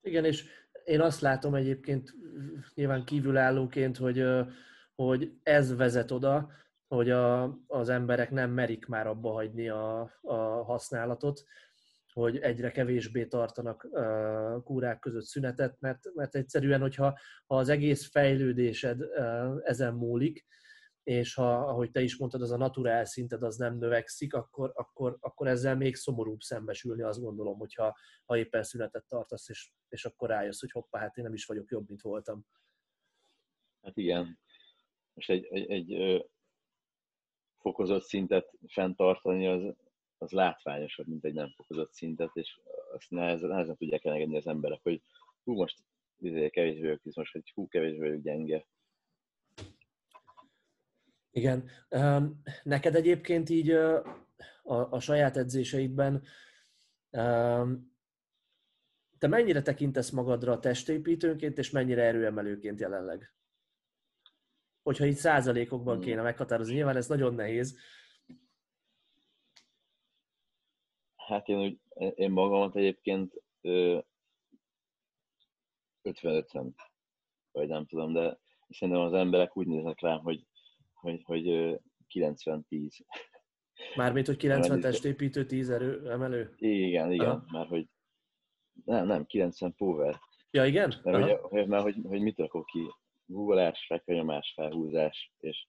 Igen, 0.00 0.24
és 0.24 0.44
én 0.84 1.00
azt 1.00 1.20
látom 1.20 1.54
egyébként 1.54 2.14
nyilván 2.74 3.04
kívülállóként, 3.04 3.96
hogy, 3.96 4.24
hogy 4.94 5.32
ez 5.42 5.76
vezet 5.76 6.10
oda, 6.10 6.50
hogy 6.88 7.10
a, 7.10 7.58
az 7.66 7.88
emberek 7.88 8.30
nem 8.30 8.50
merik 8.50 8.86
már 8.86 9.06
abba 9.06 9.32
hagyni 9.32 9.68
a, 9.68 10.00
a 10.20 10.34
használatot, 10.64 11.44
hogy 12.12 12.38
egyre 12.38 12.70
kevésbé 12.70 13.26
tartanak 13.26 13.88
uh, 13.90 14.62
kúrák 14.62 14.98
között 14.98 15.24
szünetet, 15.24 15.76
mert, 15.80 16.14
mert 16.14 16.34
egyszerűen, 16.34 16.80
hogyha 16.80 17.18
ha 17.46 17.56
az 17.56 17.68
egész 17.68 18.10
fejlődésed 18.10 19.00
uh, 19.00 19.60
ezen 19.62 19.94
múlik, 19.94 20.46
és 21.02 21.34
ha, 21.34 21.54
ahogy 21.54 21.90
te 21.90 22.02
is 22.02 22.16
mondtad, 22.16 22.42
az 22.42 22.50
a 22.50 22.56
naturál 22.56 23.04
szinted 23.04 23.42
az 23.42 23.56
nem 23.56 23.78
növekszik, 23.78 24.34
akkor, 24.34 24.72
akkor, 24.74 25.16
akkor 25.20 25.46
ezzel 25.46 25.76
még 25.76 25.96
szomorúbb 25.96 26.40
szembesülni, 26.40 27.02
azt 27.02 27.20
gondolom, 27.20 27.58
hogyha 27.58 27.96
ha 28.24 28.36
éppen 28.36 28.62
szünetet 28.62 29.06
tartasz, 29.08 29.48
és, 29.48 29.72
és 29.88 30.04
akkor 30.04 30.28
rájössz, 30.28 30.60
hogy 30.60 30.70
hoppá, 30.70 30.98
hát 30.98 31.16
én 31.16 31.24
nem 31.24 31.34
is 31.34 31.44
vagyok 31.44 31.70
jobb, 31.70 31.88
mint 31.88 32.02
voltam. 32.02 32.46
Hát 33.82 33.96
igen. 33.96 34.38
Most 35.14 35.30
egy, 35.30 35.46
egy, 35.50 35.70
egy 35.70 36.22
fokozott 37.58 38.02
szintet 38.02 38.52
fenntartani, 38.68 39.46
az, 39.46 39.74
az 40.18 40.30
látványosabb, 40.30 41.06
mint 41.06 41.24
egy 41.24 41.34
nem 41.34 41.52
fokozott 41.56 41.92
szintet, 41.92 42.30
és 42.32 42.60
azt 42.92 43.10
nehezen, 43.10 43.48
nehezen 43.48 43.76
tudják 43.76 44.04
elengedni 44.04 44.36
az 44.36 44.46
emberek, 44.46 44.82
hogy 44.82 45.02
hú, 45.44 45.54
most 45.54 45.78
izé, 46.18 46.50
kevésbé 46.50 46.80
vagyok 46.80 47.00
most, 47.14 47.32
hogy 47.32 47.50
hú, 47.54 47.68
kevésbé 47.68 47.98
vagyok 47.98 48.22
gyenge. 48.22 48.66
Igen. 51.32 51.68
Neked 52.62 52.94
egyébként 52.94 53.48
így 53.48 53.70
a, 53.70 54.88
a 54.90 55.00
saját 55.00 55.36
edzéseidben 55.36 56.22
te 59.18 59.28
mennyire 59.28 59.62
tekintesz 59.62 60.10
magadra 60.10 60.58
testépítőnként, 60.58 61.58
és 61.58 61.70
mennyire 61.70 62.02
erőemelőként 62.02 62.80
jelenleg? 62.80 63.32
hogyha 64.82 65.04
itt 65.04 65.16
százalékokban 65.16 65.94
hmm. 65.94 66.04
kéne 66.04 66.22
meghatározni. 66.22 66.74
Nyilván 66.74 66.96
ez 66.96 67.06
nagyon 67.06 67.34
nehéz. 67.34 67.78
Hát 71.16 71.48
én, 71.48 71.58
úgy, 71.58 71.80
én 72.14 72.30
magamat 72.30 72.76
egyébként 72.76 73.42
50-50, 73.62 74.04
vagy 77.52 77.68
nem 77.68 77.86
tudom, 77.86 78.12
de 78.12 78.38
szerintem 78.68 79.02
az 79.02 79.12
emberek 79.12 79.56
úgy 79.56 79.66
néznek 79.66 80.00
rám, 80.00 80.18
hogy, 80.18 80.46
hogy, 81.02 81.22
hogy 81.24 81.44
90-10. 82.14 83.00
Mármint, 83.96 84.26
hogy 84.26 84.36
90 84.36 84.80
testépítő, 84.80 85.46
10 85.46 85.70
erő 85.70 86.10
emelő? 86.10 86.54
Igen, 86.56 87.12
igen, 87.12 87.26
Aha. 87.26 87.44
mert 87.52 87.68
hogy 87.68 87.86
nem, 88.84 89.06
nem, 89.06 89.26
90 89.26 89.74
power. 89.74 90.20
Ja, 90.50 90.64
igen? 90.64 91.00
Mert, 91.02 91.40
hogy, 91.40 91.66
mert 91.66 91.82
hogy, 91.82 91.96
hogy 92.02 92.20
mit 92.20 92.38
rakok 92.38 92.66
ki 92.66 92.80
googleás, 93.26 93.86
fekvenyomás, 93.86 94.52
felhúzás, 94.54 95.32
és 95.38 95.66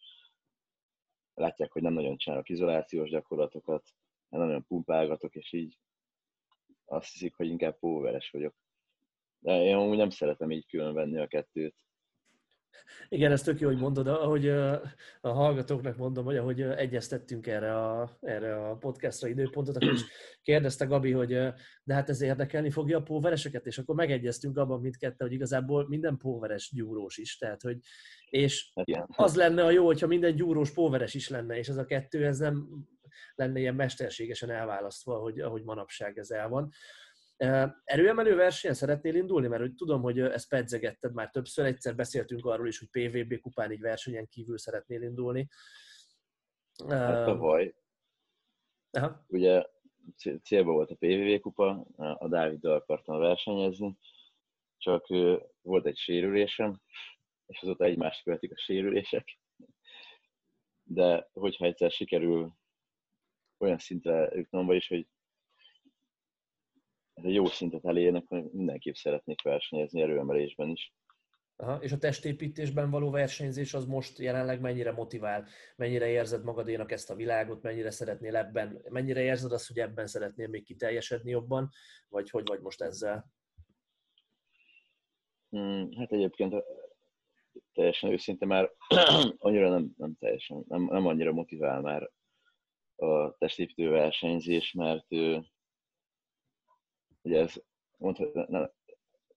látják, 1.34 1.72
hogy 1.72 1.82
nem 1.82 1.94
nagyon 1.94 2.18
csinálok 2.18 2.50
izolációs 2.50 3.10
gyakorlatokat, 3.10 3.90
nem 4.30 4.42
nagyon 4.42 4.66
pumpálgatok, 4.68 5.36
és 5.36 5.54
így 5.54 5.80
azt 6.86 7.12
hiszik, 7.12 7.36
hogy 7.36 7.48
inkább 7.48 7.80
poweres 7.80 8.30
vagyok. 8.30 8.56
De 9.40 9.64
én 9.64 9.78
úgy 9.78 9.98
nem 9.98 10.10
szeretem 10.10 10.52
így 10.52 10.66
külön 10.66 10.94
venni 10.94 11.20
a 11.20 11.28
kettőt. 11.28 11.76
Igen, 13.10 13.32
ez 13.32 13.42
tök 13.42 13.60
jó, 13.60 13.68
hogy 13.68 13.78
mondod, 13.78 14.08
ahogy 14.08 14.50
a 14.50 14.82
hallgatóknak 15.22 15.98
mondom, 15.98 16.26
hogy 16.26 16.38
ahogy 16.38 16.62
egyeztettünk 16.62 17.48
erre 17.48 17.76
a, 17.76 18.18
erre 18.22 18.68
a 18.68 18.76
podcastra 18.76 19.28
időpontot, 19.28 19.76
akkor 19.76 19.92
is 19.92 20.02
kérdezte 20.42 20.86
Gabi, 20.86 21.12
hogy 21.12 21.30
de 21.84 21.94
hát 21.94 22.10
ez 22.10 22.22
érdekelni 22.22 22.70
fogja 22.70 22.98
a 22.98 23.04
póvereseket, 23.04 23.66
és 23.66 23.78
akkor 23.78 23.96
megegyeztünk 23.96 24.58
abban 24.58 24.82
mindketten, 24.82 25.28
hogy 25.28 25.36
igazából 25.36 25.88
minden 25.88 26.18
póveres 26.18 26.72
gyúrós 26.74 27.18
is, 27.18 27.38
tehát 27.38 27.62
hogy 27.62 27.78
és 28.30 28.72
hát 28.96 29.08
az 29.16 29.36
lenne 29.36 29.64
a 29.64 29.72
jó, 29.72 29.86
hogyha 29.86 30.08
minden 30.08 30.36
gyúrós 30.36 30.72
póveres 30.72 31.14
is 31.14 31.30
lenne, 31.30 31.58
és 31.58 31.68
ez 31.68 31.78
a 31.78 31.86
kettő, 31.86 32.26
ez 32.26 32.38
nem 32.38 32.68
lenne 33.36 33.60
ilyen 33.60 33.76
mesterségesen 33.76 34.50
elválasztva, 34.50 35.16
ahogy, 35.16 35.40
ahogy 35.40 35.64
manapság 35.64 36.18
ez 36.18 36.30
el 36.30 36.50
van. 36.50 36.72
Erőemelő 37.84 38.36
versenyen 38.36 38.76
szeretnél 38.76 39.16
indulni? 39.16 39.48
Mert 39.48 39.62
hogy 39.62 39.74
tudom, 39.74 40.02
hogy 40.02 40.20
ezt 40.20 40.50
pedzegetted 40.50 41.14
már 41.14 41.30
többször, 41.30 41.66
egyszer 41.66 41.96
beszéltünk 41.96 42.46
arról 42.46 42.68
is, 42.68 42.80
hogy 42.80 42.90
PVB 42.90 43.40
kupán 43.40 43.72
így 43.72 43.80
versenyen 43.80 44.28
kívül 44.28 44.58
szeretnél 44.58 45.02
indulni. 45.02 45.48
Hát 46.90 47.26
tavaly. 47.26 47.76
Aha. 48.92 49.26
Ugye 49.28 49.66
célba 50.44 50.72
volt 50.72 50.92
a 50.92 50.96
PVV 50.96 51.40
kupa, 51.42 51.86
a 51.96 52.28
Dáviddal 52.28 52.76
akartam 52.76 53.20
versenyezni, 53.20 53.98
csak 54.78 55.08
volt 55.62 55.86
egy 55.86 55.98
sérülésem, 55.98 56.82
és 57.46 57.62
azóta 57.62 57.84
egymást 57.84 58.24
követik 58.24 58.52
a 58.52 58.58
sérülések. 58.58 59.40
De 60.84 61.30
hogyha 61.34 61.66
egyszer 61.66 61.92
sikerül 61.92 62.54
olyan 63.58 63.78
szintre 63.78 64.30
jutnom, 64.34 64.66
vagyis, 64.66 64.88
hogy 64.88 65.08
ez 67.24 67.30
egy 67.30 67.36
jó 67.36 67.46
szintet 67.46 67.86
elérnek, 67.86 68.24
hogy 68.28 68.44
mindenképp 68.52 68.94
szeretnék 68.94 69.42
versenyezni 69.42 70.02
erőemelésben 70.02 70.70
is. 70.70 70.94
Aha, 71.56 71.76
és 71.82 71.92
a 71.92 71.98
testépítésben 71.98 72.90
való 72.90 73.10
versenyzés 73.10 73.74
az 73.74 73.86
most 73.86 74.20
jelenleg 74.20 74.62
mennyire 74.62 74.92
motivál? 74.92 75.48
Mennyire 75.76 76.08
érzed 76.08 76.44
magadénak 76.44 76.92
ezt 76.92 77.10
a 77.10 77.16
világot? 77.16 77.62
Mennyire 77.62 77.92
szeretnél 77.92 78.36
ebben? 78.36 78.82
Mennyire 78.90 79.22
érzed 79.22 79.52
azt, 79.52 79.68
hogy 79.68 79.80
ebben 79.80 80.08
szeretnél 80.08 80.48
még 80.48 80.64
kiteljesedni 80.64 81.32
jobban? 81.32 81.70
Vagy 82.10 82.30
hogy 82.30 82.48
vagy 82.48 82.60
most 82.60 82.82
ezzel? 82.82 83.32
Hmm, 85.50 85.90
hát 85.98 86.12
egyébként 86.12 86.56
teljesen 87.74 88.12
őszinte 88.12 88.46
már 88.46 88.72
annyira 89.38 89.70
nem, 89.70 89.94
nem 89.98 90.16
teljesen, 90.20 90.64
nem, 90.68 90.84
nem 90.84 91.08
annyira 91.08 91.32
motivál 91.32 91.82
már 91.82 92.12
a 92.96 93.38
testépítő 93.38 93.90
versenyzés, 93.90 94.72
mert 94.72 95.06
ugye 97.24 97.40
ez 97.40 97.54
mondhatni, 97.98 98.70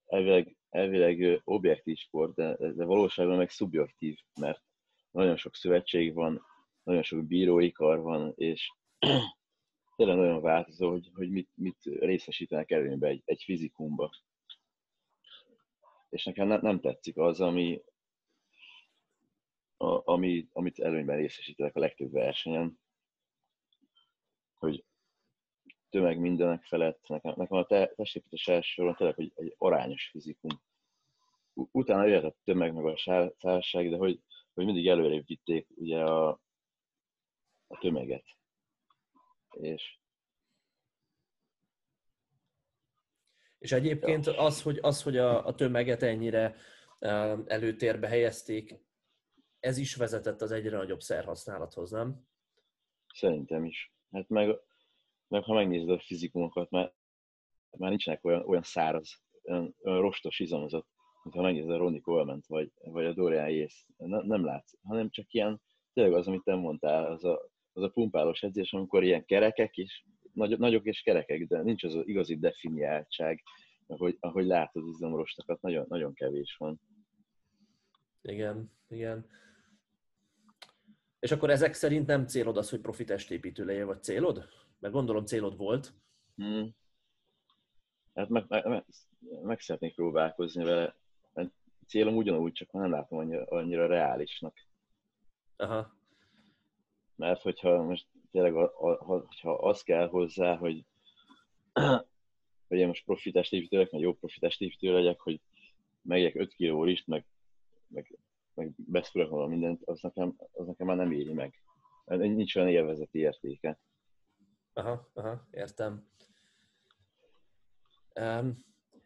elvileg, 0.05 0.57
elvileg 0.69 1.41
objektív 1.43 1.97
sport, 1.97 2.35
de, 2.35 2.55
de 2.57 2.85
valóságban 2.85 3.37
meg 3.37 3.49
szubjektív, 3.49 4.17
mert 4.39 4.61
nagyon 5.11 5.37
sok 5.37 5.55
szövetség 5.55 6.13
van, 6.13 6.45
nagyon 6.83 7.03
sok 7.03 7.25
bírói 7.25 7.71
kar 7.71 7.99
van, 7.99 8.33
és 8.35 8.71
tényleg 9.95 10.15
nagyon 10.15 10.41
változó, 10.41 10.89
hogy, 10.89 11.09
hogy 11.13 11.29
mit, 11.29 11.49
mit 11.53 11.77
részesítenek 11.83 12.71
előnybe 12.71 13.07
egy, 13.07 13.21
egy 13.25 13.41
fizikumba. 13.43 14.09
És 16.09 16.23
nekem 16.23 16.47
ne, 16.47 16.57
nem 16.57 16.79
tetszik 16.79 17.17
az, 17.17 17.41
ami, 17.41 17.81
a, 19.77 20.11
ami, 20.11 20.47
amit 20.51 20.79
előnyben 20.79 21.17
részesítenek 21.17 21.75
a 21.75 21.79
legtöbb 21.79 22.11
versenyen, 22.11 22.79
hogy 24.53 24.85
tömeg 25.89 26.19
mindenek 26.19 26.63
felett, 26.63 27.07
nekem, 27.07 27.33
nekem 27.37 27.57
a 27.57 27.65
testépítés 27.65 28.47
elsősorban 28.47 28.95
tényleg 28.95 29.15
hogy 29.15 29.31
egy 29.35 29.55
arányos 29.57 30.09
fizikum. 30.11 30.61
Utána 31.53 32.05
jöhet 32.05 32.23
a 32.23 32.35
tömeg 32.43 32.73
meg 32.73 32.85
a 32.85 32.97
szárság, 33.37 33.89
de 33.89 33.97
hogy, 33.97 34.21
hogy 34.53 34.65
mindig 34.65 34.87
előrébb 34.87 35.25
vitték 35.25 35.67
ugye 35.75 35.99
a, 35.99 36.29
a 37.67 37.77
tömeget. 37.79 38.25
És 39.51 39.99
És 43.57 43.71
egyébként 43.71 44.27
az, 44.27 44.61
hogy, 44.61 44.79
az, 44.81 45.03
hogy 45.03 45.17
a, 45.17 45.45
a 45.45 45.55
tömeget 45.55 46.03
ennyire 46.03 46.55
előtérbe 47.45 48.07
helyezték, 48.07 48.79
ez 49.59 49.77
is 49.77 49.95
vezetett 49.95 50.41
az 50.41 50.51
egyre 50.51 50.77
nagyobb 50.77 50.99
szerhasználathoz, 50.99 51.91
nem? 51.91 52.27
Szerintem 53.13 53.65
is. 53.65 53.93
Hát 54.11 54.29
meg 54.29 54.59
meg 55.27 55.43
ha 55.43 55.53
megnézed 55.53 55.89
a 55.89 55.99
fizikumokat, 55.99 56.69
már, 56.69 56.93
már 57.77 57.89
nincsenek 57.89 58.25
olyan, 58.25 58.45
olyan 58.45 58.61
száraz, 58.61 59.21
olyan, 59.43 59.75
olyan 59.83 60.01
rostos 60.01 60.39
izomozott, 60.39 60.87
mint 61.23 61.35
ha 61.35 61.41
megnézed 61.41 61.71
a 61.71 61.77
Ronnie 61.77 61.99
coleman 61.99 62.43
vagy, 62.47 62.71
vagy 62.83 63.05
a 63.05 63.13
Dorian 63.13 63.49
Yates. 63.49 63.85
Ne, 63.97 64.21
nem 64.21 64.45
látsz, 64.45 64.73
hanem 64.83 65.09
csak 65.09 65.33
ilyen, 65.33 65.61
tényleg 65.93 66.13
az, 66.13 66.27
amit 66.27 66.43
te 66.43 66.55
mondtál, 66.55 67.11
az 67.11 67.23
a, 67.23 67.49
az 67.73 67.83
a 67.83 67.89
pumpálós 67.89 68.41
edzés, 68.41 68.73
amikor 68.73 69.03
ilyen 69.03 69.25
kerekek, 69.25 69.77
és 69.77 70.03
nagy, 70.33 70.59
nagyok 70.59 70.85
és 70.85 71.01
kerekek, 71.01 71.47
de 71.47 71.61
nincs 71.61 71.83
az, 71.83 71.95
az 71.95 72.07
igazi 72.07 72.37
definiáltság, 72.37 73.43
ahogy, 73.87 74.17
ahogy 74.19 74.45
látod 74.45 74.83
az 74.83 74.89
izomrostakat, 74.95 75.61
nagyon, 75.61 75.85
nagyon 75.89 76.13
kevés 76.13 76.55
van. 76.57 76.81
Igen, 78.21 78.71
igen. 78.87 79.25
És 81.19 81.31
akkor 81.31 81.49
ezek 81.49 81.73
szerint 81.73 82.07
nem 82.07 82.25
célod 82.25 82.57
az, 82.57 82.69
hogy 82.69 82.81
profi 82.81 83.03
testépítő 83.03 83.65
legyen, 83.65 83.85
vagy 83.85 84.03
célod? 84.03 84.47
Mert 84.79 84.93
gondolom 84.93 85.25
célod 85.25 85.57
volt. 85.57 85.93
Hmm. 86.35 86.75
Hát 88.13 88.29
meg, 88.29 88.45
meg, 88.47 88.65
meg, 88.65 88.85
meg 89.43 89.59
szeretnék 89.59 89.95
próbálkozni 89.95 90.63
vele. 90.63 90.95
Hát 91.33 91.51
célom 91.87 92.15
ugyanúgy, 92.15 92.51
csak 92.51 92.71
nem 92.71 92.91
látom 92.91 93.19
annyira, 93.19 93.45
annyira 93.45 93.87
reálisnak. 93.87 94.65
Aha. 95.55 95.95
Mert 97.15 97.41
hogyha 97.41 97.83
most 97.83 98.07
tényleg 98.31 98.55
a, 98.55 98.73
a, 98.77 99.03
hogyha 99.03 99.53
az 99.53 99.81
kell 99.81 100.07
hozzá, 100.07 100.55
hogy, 100.55 100.85
hogy 102.67 102.77
én 102.77 102.87
most 102.87 103.05
profi 103.05 103.31
testépítő 103.31 103.77
legyek, 103.77 103.91
meg 103.91 104.01
jó 104.01 104.13
profi 104.13 104.39
testépítő 104.39 104.91
legyek, 104.93 105.19
hogy 105.19 105.41
megyek 106.01 106.35
5 106.35 106.53
kiló 106.53 106.85
is, 106.85 107.05
meg, 107.05 107.25
meg, 107.87 108.17
meg 108.53 108.71
beszúrok 108.75 109.29
valami 109.29 109.51
mindent, 109.51 109.81
az 109.83 110.01
nekem, 110.01 110.35
az 110.51 110.67
nekem 110.67 110.87
már 110.87 110.97
nem 110.97 111.11
éri 111.11 111.33
meg. 111.33 111.61
Nincs 112.05 112.55
olyan 112.55 112.69
élvezeti 112.69 113.19
értéke. 113.19 113.79
Aha, 114.77 115.09
aha, 115.13 115.47
értem. 115.51 116.07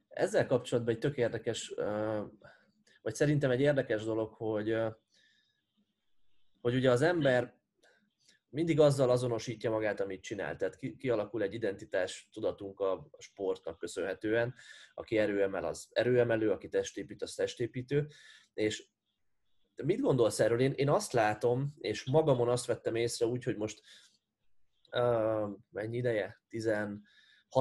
Ezzel 0.07 0.45
kapcsolatban 0.45 0.93
egy 0.93 0.99
tök 0.99 1.17
érdekes, 1.17 1.73
vagy 3.01 3.15
szerintem 3.15 3.51
egy 3.51 3.59
érdekes 3.59 4.03
dolog, 4.03 4.33
hogy, 4.33 4.75
hogy 6.61 6.75
ugye 6.75 6.91
az 6.91 7.01
ember 7.01 7.59
mindig 8.49 8.79
azzal 8.79 9.09
azonosítja 9.09 9.69
magát, 9.71 9.99
amit 9.99 10.21
csinál. 10.21 10.55
Tehát 10.55 10.79
kialakul 10.97 11.41
egy 11.41 11.53
identitás 11.53 12.29
tudatunk 12.33 12.79
a 12.79 13.09
sportnak 13.17 13.77
köszönhetően. 13.77 14.53
Aki 14.93 15.17
erőemel, 15.17 15.65
az 15.65 15.89
erőemelő, 15.91 16.51
aki 16.51 16.69
testépít, 16.69 17.21
az 17.21 17.33
testépítő. 17.33 18.07
És 18.53 18.87
mit 19.83 19.99
gondolsz 19.99 20.39
erről? 20.39 20.59
Én, 20.59 20.71
én 20.71 20.89
azt 20.89 21.13
látom, 21.13 21.75
és 21.77 22.05
magamon 22.05 22.49
azt 22.49 22.65
vettem 22.65 22.95
észre 22.95 23.25
úgy, 23.25 23.43
hogy 23.43 23.57
most 23.57 23.81
mennyi 25.69 25.97
ideje? 25.97 26.41
16 26.49 27.01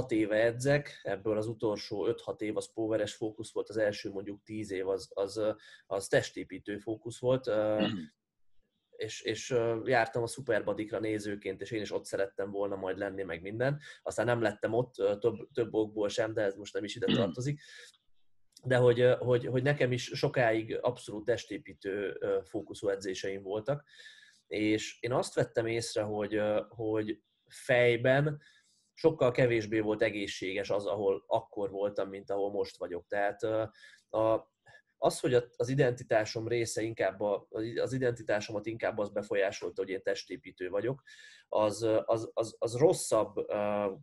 éve 0.09 0.37
edzek, 0.45 1.01
ebből 1.03 1.37
az 1.37 1.47
utolsó 1.47 2.15
5-6 2.27 2.41
év 2.41 2.57
az 2.57 2.73
póveres 2.73 3.15
fókusz 3.15 3.53
volt, 3.53 3.69
az 3.69 3.77
első 3.77 4.11
mondjuk 4.11 4.43
10 4.43 4.71
év 4.71 4.89
az, 4.89 5.11
az, 5.15 5.41
az 5.87 6.07
testépítő 6.07 6.79
fókusz 6.79 7.21
volt, 7.21 7.47
és, 8.97 9.21
és 9.21 9.57
jártam 9.85 10.23
a 10.23 10.27
szuperbadikra 10.27 10.99
nézőként, 10.99 11.61
és 11.61 11.71
én 11.71 11.81
is 11.81 11.93
ott 11.93 12.05
szerettem 12.05 12.51
volna 12.51 12.77
majd 12.77 12.99
lenni, 12.99 13.23
meg 13.23 13.43
minden. 13.43 13.81
Aztán 14.03 14.27
nem 14.27 14.43
lettem 14.43 14.73
ott, 14.73 14.95
több, 14.95 15.49
több 15.53 15.75
okból 15.75 16.09
sem, 16.09 16.35
de 16.35 16.43
ez 16.43 16.55
most 16.55 16.75
nem 16.75 16.85
is 16.85 16.97
ide 16.97 17.15
tartozik. 17.15 17.61
De 18.65 18.77
hogy, 18.77 19.15
hogy, 19.19 19.47
hogy 19.47 19.63
nekem 19.63 19.93
is 19.93 20.05
sokáig 20.05 20.79
abszolút 20.81 21.25
testépítő 21.25 22.19
fókuszú 22.45 22.89
edzéseim 22.89 23.43
voltak, 23.43 23.85
és 24.51 24.97
én 25.01 25.13
azt 25.13 25.35
vettem 25.35 25.67
észre, 25.67 26.03
hogy, 26.03 26.41
hogy 26.69 27.23
fejben 27.47 28.41
sokkal 28.95 29.31
kevésbé 29.31 29.81
volt 29.81 30.03
egészséges 30.03 30.71
az, 30.71 30.87
ahol 30.87 31.25
akkor 31.27 31.71
voltam, 31.71 32.09
mint 32.09 32.31
ahol 32.31 32.51
most 32.51 32.77
vagyok. 32.79 33.07
Tehát 33.07 33.43
a, 34.09 34.53
az, 34.99 35.21
hogy 35.21 35.35
az 35.57 35.69
identitásom 35.69 36.49
része 36.49 36.83
inkább, 36.83 37.21
a, 37.21 37.47
az 37.77 37.93
identitásomat 37.93 38.67
inkább 38.67 38.99
az 38.99 39.11
befolyásolta, 39.11 39.83
hogy 39.83 39.91
én 39.91 40.03
testépítő 40.03 40.69
vagyok, 40.69 41.03
az, 41.49 41.83
az, 42.05 42.31
az, 42.35 42.57
az 42.59 42.77
rosszabb 42.77 43.35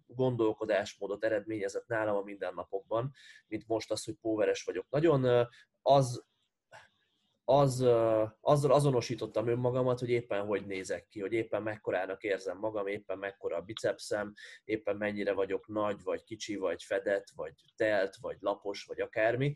gondolkodásmódot 0.05 1.23
eredményezett 1.23 1.87
nálam 1.87 2.15
a 2.15 2.21
mindennapokban, 2.21 3.11
mint 3.47 3.67
most 3.67 3.91
az, 3.91 4.03
hogy 4.03 4.15
póveres 4.21 4.63
vagyok. 4.63 4.85
Nagyon 4.89 5.47
az 5.81 6.25
az, 7.49 7.79
azzal 8.41 8.71
azonosítottam 8.71 9.47
önmagamat, 9.47 9.99
hogy 9.99 10.09
éppen 10.09 10.45
hogy 10.45 10.65
nézek 10.65 11.07
ki, 11.07 11.19
hogy 11.19 11.33
éppen 11.33 11.61
mekkorának 11.61 12.23
érzem 12.23 12.57
magam, 12.57 12.87
éppen 12.87 13.17
mekkora 13.17 13.55
a 13.55 13.61
bicepszem, 13.61 14.33
éppen 14.63 14.95
mennyire 14.95 15.33
vagyok 15.33 15.67
nagy, 15.67 16.03
vagy 16.03 16.23
kicsi, 16.23 16.55
vagy 16.55 16.83
fedett, 16.83 17.27
vagy 17.35 17.53
telt, 17.75 18.15
vagy 18.21 18.37
lapos, 18.39 18.83
vagy 18.83 19.01
akármi. 19.01 19.55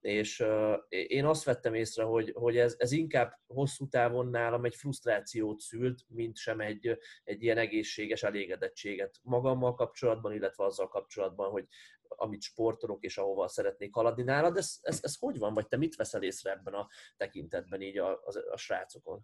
és 0.00 0.44
én 0.88 1.24
azt 1.24 1.44
vettem 1.44 1.74
észre, 1.74 2.02
hogy, 2.02 2.32
hogy 2.34 2.56
ez, 2.56 2.74
ez 2.78 2.92
inkább 2.92 3.32
hosszú 3.46 3.88
távon 3.88 4.26
nálam 4.26 4.64
egy 4.64 4.74
frusztrációt 4.74 5.60
szült, 5.60 6.04
mint 6.08 6.36
sem 6.36 6.60
egy, 6.60 6.98
egy 7.24 7.42
ilyen 7.42 7.58
egészséges 7.58 8.22
elégedettséget 8.22 9.18
magammal 9.22 9.74
kapcsolatban, 9.74 10.32
illetve 10.32 10.64
azzal 10.64 10.88
kapcsolatban, 10.88 11.50
hogy 11.50 11.66
amit 12.08 12.42
sportolok 12.42 13.04
és 13.04 13.18
ahova 13.18 13.48
szeretnék 13.48 13.94
haladni 13.94 14.22
nálad. 14.22 14.56
Ez, 14.56 14.78
ez, 14.82 14.98
ez 15.02 15.16
hogy 15.18 15.38
van, 15.38 15.54
vagy 15.54 15.68
te 15.68 15.76
mit 15.76 15.96
veszel 15.96 16.22
észre 16.22 16.50
ebben 16.50 16.74
a 16.74 16.88
tekintetben 17.16 17.82
így 17.82 17.98
a, 17.98 18.10
a, 18.10 18.50
a 18.50 18.56
srácokon? 18.56 19.20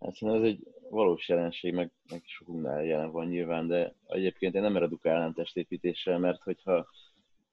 Hát 0.00 0.22
ez 0.22 0.42
egy 0.42 0.66
valós 0.90 1.28
jelenség, 1.28 1.74
meg, 1.74 1.92
meg 2.10 2.22
sokunknál 2.24 2.84
jelen 2.84 3.10
van 3.10 3.26
nyilván, 3.26 3.66
de 3.66 3.94
egyébként 4.06 4.54
én 4.54 4.62
nem 4.62 4.76
redukálnám 4.76 5.32
testépítéssel, 5.32 6.18
mert 6.18 6.42
hogyha 6.42 6.88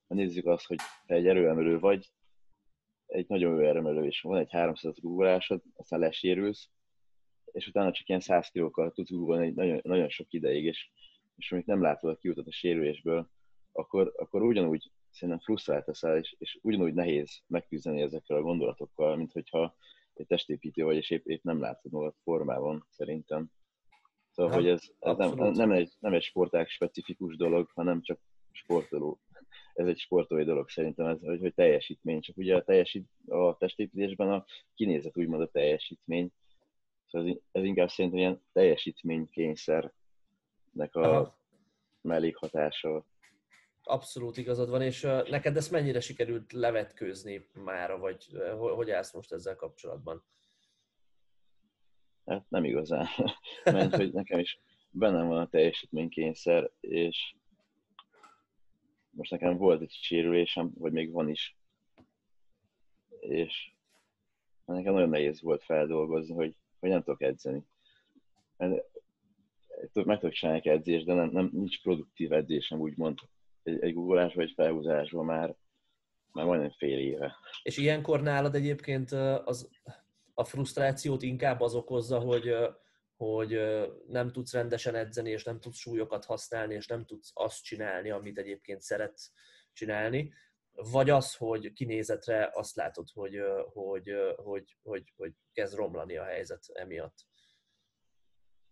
ha 0.08 0.16
nézzük 0.16 0.46
azt, 0.46 0.66
hogy 0.66 0.78
te 1.06 1.16
egy 1.16 1.28
erőemelő 1.28 1.80
vagy, 1.80 2.12
egy 3.06 3.28
nagyon 3.28 3.56
jó 3.56 3.68
erőemelő, 3.68 4.06
és 4.06 4.22
van 4.22 4.38
egy 4.38 4.52
300 4.52 4.98
rúgolásod, 5.02 5.62
aztán 5.76 6.00
lesérülsz, 6.00 6.70
és 7.52 7.68
utána 7.68 7.92
csak 7.92 8.08
ilyen 8.08 8.20
100 8.20 8.50
kilókkal 8.50 8.92
tudsz 8.92 9.10
rúgolni 9.10 9.50
nagyon, 9.50 9.80
nagyon 9.84 10.10
sok 10.10 10.34
ideig, 10.34 10.66
és, 10.66 10.90
és 11.36 11.52
amit 11.52 11.66
nem 11.66 11.82
látod 11.82 12.10
a 12.10 12.16
kiutat 12.16 12.48
a 12.48 12.52
sérülésből, 12.52 13.30
akkor, 13.74 14.14
akkor 14.16 14.42
ugyanúgy 14.42 14.92
szerintem 15.10 15.44
frusztrált 15.44 15.88
leszel, 15.88 16.18
és, 16.18 16.36
és 16.38 16.60
ugyanúgy 16.62 16.94
nehéz 16.94 17.42
megküzdeni 17.48 18.02
ezekkel 18.02 18.38
a 18.38 18.42
gondolatokkal, 18.42 19.16
mint 19.16 19.32
hogyha 19.32 19.76
egy 20.14 20.28
testépítő 20.28 20.84
vagy, 20.84 20.96
és 20.96 21.10
épp, 21.10 21.26
épp 21.26 21.44
nem 21.44 21.60
látod 21.60 21.92
magad 21.92 22.14
formában, 22.24 22.88
szerintem. 22.90 23.52
Szóval, 24.32 24.52
nem, 24.52 24.62
hogy 24.62 24.70
ez, 24.70 24.84
ez 25.00 25.18
nem, 25.18 25.52
nem, 25.52 25.72
egy, 25.72 25.92
nem 26.00 26.14
egy 26.14 26.24
sportág 26.24 26.68
specifikus 26.68 27.36
dolog, 27.36 27.70
hanem 27.74 28.02
csak 28.02 28.20
sportoló. 28.52 29.20
Ez 29.74 29.88
egy 29.88 30.00
sportolói 30.00 30.44
dolog 30.44 30.70
szerintem, 30.70 31.06
ez, 31.06 31.20
hogy, 31.22 31.40
hogy 31.40 31.54
teljesítmény. 31.54 32.22
Csak 32.22 32.38
ugye 32.38 32.56
a, 32.56 32.64
teljesít, 32.64 33.10
a 33.28 33.58
testépítésben 33.58 34.32
a 34.32 34.46
kinézet 34.76 35.18
úgymond 35.18 35.42
a 35.42 35.52
teljesítmény. 35.52 36.32
Szóval 37.08 37.30
ez, 37.30 37.36
ez 37.52 37.64
inkább 37.64 37.90
szerintem 37.90 38.20
ilyen 38.20 38.44
teljesítménykényszernek 38.52 39.94
a 40.92 41.38
mellékhatása. 42.02 43.06
Abszolút 43.84 44.38
igazad 44.38 44.70
van, 44.70 44.82
és 44.82 45.02
neked 45.30 45.58
ezt 45.58 45.72
mennyire 45.72 46.00
sikerült 46.00 46.52
levetkőzni 46.52 47.50
mára, 47.54 47.98
vagy 47.98 48.28
hogy 48.58 48.90
állsz 48.90 49.14
most 49.14 49.32
ezzel 49.32 49.56
kapcsolatban? 49.56 50.24
Hát 52.26 52.50
nem 52.50 52.64
igazán, 52.64 53.08
mert 53.64 53.96
hogy 53.96 54.14
nekem 54.14 54.40
is 54.40 54.60
bennem 54.90 55.28
van 55.28 55.40
a 55.40 55.50
teljesítménykényszer, 55.50 56.72
és 56.80 57.36
most 59.10 59.32
nekem 59.32 59.58
volt 59.58 59.82
egy 59.82 59.92
sérülésem, 59.92 60.72
vagy 60.78 60.92
még 60.92 61.12
van 61.12 61.30
is, 61.30 61.58
és 63.20 63.72
nekem 64.66 64.94
nagyon 64.94 65.10
nehéz 65.10 65.42
volt 65.42 65.64
feldolgozni, 65.64 66.34
hogy, 66.34 66.56
hogy 66.80 66.90
nem 66.90 67.04
tudok 67.04 67.22
edzeni. 67.22 67.64
Meg 69.94 70.20
tudok 70.20 70.32
csinálni 70.32 70.70
edzést, 70.70 71.06
de 71.06 71.14
nem, 71.14 71.30
nem, 71.30 71.50
nincs 71.54 71.82
produktív 71.82 72.32
edzésem, 72.32 72.80
úgymond 72.80 73.20
egy, 73.64 73.84
egy 73.84 73.94
googolás 73.94 74.34
vagy 74.34 74.52
felhúzásban 74.56 75.26
már, 75.26 75.56
már 76.32 76.46
majdnem 76.46 76.72
fél 76.72 77.00
éve. 77.00 77.36
És 77.64 77.78
ilyenkor 77.78 78.22
nálad 78.22 78.56
egyébként 78.56 79.12
az, 79.46 79.70
a 80.34 80.44
frusztrációt 80.44 81.22
inkább 81.22 81.62
az 81.62 81.76
okozza, 81.76 82.20
hogy, 82.20 82.56
hogy 83.16 83.60
nem 84.08 84.32
tudsz 84.32 84.54
rendesen 84.54 84.96
edzeni, 84.96 85.30
és 85.30 85.44
nem 85.44 85.60
tudsz 85.60 85.78
súlyokat 85.78 86.26
használni, 86.26 86.74
és 86.74 86.88
nem 86.88 87.06
tudsz 87.06 87.32
azt 87.34 87.64
csinálni, 87.64 88.10
amit 88.10 88.38
egyébként 88.38 88.82
szeretsz 88.82 89.32
csinálni, 89.74 90.34
vagy 90.92 91.10
az, 91.10 91.36
hogy 91.36 91.74
kinézetre 91.74 92.50
azt 92.54 92.76
látod, 92.76 93.10
hogy, 93.14 93.38
hogy, 93.74 94.12
hogy, 94.36 94.78
hogy, 94.84 95.14
hogy 95.16 95.34
kezd 95.52 95.76
romlani 95.76 96.18
a 96.18 96.24
helyzet 96.24 96.66
emiatt. 96.74 97.16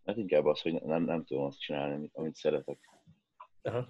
Hát 0.06 0.18
inkább 0.18 0.46
az, 0.46 0.62
hogy 0.62 0.74
nem, 0.74 1.04
nem 1.04 1.26
tudom 1.26 1.44
azt 1.44 1.60
csinálni, 1.60 1.94
amit, 1.94 2.16
amit 2.16 2.36
szeretek. 2.36 2.90
Aha. 3.62 3.90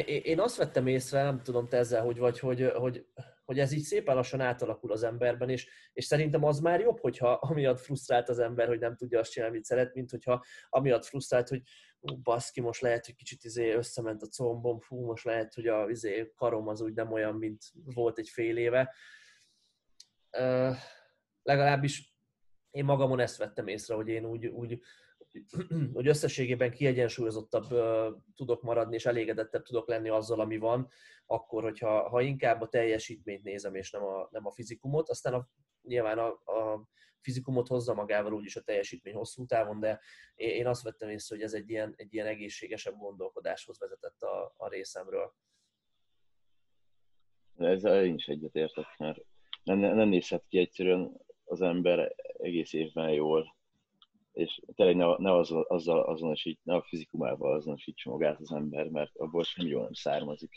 Én 0.00 0.40
azt 0.40 0.56
vettem 0.56 0.86
észre, 0.86 1.22
nem 1.22 1.42
tudom 1.42 1.68
te 1.68 1.76
ezzel, 1.76 2.04
hogy 2.04 2.18
vagy, 2.18 2.38
hogy, 2.38 2.70
hogy, 2.74 3.06
hogy 3.44 3.58
ez 3.58 3.72
így 3.72 3.82
szépen 3.82 4.14
lassan 4.14 4.40
átalakul 4.40 4.92
az 4.92 5.02
emberben, 5.02 5.48
és, 5.48 5.68
és 5.92 6.04
szerintem 6.04 6.44
az 6.44 6.58
már 6.58 6.80
jobb, 6.80 7.00
hogyha 7.00 7.30
amiatt 7.32 7.80
frusztrált 7.80 8.28
az 8.28 8.38
ember, 8.38 8.68
hogy 8.68 8.78
nem 8.78 8.96
tudja 8.96 9.18
azt 9.18 9.30
csinálni, 9.30 9.54
amit 9.54 9.66
szeret, 9.66 9.94
mint 9.94 10.10
hogyha 10.10 10.44
amiatt 10.68 11.04
frusztrált, 11.04 11.48
hogy 11.48 11.62
ú, 12.00 12.16
baszki, 12.22 12.60
most 12.60 12.80
lehet, 12.80 13.06
hogy 13.06 13.14
kicsit 13.14 13.44
izé 13.44 13.72
összement 13.72 14.22
a 14.22 14.26
combom, 14.26 14.80
fú, 14.80 15.04
most 15.04 15.24
lehet, 15.24 15.54
hogy 15.54 15.66
a 15.66 15.90
izé, 15.90 16.32
karom 16.36 16.68
az 16.68 16.80
úgy 16.80 16.94
nem 16.94 17.12
olyan, 17.12 17.34
mint 17.34 17.62
volt 17.72 18.18
egy 18.18 18.28
fél 18.28 18.56
éve. 18.56 18.94
Uh, 20.38 20.76
legalábbis 21.42 22.14
én 22.70 22.84
magamon 22.84 23.20
ezt 23.20 23.36
vettem 23.36 23.66
észre, 23.66 23.94
hogy 23.94 24.08
én 24.08 24.24
úgy, 24.24 24.46
úgy 24.46 24.80
hogy 25.94 26.06
összességében 26.06 26.70
kiegyensúlyozottabb 26.70 27.66
tudok 28.36 28.62
maradni, 28.62 28.94
és 28.94 29.06
elégedettebb 29.06 29.62
tudok 29.62 29.88
lenni 29.88 30.08
azzal, 30.08 30.40
ami 30.40 30.56
van, 30.56 30.88
akkor, 31.26 31.62
hogyha 31.62 32.08
ha 32.08 32.20
inkább 32.20 32.60
a 32.60 32.68
teljesítményt 32.68 33.42
nézem, 33.42 33.74
és 33.74 33.90
nem 33.90 34.04
a, 34.04 34.28
nem 34.30 34.46
a 34.46 34.52
fizikumot, 34.52 35.08
aztán 35.08 35.34
a, 35.34 35.48
nyilván 35.82 36.18
a, 36.18 36.28
a 36.28 36.86
fizikumot 37.20 37.68
hozza 37.68 37.94
magával 37.94 38.32
úgyis 38.32 38.56
a 38.56 38.60
teljesítmény 38.60 39.14
hosszú 39.14 39.46
távon, 39.46 39.80
de 39.80 40.00
én 40.34 40.66
azt 40.66 40.82
vettem 40.82 41.08
észre, 41.08 41.36
hogy 41.36 41.44
ez 41.44 41.52
egy 41.52 41.70
ilyen, 41.70 41.94
egy 41.96 42.14
ilyen 42.14 42.26
egészségesebb 42.26 42.96
gondolkodáshoz 42.96 43.78
vezetett 43.78 44.22
a, 44.22 44.54
a 44.56 44.68
részemről. 44.68 45.34
Ezzel 47.56 48.04
én 48.04 48.14
is 48.14 48.26
egyetértek, 48.26 48.86
mert 48.98 49.18
nem, 49.62 49.78
nem 49.78 50.08
nézhet 50.08 50.44
ki 50.48 50.58
egyszerűen 50.58 51.20
az 51.44 51.60
ember 51.60 52.14
egész 52.38 52.72
évben 52.72 53.10
jól, 53.10 53.56
és 54.32 54.62
tényleg 54.74 54.96
ne, 54.96 55.16
ne 55.18 55.32
azzal, 55.32 55.62
azzal 55.62 56.00
azonosít, 56.00 56.60
ne 56.62 56.74
a 56.74 56.82
fizikumával 56.82 57.54
azonosítsa 57.54 58.10
magát 58.10 58.40
az 58.40 58.52
ember, 58.52 58.88
mert 58.88 59.16
abból 59.16 59.44
sem 59.44 59.66
jól 59.66 59.82
nem 59.82 59.92
származik. 59.92 60.52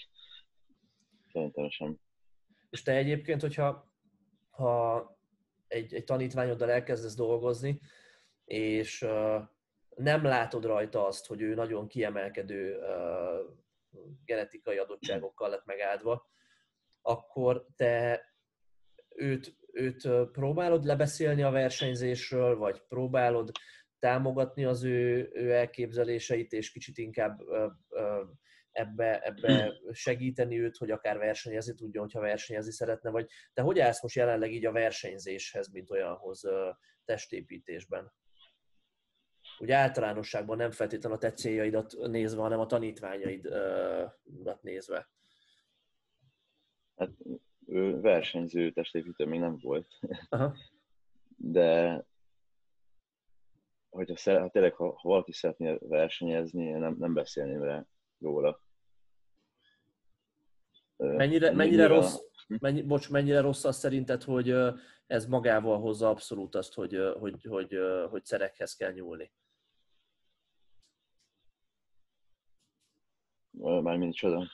Szerintem 1.32 1.69
sem. 1.69 1.97
És 2.69 2.82
te 2.82 2.91
egyébként, 2.95 3.41
hogyha 3.41 3.93
ha 4.49 5.17
egy, 5.67 5.93
egy 5.93 6.03
tanítványoddal 6.03 6.71
elkezdesz 6.71 7.15
dolgozni, 7.15 7.80
és 8.45 9.01
uh, 9.01 9.41
nem 9.95 10.23
látod 10.23 10.65
rajta 10.65 11.05
azt, 11.05 11.26
hogy 11.26 11.41
ő 11.41 11.53
nagyon 11.53 11.88
kiemelkedő 11.88 12.78
uh, 12.78 13.55
genetikai 14.26 14.78
adottságokkal 14.78 15.49
lett 15.49 15.65
megáldva, 15.65 16.30
akkor 17.01 17.65
te 17.76 18.21
őt 19.15 19.55
őt 19.76 20.09
próbálod 20.32 20.84
lebeszélni 20.84 21.41
a 21.41 21.51
versenyzésről, 21.51 22.57
vagy 22.57 22.82
próbálod 22.88 23.51
támogatni 23.99 24.65
az 24.65 24.84
ő, 24.84 25.30
ő 25.34 25.51
elképzeléseit, 25.51 26.51
és 26.51 26.71
kicsit 26.71 26.97
inkább 26.97 27.39
ebbe, 28.71 29.19
ebbe 29.19 29.73
segíteni 29.91 30.59
őt, 30.61 30.78
hogy 30.78 30.91
akár 30.91 31.17
versenyezni 31.17 31.73
tudjon, 31.73 32.03
hogyha 32.03 32.19
versenyezni 32.19 32.71
szeretne, 32.71 33.09
vagy 33.09 33.28
te 33.53 33.61
hogy 33.61 33.80
állsz 33.80 34.01
most 34.01 34.15
jelenleg 34.15 34.53
így 34.53 34.65
a 34.65 34.71
versenyzéshez, 34.71 35.71
mint 35.71 35.91
olyanhoz 35.91 36.43
testépítésben? 37.05 38.13
Úgy 39.57 39.71
általánosságban 39.71 40.57
nem 40.57 40.71
feltétlenül 40.71 41.17
a 41.17 41.21
te 41.21 41.32
céljaidat 41.32 41.93
nézve, 41.97 42.41
hanem 42.41 42.59
a 42.59 42.65
tanítványaidat 42.65 44.61
nézve. 44.61 45.09
Hát 46.95 47.09
versenyző 48.01 48.72
testépítő 48.72 49.26
még 49.26 49.39
nem 49.39 49.57
volt. 49.61 49.88
Aha. 50.30 50.55
De 51.38 52.03
hogyha 53.89 54.18
szere, 54.18 54.39
ha 54.39 54.49
tényleg, 54.49 54.74
ha, 54.74 54.86
ha 54.86 55.09
valaki 55.09 55.32
szeretné 55.32 55.78
versenyezni, 55.80 56.70
nem, 56.72 56.95
nem 56.99 57.13
beszélném 57.13 57.63
rá 57.63 57.86
róla. 58.20 58.61
Mennyire, 60.97 61.51
mennyire 61.51 61.88
rossz, 61.88 62.18
mennyi, 62.47 62.82
bocs, 62.82 63.09
mennyire 63.09 63.41
rossz 63.41 63.63
az 63.63 63.78
szerinted, 63.78 64.24
hogy 64.24 64.55
ez 65.07 65.26
magával 65.26 65.80
hozza 65.80 66.09
abszolút 66.09 66.55
azt, 66.55 66.74
hogy, 66.74 66.97
hogy, 67.20 67.43
hogy, 67.43 67.78
hogy 68.09 68.26
szerekhez 68.26 68.76
kell 68.76 68.91
nyúlni? 68.91 69.32
Mármint 73.82 74.16
csoda. 74.16 74.47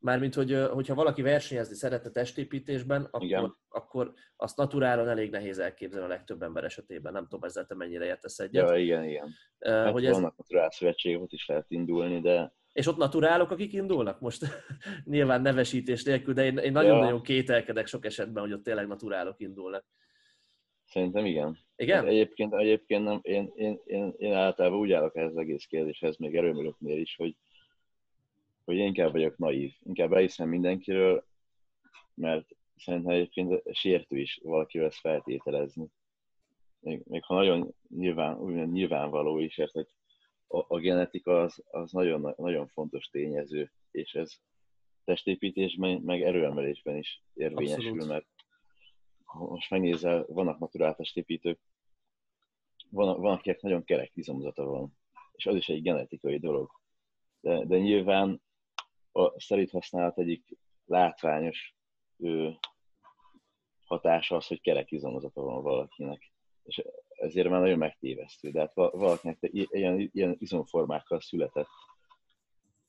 Mármint, 0.00 0.34
hogy, 0.34 0.58
hogyha 0.70 0.94
valaki 0.94 1.22
versenyezni 1.22 1.74
szeretne 1.74 2.10
testépítésben, 2.10 3.08
akkor, 3.10 3.56
akkor 3.68 4.12
azt 4.36 4.56
naturálon 4.56 5.08
elég 5.08 5.30
nehéz 5.30 5.58
elképzelni 5.58 6.06
a 6.06 6.08
legtöbb 6.08 6.42
ember 6.42 6.64
esetében. 6.64 7.12
Nem 7.12 7.22
tudom, 7.22 7.42
ezzel 7.42 7.66
te 7.66 7.74
mennyire 7.74 8.04
értesz 8.04 8.38
egyet. 8.38 8.68
Ja, 8.68 8.76
igen, 8.76 9.04
igen. 9.04 9.34
Uh, 9.58 9.72
hát 9.72 9.92
hogy 9.92 10.04
vannak 10.04 10.30
ez... 10.30 10.36
naturál 10.36 10.70
szövetségek, 10.70 11.20
ott 11.20 11.32
is 11.32 11.46
lehet 11.46 11.66
indulni, 11.68 12.20
de... 12.20 12.52
És 12.72 12.86
ott 12.86 12.96
naturálok, 12.96 13.50
akik 13.50 13.72
indulnak 13.72 14.20
most? 14.20 14.44
Nyilván 15.04 15.42
nevesítés 15.42 16.04
nélkül, 16.04 16.34
de 16.34 16.44
én, 16.44 16.56
én 16.56 16.72
nagyon-nagyon 16.72 17.14
ja. 17.14 17.20
kételkedek 17.20 17.86
sok 17.86 18.04
esetben, 18.04 18.42
hogy 18.42 18.52
ott 18.52 18.62
tényleg 18.62 18.86
naturálok 18.86 19.40
indulnak. 19.40 19.84
Szerintem 20.84 21.26
igen. 21.26 21.58
Igen? 21.76 21.96
Hát 21.96 22.06
egyébként, 22.06 22.54
egyébként 22.54 23.04
nem, 23.04 23.18
én, 23.22 23.52
én, 23.54 23.80
én, 23.84 24.14
én 24.16 24.32
általában 24.32 24.78
úgy 24.78 24.92
állok 24.92 25.16
ehhez 25.16 25.30
az 25.30 25.36
egész 25.36 25.64
kérdéshez, 25.64 26.16
még 26.16 26.36
erőműlöknél 26.36 26.98
is, 26.98 27.16
hogy 27.16 27.36
hogy 28.68 28.76
én 28.76 28.86
inkább 28.86 29.12
vagyok 29.12 29.36
naív. 29.36 29.74
Inkább 29.82 30.12
elhiszem 30.12 30.48
mindenkiről, 30.48 31.24
mert 32.14 32.48
szerintem 32.76 33.12
egyébként 33.12 33.62
sértő 33.72 34.18
is 34.18 34.40
valakivel 34.42 34.86
ezt 34.86 34.98
feltételezni. 34.98 35.88
Még, 36.80 37.02
még 37.04 37.24
ha 37.24 37.34
nagyon 37.34 37.74
nyilván, 37.88 38.36
nyilvánvaló 38.70 39.38
is, 39.38 39.54
hogy 39.54 39.86
a, 40.46 40.64
a 40.74 40.78
genetika 40.78 41.40
az, 41.40 41.64
az 41.70 41.92
nagyon, 41.92 42.34
nagyon 42.36 42.66
fontos 42.66 43.06
tényező, 43.06 43.72
és 43.90 44.14
ez 44.14 44.32
testépítésben, 45.04 46.00
meg 46.00 46.22
erőemelésben 46.22 46.96
is 46.96 47.22
érvényesül, 47.34 47.88
Abszolút. 47.88 48.08
mert 48.08 48.26
ha 49.24 49.44
most 49.44 49.70
megnézel, 49.70 50.24
vannak 50.26 50.58
naturál 50.58 50.94
testépítők, 50.94 51.60
van, 52.90 53.20
van 53.20 53.32
akinek 53.36 53.60
nagyon 53.60 53.84
kerek 53.84 54.10
izomzata 54.14 54.64
van, 54.64 54.98
és 55.32 55.46
az 55.46 55.54
is 55.54 55.68
egy 55.68 55.82
genetikai 55.82 56.38
dolog. 56.38 56.70
De, 57.40 57.64
de 57.64 57.78
nyilván 57.78 58.46
a 59.12 59.40
szerint 59.40 59.70
használat 59.70 60.18
egyik 60.18 60.58
látványos 60.84 61.74
ő, 62.16 62.58
hatása 63.84 64.36
az, 64.36 64.46
hogy 64.46 64.60
kerek 64.60 64.90
izomzata 64.90 65.40
van 65.42 65.62
valakinek. 65.62 66.32
És 66.62 66.82
ezért 67.08 67.48
már 67.48 67.60
nagyon 67.60 67.78
megtévesztő. 67.78 68.50
De 68.50 68.60
hát 68.60 68.74
valakinek 68.74 69.38
ilyen, 69.40 70.10
ilyen 70.12 70.36
izomformákkal 70.38 71.20
született. 71.20 71.68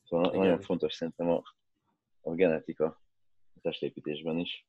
Szóval 0.03 0.25
Igen. 0.25 0.39
nagyon 0.39 0.61
fontos 0.61 0.93
szerintem 0.93 1.29
a, 1.29 1.43
a 2.21 2.33
genetika 2.33 2.85
a 3.55 3.59
testépítésben 3.61 4.37
is. 4.37 4.67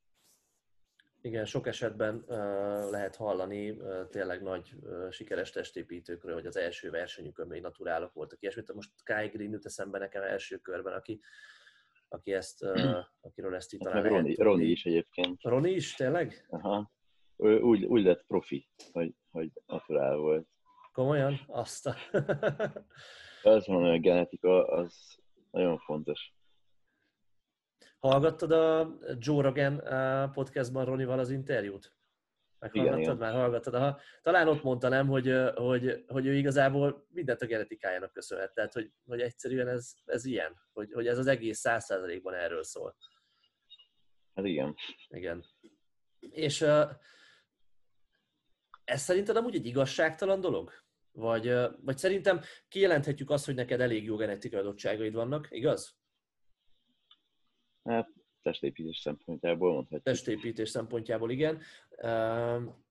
Igen, 1.23 1.45
sok 1.45 1.67
esetben 1.67 2.15
uh, 2.27 2.37
lehet 2.91 3.15
hallani 3.15 3.69
uh, 3.69 4.07
tényleg 4.09 4.41
nagy 4.41 4.73
uh, 4.81 5.11
sikeres 5.11 5.49
testépítőkről, 5.49 6.33
hogy 6.33 6.45
az 6.45 6.57
első 6.57 6.89
versenyükön 6.89 7.47
még 7.47 7.61
naturálok 7.61 8.13
voltak. 8.13 8.41
Ilyesmit 8.41 8.73
most 8.73 8.91
Kai 9.03 9.27
Green 9.27 9.51
jut 9.51 9.65
eszembe 9.65 9.99
nekem 9.99 10.23
első 10.23 10.57
körben, 10.57 10.93
aki, 10.93 11.19
aki 12.07 12.33
ezt, 12.33 12.63
uh, 12.63 12.97
akiről 13.27 13.55
ezt 13.55 13.73
itt 13.73 13.79
talán 13.79 14.03
Roni, 14.03 14.35
Roni 14.35 14.65
is 14.65 14.85
egyébként. 14.85 15.41
Roni 15.41 15.71
is, 15.71 15.93
tényleg? 15.93 16.45
Aha. 16.49 16.91
Úgy, 17.35 17.83
úgy 17.83 18.03
lett 18.03 18.25
profi, 18.27 18.67
hogy, 18.91 19.15
hogy 19.31 19.51
naturál 19.65 20.15
volt. 20.15 20.47
Komolyan? 20.91 21.39
Azt 21.47 21.87
a... 21.87 21.95
az 23.43 23.67
van, 23.67 23.81
hogy 23.81 23.95
a 23.95 23.99
genetika 23.99 24.67
az 24.67 25.19
nagyon 25.51 25.77
fontos. 25.77 26.33
Hallgattad 28.01 28.51
a 28.51 28.97
Joe 29.17 29.41
Rogan 29.41 29.81
podcastban 30.31 30.85
Ronival 30.85 31.19
az 31.19 31.29
interjút? 31.29 31.95
Meghallgattad 32.59 32.99
igen, 33.01 33.17
már? 33.17 33.33
Hallgattad? 33.33 33.73
Aha. 33.73 33.99
Talán 34.21 34.47
ott 34.47 34.63
mondta 34.63 34.89
nem, 34.89 35.07
hogy, 35.07 35.33
hogy, 35.55 36.03
hogy 36.07 36.25
ő 36.25 36.33
igazából 36.33 37.07
mindent 37.09 37.41
a 37.41 37.45
genetikájának 37.45 38.13
köszönhet. 38.13 38.53
Tehát, 38.53 38.73
hogy, 38.73 38.91
hogy 39.05 39.21
egyszerűen 39.21 39.67
ez, 39.67 39.93
ez 40.05 40.25
ilyen, 40.25 40.61
hogy, 40.73 40.91
hogy 40.93 41.07
ez 41.07 41.17
az 41.17 41.27
egész 41.27 41.59
száz 41.59 41.83
százalékban 41.83 42.33
erről 42.33 42.63
szól. 42.63 42.95
Hát 44.35 44.45
igen. 44.45 44.75
Igen. 45.07 45.45
És 46.19 46.61
ez 48.83 49.01
szerinted 49.01 49.35
amúgy 49.35 49.55
egy 49.55 49.65
igazságtalan 49.65 50.39
dolog? 50.39 50.71
Vagy, 51.11 51.53
vagy 51.81 51.97
szerintem 51.97 52.41
kijelenthetjük 52.67 53.29
azt, 53.29 53.45
hogy 53.45 53.55
neked 53.55 53.81
elég 53.81 54.03
jó 54.03 54.15
genetikai 54.15 54.59
adottságaid 54.59 55.13
vannak, 55.13 55.47
igaz? 55.49 56.00
Hát 57.83 58.09
testépítés 58.41 58.97
szempontjából 58.97 59.71
mondhatjuk. 59.71 60.03
Testépítés 60.03 60.69
szempontjából 60.69 61.31
igen. 61.31 61.61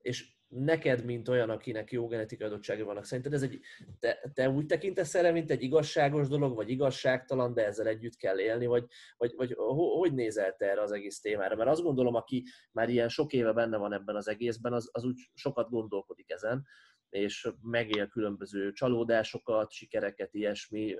És 0.02 0.38
neked, 0.48 1.04
mint 1.04 1.28
olyan, 1.28 1.50
akinek 1.50 1.92
jó 1.92 2.06
genetikai 2.06 2.46
adottságai 2.46 2.82
vannak, 2.82 3.04
szerinted 3.04 3.32
ez 3.32 3.42
egy, 3.42 3.60
te, 3.98 4.30
te 4.34 4.48
úgy 4.50 4.66
tekintesz 4.66 5.14
erre, 5.14 5.32
mint 5.32 5.50
egy 5.50 5.62
igazságos 5.62 6.28
dolog, 6.28 6.54
vagy 6.54 6.70
igazságtalan, 6.70 7.54
de 7.54 7.66
ezzel 7.66 7.86
együtt 7.86 8.16
kell 8.16 8.38
élni, 8.38 8.66
vagy, 8.66 8.84
vagy, 9.16 9.32
vagy 9.36 9.54
hogy 9.98 10.14
nézel 10.14 10.56
te 10.56 10.70
erre 10.70 10.82
az 10.82 10.92
egész 10.92 11.20
témára? 11.20 11.56
Mert 11.56 11.70
azt 11.70 11.82
gondolom, 11.82 12.14
aki 12.14 12.44
már 12.72 12.88
ilyen 12.88 13.08
sok 13.08 13.32
éve 13.32 13.52
benne 13.52 13.76
van 13.76 13.92
ebben 13.92 14.16
az 14.16 14.28
egészben, 14.28 14.72
az, 14.72 14.88
az 14.92 15.04
úgy 15.04 15.30
sokat 15.34 15.70
gondolkodik 15.70 16.30
ezen, 16.30 16.66
és 17.08 17.48
megél 17.62 18.06
különböző 18.06 18.72
csalódásokat, 18.72 19.70
sikereket, 19.70 20.34
ilyesmi 20.34 20.96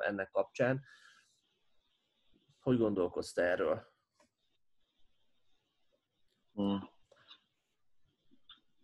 ennek 0.00 0.30
kapcsán. 0.30 0.80
Hogy 2.60 2.78
gondolkozz 2.78 3.32
te 3.32 3.42
erről? 3.42 3.88
Hmm. 6.54 6.88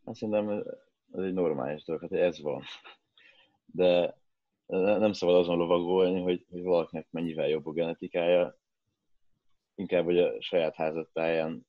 Azt 0.05 0.19
szerintem 0.19 0.49
ez 1.13 1.23
egy 1.23 1.33
normális 1.33 1.85
dolog, 1.85 2.01
hát 2.01 2.13
ez 2.13 2.41
van. 2.41 2.63
De 3.67 4.19
nem 4.67 5.13
szabad 5.13 5.35
azon 5.35 5.57
lovagolni, 5.57 6.21
hogy, 6.21 6.47
hogy 6.51 6.63
valakinek 6.63 7.07
mennyivel 7.11 7.49
jobb 7.49 7.67
a 7.67 7.73
genetikája, 7.73 8.59
inkább, 9.75 10.05
hogy 10.05 10.19
a 10.19 10.41
saját 10.43 10.75
házattáján 10.75 11.67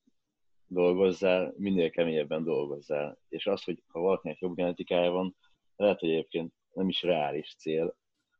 dolgozzál, 0.68 1.54
minél 1.58 1.90
keményebben 1.90 2.44
dolgozzál. 2.44 3.20
És 3.30 3.48
az, 3.48 3.64
hogy 3.64 3.84
ha 3.88 4.00
valakinek 4.00 4.40
jobb 4.40 4.56
genetikája 4.56 5.12
van, 5.12 5.36
lehet, 5.76 6.00
hogy 6.00 6.10
egyébként 6.10 6.54
nem 6.74 6.90
is 6.90 7.02
reális 7.02 7.56
cél 7.58 7.96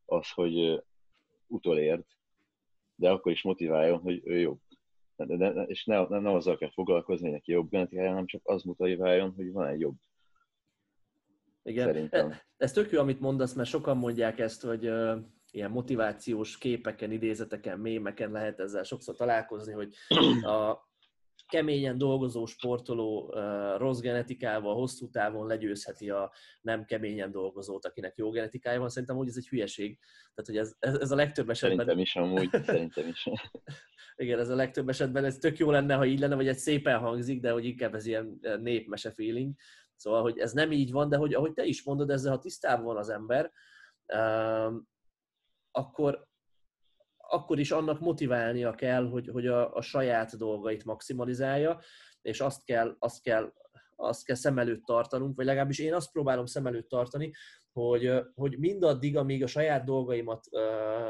az, 0.06 0.32
hogy 0.32 0.84
utolérd, 1.48 2.06
de 2.98 3.10
akkor 3.10 3.32
is 3.32 3.42
motiváljon, 3.42 4.00
hogy 4.00 4.22
ő 4.24 4.40
jobb. 4.40 4.60
De, 5.16 5.26
de, 5.26 5.54
de, 5.54 5.62
és 5.62 5.86
ne, 5.86 6.08
nem, 6.08 6.22
nem 6.22 6.34
azzal 6.34 6.58
kell 6.58 6.72
foglalkozni, 6.72 7.26
hogy 7.26 7.34
neki 7.34 7.52
jobb 7.52 7.70
genetikája, 7.70 8.10
hanem 8.10 8.26
csak 8.26 8.42
az 8.44 8.64
motiváljon, 8.64 9.34
hogy 9.36 9.52
van 9.52 9.68
egy 9.68 9.80
jobb. 9.80 9.96
Igen, 11.64 11.86
Szerintem. 11.86 12.32
E, 12.32 12.46
ez 12.58 12.72
tök 12.72 12.92
jó, 12.92 13.00
amit 13.00 13.20
mondasz, 13.20 13.54
mert 13.54 13.70
sokan 13.70 13.98
mondják 13.98 14.40
ezt, 14.40 14.64
hogy 14.64 14.88
uh, 14.88 15.18
ilyen 15.52 15.72
motivációs 15.72 16.58
képeken, 16.58 17.12
idézeteken, 17.12 17.80
mémeken 17.80 18.32
lehet 18.32 18.60
ezzel 18.60 18.84
sokszor 18.84 19.16
találkozni, 19.16 19.74
hogy 19.74 19.94
a, 20.44 20.87
keményen 21.48 21.98
dolgozó 21.98 22.46
sportoló 22.46 23.34
rossz 23.78 24.00
genetikával 24.00 24.76
hosszú 24.76 25.10
távon 25.10 25.48
legyőzheti 25.48 26.10
a 26.10 26.32
nem 26.62 26.86
keményen 26.86 27.32
dolgozót, 27.32 27.86
akinek 27.86 28.18
jó 28.18 28.30
genetikája 28.30 28.80
van. 28.80 28.90
Szerintem 28.90 29.18
úgy 29.18 29.28
ez 29.28 29.38
egy 29.38 29.48
hülyeség. 29.48 30.00
Tehát, 30.36 30.46
hogy 30.46 30.58
ez, 30.58 30.76
ez, 30.80 31.00
ez 31.00 31.12
a 31.12 31.16
legtöbb 31.16 31.50
esetben... 31.50 31.78
Szerintem 31.78 32.00
is 32.00 32.16
amúgy, 32.16 32.50
szerintem 32.66 33.08
is. 33.08 33.30
Igen, 34.16 34.40
ez 34.40 34.50
a 34.50 34.56
legtöbb 34.56 34.90
esetben, 34.90 35.26
ez 35.26 35.38
tök 35.38 35.58
jó 35.58 35.72
lenne, 35.72 35.96
ha 35.96 36.06
így 36.06 36.20
lenne, 36.20 36.36
vagy 36.36 36.48
egy 36.48 36.58
szépen 36.58 37.00
hangzik, 37.00 37.42
de 37.42 37.52
hogy 37.52 37.66
inkább 37.66 37.96
ez 37.96 38.06
ilyen 38.06 38.40
népmese 38.60 39.12
feeling. 39.12 39.54
Szóval, 39.96 40.22
hogy 40.22 40.38
ez 40.38 40.54
nem 40.54 40.72
így 40.72 40.92
van, 40.92 41.10
de 41.10 41.18
hogy 41.18 41.34
ahogy 41.34 41.54
te 41.54 41.66
is 41.66 41.84
mondod, 41.84 42.10
ezzel 42.10 42.32
ha 42.32 42.40
tisztában 42.40 42.86
van 42.86 42.98
az 42.98 43.10
ember, 43.10 43.52
akkor, 45.72 46.27
akkor 47.30 47.60
is 47.60 47.72
annak 47.72 48.00
motiválnia 48.00 48.74
kell, 48.74 49.10
hogy, 49.10 49.28
hogy 49.28 49.48
a, 49.48 49.74
a 49.74 49.82
saját 49.82 50.38
dolgait 50.38 50.86
maximalizálja, 50.86 51.80
és 52.22 52.42
azt 52.42 52.64
kell, 52.64 52.96
azt 53.00 53.22
kell 53.22 53.54
azt 54.00 54.26
kell 54.26 54.36
szem 54.36 54.58
előtt 54.60 54.84
tartanunk, 54.86 55.36
vagy 55.36 55.46
legalábbis 55.46 55.80
én 55.80 55.94
azt 55.94 56.12
próbálom 56.12 56.46
szem 56.46 56.68
előtt 56.68 56.90
tartani, 56.90 57.34
hogy, 57.72 58.14
hogy 58.36 58.60
mindaddig, 58.60 59.18
amíg 59.18 59.44
a 59.44 59.48
saját 59.48 59.84
dolgaimat 59.86 60.46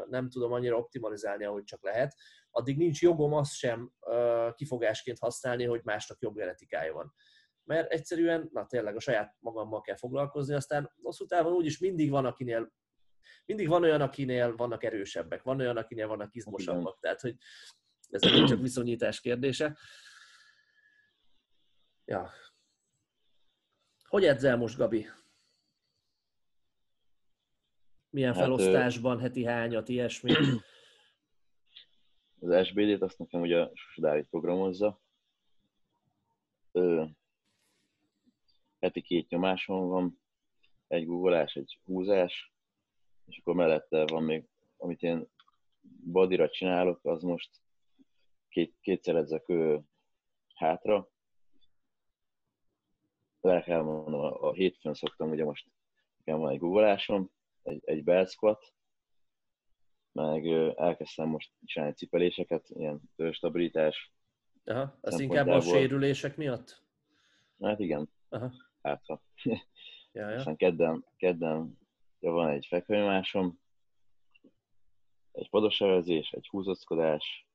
nem 0.09 0.29
tudom 0.29 0.51
annyira 0.51 0.77
optimalizálni, 0.77 1.45
ahogy 1.45 1.63
csak 1.63 1.83
lehet, 1.83 2.15
addig 2.51 2.77
nincs 2.77 3.01
jogom 3.01 3.33
azt 3.33 3.53
sem 3.53 3.91
kifogásként 4.55 5.19
használni, 5.19 5.63
hogy 5.63 5.81
másnak 5.83 6.21
jobb 6.21 6.35
genetikája 6.35 6.93
van. 6.93 7.13
Mert 7.63 7.91
egyszerűen, 7.91 8.49
na 8.53 8.65
tényleg 8.65 8.95
a 8.95 8.99
saját 8.99 9.35
magammal 9.39 9.81
kell 9.81 9.95
foglalkozni, 9.95 10.53
aztán 10.53 10.91
hosszú 11.01 11.25
távon 11.25 11.53
úgyis 11.53 11.79
mindig 11.79 12.09
van, 12.09 12.25
akinél 12.25 12.71
mindig 13.45 13.67
van 13.67 13.83
olyan, 13.83 14.01
akinél 14.01 14.55
vannak 14.55 14.83
erősebbek, 14.83 15.43
van 15.43 15.59
olyan, 15.59 15.77
akinél 15.77 16.07
vannak 16.07 16.35
izmosabbak, 16.35 16.99
tehát 16.99 17.21
hogy 17.21 17.35
ez 18.09 18.21
nem 18.21 18.45
csak 18.45 18.61
viszonyítás 18.61 19.19
kérdése. 19.19 19.77
Ja. 22.05 22.31
Hogy 24.07 24.25
edzel 24.25 24.57
most, 24.57 24.77
Gabi? 24.77 25.07
Milyen 28.09 28.33
hát, 28.33 28.41
felosztásban, 28.41 29.19
heti 29.19 29.45
hányat, 29.45 29.89
ilyesmi? 29.89 30.33
Az 32.39 32.67
SBD-t 32.67 33.01
azt 33.01 33.17
nekem 33.17 33.41
ugye 33.41 33.69
Susa 33.73 34.01
Dávid 34.01 34.27
programozza. 34.27 35.01
Ö, 36.71 37.05
heti 38.79 39.01
két 39.01 39.29
nyomáson 39.29 39.87
van, 39.87 40.21
egy 40.87 41.05
googolás, 41.05 41.55
egy 41.55 41.79
húzás, 41.83 42.53
és 43.27 43.37
akkor 43.37 43.55
mellette 43.55 44.05
van 44.05 44.23
még, 44.23 44.47
amit 44.77 45.01
én 45.01 45.27
badira 46.11 46.49
csinálok, 46.49 46.99
az 47.05 47.21
most 47.21 47.49
két, 48.49 48.75
kétszer 48.81 49.41
ő 49.47 49.81
hátra. 50.53 51.09
Le 53.41 53.61
kell 53.61 53.81
mondom, 53.81 54.19
a, 54.19 54.41
a 54.41 54.53
hétfőn 54.53 54.93
szoktam, 54.93 55.29
ugye 55.29 55.43
most 55.43 55.67
nekem 56.17 56.39
van 56.39 56.51
egy 56.51 56.59
guggolásom, 56.59 57.31
egy, 57.63 57.81
egy 57.85 58.03
belt 58.03 58.29
squat, 58.29 58.73
meg 60.11 60.47
elkezdtem 60.75 61.27
most 61.27 61.51
csinálni 61.65 61.93
cipeléseket, 61.95 62.69
ilyen 62.69 63.01
stabilitás. 63.31 64.11
Aha, 64.63 64.97
az 65.01 65.19
inkább 65.19 65.47
a 65.47 65.61
sérülések 65.61 66.37
miatt? 66.37 66.83
Hát 67.61 67.79
igen, 67.79 68.09
Aha. 68.29 68.51
hátra. 68.81 69.21
Ja, 70.11 70.29
ja. 70.29 70.37
Aztán 70.37 70.55
kedden, 70.55 71.05
kedden 71.17 71.77
ja, 72.19 72.31
van 72.31 72.49
egy 72.49 72.65
fekvőmásom, 72.65 73.59
egy 75.31 75.49
pados 75.49 75.81
evezés, 75.81 76.31
egy 76.31 76.47
húzockodás, 76.47 77.47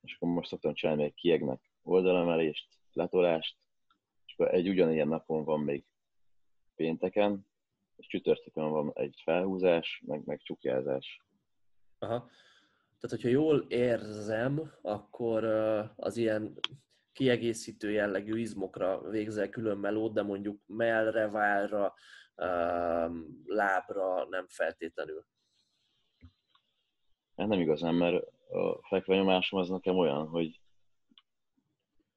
és 0.00 0.14
akkor 0.14 0.28
most 0.28 0.48
szoktam 0.48 0.74
csinálni 0.74 1.04
egy 1.04 1.14
kiegnek 1.14 1.70
oldalemelést, 1.82 2.68
letolást, 2.92 3.56
és 4.26 4.32
akkor 4.32 4.54
egy 4.54 4.68
ugyanilyen 4.68 5.08
napon 5.08 5.44
van 5.44 5.60
még 5.60 5.84
pénteken, 6.74 7.46
és 7.96 8.06
csütörtökön 8.06 8.70
van 8.70 8.90
egy 8.94 9.20
felhúzás, 9.24 10.02
meg, 10.06 10.22
meg 10.24 10.40
csukjázás. 10.42 11.22
Aha. 11.98 12.30
Tehát, 13.00 13.22
hogyha 13.22 13.28
jól 13.28 13.64
érzem, 13.68 14.72
akkor 14.82 15.44
az 15.96 16.16
ilyen 16.16 16.58
kiegészítő 17.12 17.90
jellegű 17.90 18.38
izmokra 18.38 19.10
végzel 19.10 19.48
külön 19.48 19.78
melót, 19.78 20.12
de 20.12 20.22
mondjuk 20.22 20.60
mellre, 20.66 21.28
válra, 21.28 21.94
lábra 23.46 24.26
nem 24.28 24.46
feltétlenül. 24.48 25.24
Hát 27.36 27.48
nem 27.48 27.60
igazán, 27.60 27.94
mert 27.94 28.24
a 28.50 28.86
fekvenyomásom 28.88 29.60
az 29.60 29.68
nekem 29.68 29.96
olyan, 29.96 30.28
hogy 30.28 30.60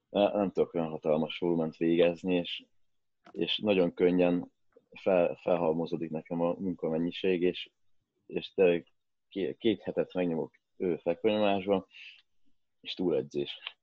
nem 0.09 0.51
tudok 0.51 0.73
olyan 0.73 0.89
hatalmas 0.89 1.37
volument 1.39 1.77
végezni, 1.77 2.35
és, 2.35 2.65
és 3.31 3.57
nagyon 3.57 3.93
könnyen 3.93 4.51
fel, 5.01 5.35
felhalmozódik 5.35 6.09
nekem 6.09 6.41
a 6.41 6.55
munkamennyiség, 6.59 7.41
és, 7.41 7.69
és 8.25 8.53
te 8.53 8.83
két 9.57 9.81
hetet 9.81 10.13
megnyomok 10.13 10.53
fekvenyomásban, 11.01 11.87
és 12.81 12.93
túledzés. 12.93 13.76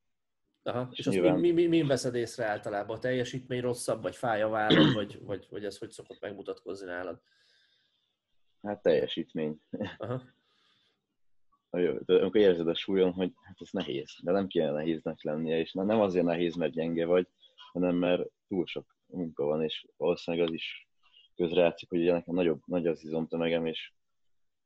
Aha, 0.67 0.89
és, 0.93 0.99
és 0.99 1.07
azt 1.07 1.17
nyilván... 1.17 1.39
mi, 1.39 1.51
mi, 1.51 1.67
mi, 1.67 1.83
veszed 1.83 2.15
észre 2.15 2.45
általában? 2.45 2.97
A 2.97 3.01
teljesítmény 3.01 3.61
rosszabb, 3.61 4.03
vagy 4.03 4.17
fáj 4.17 4.43
a 4.43 4.49
vállad, 4.49 4.93
vagy, 4.95 5.19
vagy, 5.25 5.47
vagy 5.51 5.65
ez 5.65 5.79
hogy 5.79 5.91
szokott 5.91 6.21
megmutatkozni 6.21 6.87
nálad? 6.87 7.21
Hát 8.63 8.83
teljesítmény. 8.83 9.61
Aha. 9.99 10.23
Amikor 11.71 12.37
érzed 12.37 12.69
a 12.69 12.75
súlyon, 12.75 13.13
hogy 13.13 13.33
hát 13.43 13.57
ez 13.61 13.69
nehéz, 13.71 14.17
de 14.23 14.33
nem 14.33 14.47
kéne 14.47 14.71
nehéznek 14.71 15.23
lennie, 15.23 15.59
és 15.59 15.73
nem 15.73 16.01
azért 16.01 16.25
nehéz, 16.25 16.55
mert 16.55 16.73
gyenge 16.73 17.07
vagy, 17.07 17.29
hanem 17.73 17.97
mert 17.97 18.23
túl 18.49 18.67
sok 18.67 18.97
munka 19.07 19.45
van, 19.45 19.63
és 19.63 19.87
valószínűleg 19.97 20.47
az 20.47 20.53
is 20.53 20.89
közrejátszik, 21.35 21.89
hogy 21.89 22.01
ugye 22.01 22.13
nekem 22.13 22.35
nagyobb, 22.35 22.61
nagy 22.67 22.87
az 22.87 23.05
izomtömegem, 23.05 23.67
és 23.67 23.93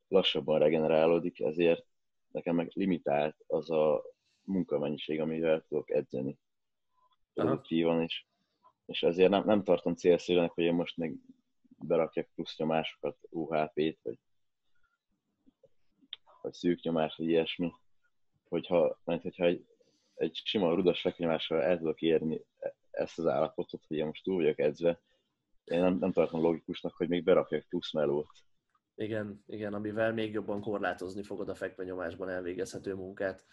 lassabban 0.09 0.59
regenerálódik, 0.59 1.41
ezért 1.41 1.87
nekem 2.29 2.55
meg 2.55 2.71
limitált 2.75 3.37
az 3.47 3.71
a 3.71 4.03
munkamennyiség, 4.49 5.21
amivel 5.21 5.65
tudok 5.69 5.91
edzeni 5.91 6.39
produktívan, 7.35 8.03
és, 8.03 8.25
és 8.87 9.03
ezért 9.03 9.31
nem, 9.31 9.45
nem 9.45 9.65
tartom 9.65 9.95
célszerűnek, 9.95 10.51
hogy 10.51 10.65
én 10.65 10.75
most 10.75 10.97
meg 10.97 11.15
berakjak 11.79 12.29
plusz 12.35 12.57
nyomásokat, 12.57 13.17
UHP-t, 13.31 14.03
vagy, 14.03 14.19
vagy 16.43 16.53
szűk 16.53 16.81
nyomás, 16.83 17.17
vagy 17.17 17.29
ilyesmi. 17.29 17.73
Hogyha, 18.49 19.01
mert 19.05 19.23
hogyha 19.23 19.45
egy, 19.45 19.67
egy 20.15 20.41
sima 20.45 20.75
rudas 20.75 21.01
fekvenyomással 21.01 21.63
el 21.63 21.79
tudok 21.79 22.01
érni 22.01 22.45
ezt 22.91 23.19
az 23.19 23.27
állapotot, 23.27 23.85
hogy 23.87 23.97
én 23.97 24.07
most 24.07 24.23
túl 24.23 24.37
vagyok 24.37 24.59
edzve, 24.59 25.01
én 25.65 25.81
nem, 25.81 25.99
nem 25.99 26.13
tartom 26.13 26.41
logikusnak, 26.41 26.95
hogy 26.95 27.09
még 27.09 27.25
berakjak 27.25 27.65
plusz 27.69 27.93
melót. 27.93 28.31
Igen, 28.95 29.43
igen, 29.47 29.75
amivel 29.75 30.13
még 30.13 30.33
jobban 30.33 30.61
korlátozni 30.61 31.23
fogod 31.23 31.49
a 31.49 31.55
fekvenyomásban 31.55 32.29
elvégezhető 32.29 32.95
munkát. 32.95 33.45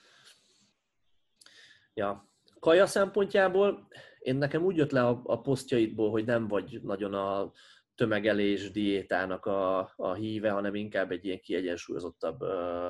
Ja, 1.97 2.29
kaja 2.59 2.85
szempontjából 2.85 3.87
én 4.19 4.35
nekem 4.35 4.63
úgy 4.63 4.75
jött 4.75 4.91
le 4.91 5.07
a, 5.07 5.21
a 5.23 5.41
posztjaidból, 5.41 6.09
hogy 6.11 6.25
nem 6.25 6.47
vagy 6.47 6.79
nagyon 6.83 7.13
a 7.13 7.51
tömegelés 7.95 8.71
diétának 8.71 9.45
a, 9.45 9.93
a 9.95 10.13
híve, 10.13 10.49
hanem 10.49 10.75
inkább 10.75 11.11
egy 11.11 11.25
ilyen 11.25 11.39
kiegyensúlyozottabb 11.39 12.41
ö, 12.41 12.89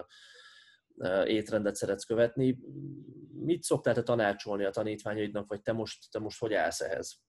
ö, 0.97 1.25
étrendet 1.25 1.75
szeretsz 1.75 2.03
követni. 2.03 2.59
Mit 3.31 3.63
szoktál 3.63 3.93
te 3.93 4.03
tanácsolni 4.03 4.63
a 4.63 4.69
tanítványaidnak, 4.69 5.47
vagy 5.47 5.61
te 5.61 5.71
most, 5.71 6.11
te 6.11 6.19
most 6.19 6.39
hogy 6.39 6.53
állsz 6.53 6.81
ehhez? 6.81 7.23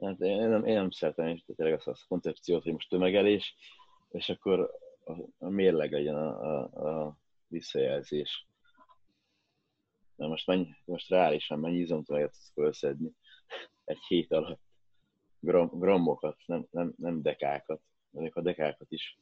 Hát 0.00 0.20
én, 0.20 0.48
nem, 0.48 0.64
én 0.64 0.74
nem 0.74 0.90
szeretem 0.90 1.26
is 1.26 1.44
tényleg 1.56 1.74
azt 1.74 1.86
a 1.86 1.96
koncepciót, 2.08 2.62
hogy 2.62 2.72
most 2.72 2.88
tömegelés, 2.88 3.56
és 4.08 4.28
akkor 4.28 4.70
a, 5.04 5.12
a 5.38 5.48
mérleg 5.48 5.92
legyen 5.92 6.16
a, 6.16 6.40
a, 6.40 7.06
a 7.06 7.18
visszajelzés. 7.46 8.47
Na 10.18 10.26
most, 10.26 10.46
mennyi, 10.46 10.74
most 10.84 11.08
reálisan 11.08 11.58
mennyi 11.58 11.78
izomtömeget 11.78 12.30
tudsz 12.30 12.52
felszedni 12.54 13.12
egy 13.84 13.98
hét 14.08 14.32
alatt? 14.32 14.60
Gram, 15.40 15.68
grammokat, 15.72 16.36
nem, 16.46 16.66
nem, 16.70 16.94
nem 16.96 17.22
dekákat. 17.22 17.82
Még 18.10 18.32
a 18.34 18.40
dekákat 18.40 18.92
is, 18.92 19.18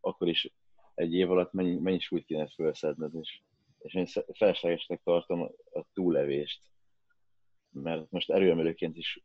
akkor 0.00 0.28
is 0.28 0.52
egy 0.94 1.14
év 1.14 1.30
alatt 1.30 1.52
mennyi, 1.52 1.78
mennyi 1.78 1.98
súlyt 1.98 2.24
kéne 2.24 2.48
felszedned, 2.48 3.14
és, 3.14 3.40
és 3.78 3.94
én 3.94 4.06
feleslegesnek 4.32 5.02
tartom 5.02 5.42
a, 5.72 5.84
túlevést. 5.92 6.62
Mert 7.70 8.10
most 8.10 8.30
erőemelőként 8.30 8.96
is 8.96 9.24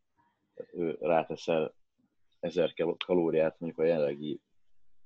ráteszel 0.99 1.75
ezer 2.39 2.73
kalóriát 3.05 3.59
mondjuk 3.59 3.81
a 3.81 3.87
jelenlegi 3.87 4.41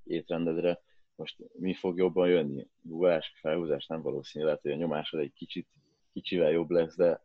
étrendedre, 0.04 0.82
most 1.16 1.36
mi 1.54 1.74
fog 1.74 1.98
jobban 1.98 2.30
jönni? 2.30 2.68
Gugolás, 2.82 3.34
felhúzás 3.40 3.86
nem 3.86 4.02
valószínű, 4.02 4.46
lehet, 4.46 4.62
hogy 4.62 4.72
a 4.72 4.76
nyomásod 4.76 5.20
egy 5.20 5.34
kicsit, 5.34 5.68
kicsivel 6.14 6.52
jobb 6.52 6.70
lesz, 6.70 6.96
de 6.96 7.22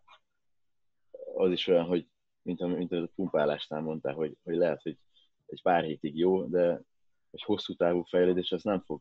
az 1.35 1.51
is 1.51 1.67
olyan, 1.67 1.85
hogy 1.85 2.07
mint, 2.43 2.77
mint 2.77 2.93
a 2.93 3.11
pumpálásnál 3.15 3.81
mondtál, 3.81 4.15
hogy, 4.15 4.37
hogy 4.43 4.57
lehet, 4.57 4.83
hogy 4.83 4.99
egy 5.47 5.63
pár 5.63 5.85
hétig 5.85 6.19
jó, 6.19 6.45
de 6.45 6.83
egy 7.31 7.43
hosszú 7.43 7.75
távú 7.75 8.03
fejlődés 8.03 8.53
az 8.53 8.63
nem 8.63 8.81
fog 8.81 9.01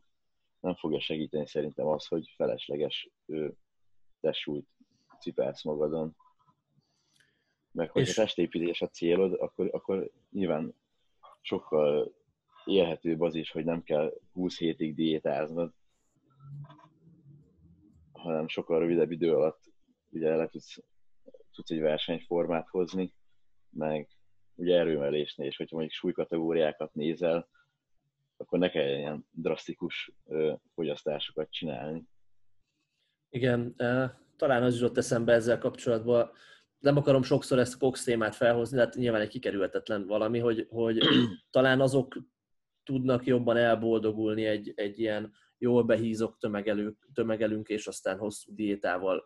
nem 0.60 0.74
fogja 0.74 1.00
segíteni 1.00 1.46
szerintem 1.46 1.86
az, 1.86 2.06
hogy 2.06 2.32
felesleges 2.36 3.10
testsúlyt 4.20 4.66
cipelsz 5.20 5.62
magadon. 5.62 6.16
Meg 7.72 7.90
hogy 7.90 8.02
és... 8.02 8.18
a 8.18 8.22
testépítés 8.22 8.82
a 8.82 8.88
célod, 8.88 9.32
akkor, 9.40 9.68
akkor 9.72 10.10
nyilván 10.30 10.74
sokkal 11.40 12.14
élhetőbb 12.64 13.20
az 13.20 13.34
is, 13.34 13.50
hogy 13.50 13.64
nem 13.64 13.82
kell 13.82 14.20
20 14.32 14.58
hétig 14.58 14.94
diétáznod, 14.94 15.72
hanem 18.12 18.48
sokkal 18.48 18.78
rövidebb 18.78 19.10
idő 19.10 19.34
alatt 19.34 19.65
ugye 20.16 20.36
le 20.36 20.48
tudsz, 20.48 20.76
tudsz 21.52 21.70
egy 21.70 21.80
versenyformát 21.80 22.68
hozni, 22.68 23.14
meg 23.70 24.08
ugye 24.54 24.78
erőmelésnél, 24.78 25.46
és 25.46 25.56
hogyha 25.56 25.76
mondjuk 25.76 25.96
súlykategóriákat 25.96 26.94
nézel, 26.94 27.48
akkor 28.36 28.58
ne 28.58 28.70
kell 28.70 28.98
ilyen 28.98 29.26
drasztikus 29.30 30.12
ö, 30.26 30.52
fogyasztásokat 30.74 31.50
csinálni. 31.50 32.04
Igen, 33.28 33.74
talán 34.36 34.62
az 34.62 34.80
jutott 34.80 34.96
eszembe 34.96 35.32
ezzel 35.32 35.58
kapcsolatban, 35.58 36.30
nem 36.78 36.96
akarom 36.96 37.22
sokszor 37.22 37.58
ezt 37.58 37.74
a 37.74 37.78
Cox 37.78 38.04
témát 38.04 38.34
felhozni, 38.34 38.76
de 38.76 38.82
hát 38.82 38.94
nyilván 38.94 39.20
egy 39.20 39.28
kikerülhetetlen 39.28 40.06
valami, 40.06 40.38
hogy, 40.38 40.66
hogy 40.70 40.98
talán 41.50 41.80
azok 41.80 42.16
tudnak 42.84 43.26
jobban 43.26 43.56
elboldogulni 43.56 44.44
egy, 44.44 44.72
egy 44.76 44.98
ilyen 44.98 45.32
jól 45.58 45.82
behízok 45.82 46.36
tömegelünk, 46.38 47.08
tömegelünk 47.14 47.68
és 47.68 47.86
aztán 47.86 48.18
hosszú 48.18 48.54
diétával 48.54 49.24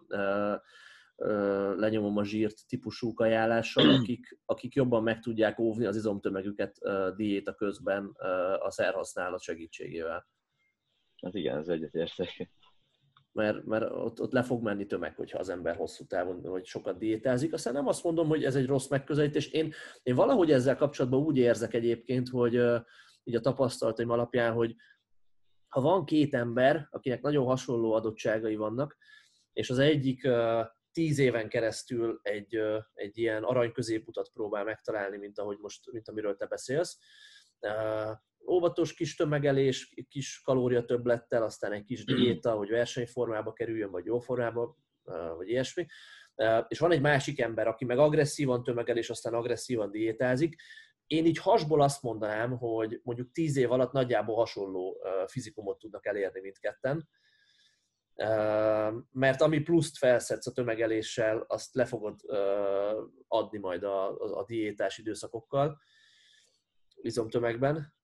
lenyomom 1.76 2.16
a 2.16 2.24
zsírt 2.24 2.66
típusú 2.68 3.14
kajálással, 3.14 3.90
akik, 3.98 4.38
akik 4.44 4.74
jobban 4.74 5.02
meg 5.02 5.20
tudják 5.20 5.58
óvni 5.58 5.86
az 5.86 5.96
izomtömegüket 5.96 6.78
diéta 7.16 7.54
közben 7.54 8.04
a 8.58 8.70
szerhasználat 8.70 9.42
segítségével. 9.42 10.28
Hát 11.22 11.34
igen, 11.34 11.58
ez 11.58 11.68
egyetértek 11.68 12.50
mert, 13.32 13.64
mert 13.64 13.90
ott, 13.90 14.20
ott 14.20 14.32
le 14.32 14.42
fog 14.42 14.62
menni 14.62 14.86
tömeg, 14.86 15.16
hogyha 15.16 15.38
az 15.38 15.48
ember 15.48 15.76
hosszú 15.76 16.04
távon, 16.04 16.42
vagy 16.42 16.64
sokat 16.64 16.98
diétázik. 16.98 17.52
Aztán 17.52 17.72
nem 17.72 17.86
azt 17.86 18.04
mondom, 18.04 18.28
hogy 18.28 18.44
ez 18.44 18.54
egy 18.54 18.66
rossz 18.66 18.88
megközelítés. 18.88 19.46
Én, 19.46 19.72
én 20.02 20.14
valahogy 20.14 20.50
ezzel 20.50 20.76
kapcsolatban 20.76 21.20
úgy 21.20 21.36
érzek 21.36 21.74
egyébként, 21.74 22.28
hogy 22.28 22.54
így 23.24 23.34
a 23.34 23.40
tapasztalataim 23.40 24.10
alapján, 24.10 24.52
hogy 24.52 24.74
ha 25.70 25.80
van 25.80 26.04
két 26.04 26.34
ember, 26.34 26.88
akinek 26.90 27.22
nagyon 27.22 27.44
hasonló 27.44 27.92
adottságai 27.92 28.56
vannak, 28.56 28.96
és 29.52 29.70
az 29.70 29.78
egyik 29.78 30.28
tíz 30.92 31.18
éven 31.18 31.48
keresztül 31.48 32.20
egy, 32.22 32.60
egy 32.92 33.18
ilyen 33.18 33.42
arany 33.42 33.72
középutat 33.72 34.30
próbál 34.32 34.64
megtalálni, 34.64 35.16
mint 35.16 35.38
ahogy 35.38 35.58
most, 35.60 35.92
mint 35.92 36.08
amiről 36.08 36.36
te 36.36 36.46
beszélsz, 36.46 36.98
óvatos 38.46 38.94
kis 38.94 39.16
tömegelés, 39.16 39.94
kis 40.08 40.40
kalória 40.44 40.84
többlettel, 40.84 41.42
aztán 41.42 41.72
egy 41.72 41.84
kis 41.84 42.04
diéta, 42.04 42.52
hogy 42.52 42.68
versenyformába 42.68 43.52
kerüljön, 43.52 43.90
vagy 43.90 44.04
jó 44.04 44.18
formába, 44.18 44.76
vagy 45.36 45.48
ilyesmi. 45.48 45.86
És 46.68 46.78
van 46.78 46.92
egy 46.92 47.00
másik 47.00 47.40
ember, 47.40 47.66
aki 47.66 47.84
meg 47.84 47.98
agresszívan 47.98 48.62
tömegel, 48.62 48.96
és 48.96 49.10
aztán 49.10 49.34
agresszívan 49.34 49.90
diétázik. 49.90 50.56
Én 51.10 51.26
így 51.26 51.38
hasból 51.38 51.82
azt 51.82 52.02
mondanám, 52.02 52.58
hogy 52.58 53.00
mondjuk 53.02 53.30
tíz 53.30 53.56
év 53.56 53.72
alatt 53.72 53.92
nagyjából 53.92 54.36
hasonló 54.36 55.02
fizikumot 55.26 55.78
tudnak 55.78 56.06
elérni 56.06 56.40
mindketten, 56.40 57.08
mert 59.10 59.40
ami 59.40 59.60
pluszt 59.60 59.96
felszedsz 59.96 60.46
a 60.46 60.52
tömegeléssel, 60.52 61.44
azt 61.48 61.74
le 61.74 61.84
fogod 61.84 62.20
adni 63.28 63.58
majd 63.58 63.82
a, 63.82 64.18
a 64.38 64.44
diétás 64.44 64.98
időszakokkal, 64.98 65.78
izomtömegben. 66.94 67.94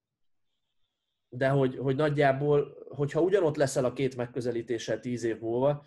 De 1.28 1.48
hogy, 1.48 1.76
hogy 1.76 1.96
nagyjából, 1.96 2.86
hogyha 2.88 3.20
ugyanott 3.20 3.56
leszel 3.56 3.84
a 3.84 3.92
két 3.92 4.16
megközelítéssel 4.16 5.00
tíz 5.00 5.22
év 5.22 5.38
múlva, 5.38 5.86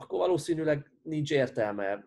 akkor 0.00 0.18
valószínűleg 0.18 0.90
nincs 1.02 1.30
értelme 1.30 2.04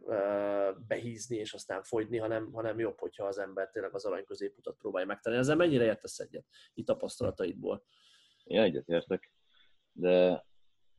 behízni 0.88 1.36
és 1.36 1.54
aztán 1.54 1.84
fogyni, 1.84 2.18
hanem, 2.18 2.52
hanem 2.52 2.80
jobb, 2.80 3.00
hogyha 3.00 3.26
az 3.26 3.38
ember 3.38 3.70
tényleg 3.70 3.94
az 3.94 4.06
arany 4.06 4.26
középutat 4.26 4.78
próbálja 4.78 5.08
megtenni. 5.08 5.38
Ezzel 5.38 5.56
mennyire 5.56 5.84
értesz 5.84 6.20
egyet 6.20 6.46
itt 6.74 6.86
tapasztalataidból? 6.86 7.86
Én 8.44 8.60
egyet 8.60 8.88
értek, 8.88 9.32
de 9.92 10.46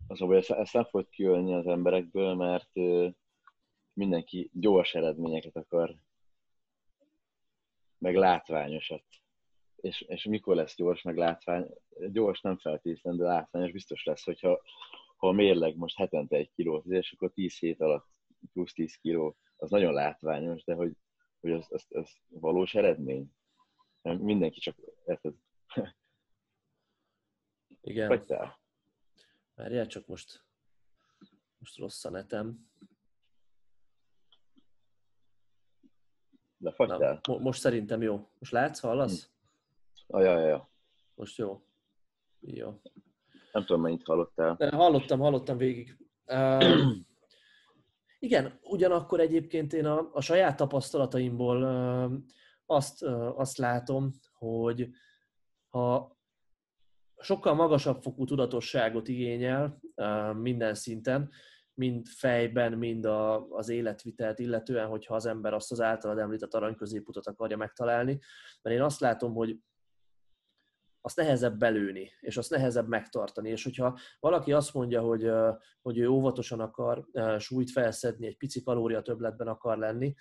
az, 0.06 0.18
hogy 0.18 0.36
ezt, 0.36 0.50
ezt 0.50 0.72
nem 0.72 0.84
fogod 0.84 1.08
kijönni 1.08 1.54
az 1.54 1.66
emberekből, 1.66 2.34
mert 2.34 2.70
mindenki 3.92 4.50
gyors 4.52 4.94
eredményeket 4.94 5.56
akar, 5.56 5.94
meg 7.98 8.14
látványosat. 8.14 9.04
És, 9.76 10.00
és 10.00 10.24
mikor 10.24 10.56
lesz 10.56 10.76
gyors, 10.76 11.02
meg 11.02 11.16
látvány? 11.16 11.70
Gyors 12.12 12.40
nem 12.40 12.58
feltétlenül, 12.58 13.20
de 13.20 13.26
látványos 13.26 13.72
biztos 13.72 14.04
lesz, 14.04 14.24
hogyha 14.24 14.60
ha 15.24 15.30
a 15.30 15.32
mérleg 15.32 15.76
most 15.76 15.96
hetente 15.96 16.36
egy 16.36 16.50
kilót, 16.54 16.86
és 16.86 17.12
akkor 17.12 17.32
10 17.32 17.58
hét 17.58 17.80
alatt 17.80 18.06
plusz 18.52 18.72
10 18.72 18.96
kiló, 18.96 19.36
az 19.56 19.70
nagyon 19.70 19.92
látványos, 19.92 20.64
de 20.64 20.74
hogy, 20.74 20.96
hogy 21.40 21.52
az, 21.52 21.66
az, 21.68 21.86
az 21.88 22.16
valós 22.28 22.74
eredmény. 22.74 23.32
Mindenki 24.02 24.60
csak 24.60 24.76
érted. 25.06 25.34
Igen. 27.80 28.08
Vagy 28.08 28.26
te? 28.26 28.58
Várjál, 29.54 29.86
csak 29.86 30.06
most, 30.06 30.44
most 31.58 31.76
rossz 31.76 32.04
a 32.04 32.10
netem. 32.10 32.68
De 36.56 36.72
fagytál? 36.72 37.20
mo- 37.28 37.40
most 37.40 37.60
szerintem 37.60 38.02
jó. 38.02 38.28
Most 38.38 38.52
látsz, 38.52 38.80
hallasz? 38.80 39.30
Hm. 40.06 40.16
Ajaj, 40.16 40.62
Most 41.14 41.38
jó. 41.38 41.66
Jó. 42.40 42.80
Nem 43.54 43.64
tudom, 43.64 43.82
mennyit 43.82 44.06
hallottál. 44.06 44.54
De 44.58 44.70
hallottam, 44.70 45.18
hallottam 45.18 45.56
végig. 45.56 45.96
Igen, 48.18 48.58
ugyanakkor 48.62 49.20
egyébként 49.20 49.72
én 49.72 49.86
a, 49.86 50.08
a 50.12 50.20
saját 50.20 50.56
tapasztalataimból 50.56 51.64
azt, 52.66 53.02
azt 53.36 53.56
látom, 53.56 54.10
hogy 54.38 54.88
ha 55.68 56.16
sokkal 57.18 57.54
magasabb 57.54 58.02
fokú 58.02 58.24
tudatosságot 58.24 59.08
igényel 59.08 59.80
minden 60.32 60.74
szinten, 60.74 61.30
mind 61.74 62.06
fejben, 62.06 62.72
mind 62.72 63.04
a, 63.04 63.48
az 63.48 63.68
életvitelt 63.68 64.38
illetően, 64.38 64.86
hogyha 64.86 65.14
az 65.14 65.26
ember 65.26 65.54
azt 65.54 65.72
az 65.72 65.80
általad 65.80 66.18
említett 66.18 66.54
arany 66.54 66.76
akarja 67.22 67.56
megtalálni. 67.56 68.18
Mert 68.62 68.76
én 68.76 68.82
azt 68.82 69.00
látom, 69.00 69.34
hogy 69.34 69.58
azt 71.04 71.16
nehezebb 71.16 71.58
belőni, 71.58 72.10
és 72.20 72.36
azt 72.36 72.50
nehezebb 72.50 72.88
megtartani. 72.88 73.50
És 73.50 73.64
hogyha 73.64 73.98
valaki 74.20 74.52
azt 74.52 74.74
mondja, 74.74 75.00
hogy, 75.00 75.30
hogy 75.82 75.98
ő 75.98 76.08
óvatosan 76.08 76.60
akar 76.60 77.06
súlyt 77.38 77.70
felszedni, 77.70 78.26
egy 78.26 78.36
pici 78.36 78.62
kalória 78.62 79.02
többletben 79.02 79.46
akar 79.46 79.78
lenni, 79.78 80.14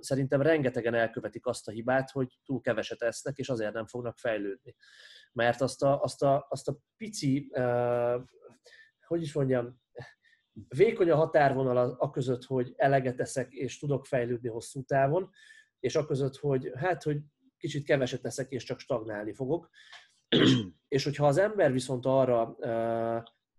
szerintem 0.00 0.42
rengetegen 0.42 0.94
elkövetik 0.94 1.46
azt 1.46 1.68
a 1.68 1.70
hibát, 1.70 2.10
hogy 2.10 2.38
túl 2.44 2.60
keveset 2.60 3.02
esznek, 3.02 3.38
és 3.38 3.48
azért 3.48 3.72
nem 3.72 3.86
fognak 3.86 4.18
fejlődni. 4.18 4.76
Mert 5.32 5.60
azt 5.60 5.82
a, 5.82 6.02
azt 6.02 6.22
a, 6.22 6.46
azt 6.48 6.68
a 6.68 6.78
pici, 6.96 7.52
hogy 9.06 9.22
is 9.22 9.32
mondjam, 9.32 9.80
vékony 10.68 11.10
a 11.10 11.16
határvonal 11.16 11.96
a 11.98 12.10
között, 12.10 12.44
hogy 12.44 12.72
eleget 12.76 13.20
eszek, 13.20 13.52
és 13.52 13.78
tudok 13.78 14.06
fejlődni 14.06 14.48
hosszú 14.48 14.82
távon, 14.82 15.30
és 15.78 15.96
a 15.96 16.06
között, 16.06 16.36
hogy 16.36 16.72
hát, 16.74 17.02
hogy 17.02 17.18
kicsit 17.60 17.84
keveset 17.84 18.22
teszek, 18.22 18.50
és 18.50 18.64
csak 18.64 18.78
stagnálni 18.78 19.32
fogok. 19.32 19.70
És, 20.28 20.54
és 20.88 21.04
hogyha 21.04 21.26
az 21.26 21.38
ember 21.38 21.72
viszont 21.72 22.06
arra, 22.06 22.56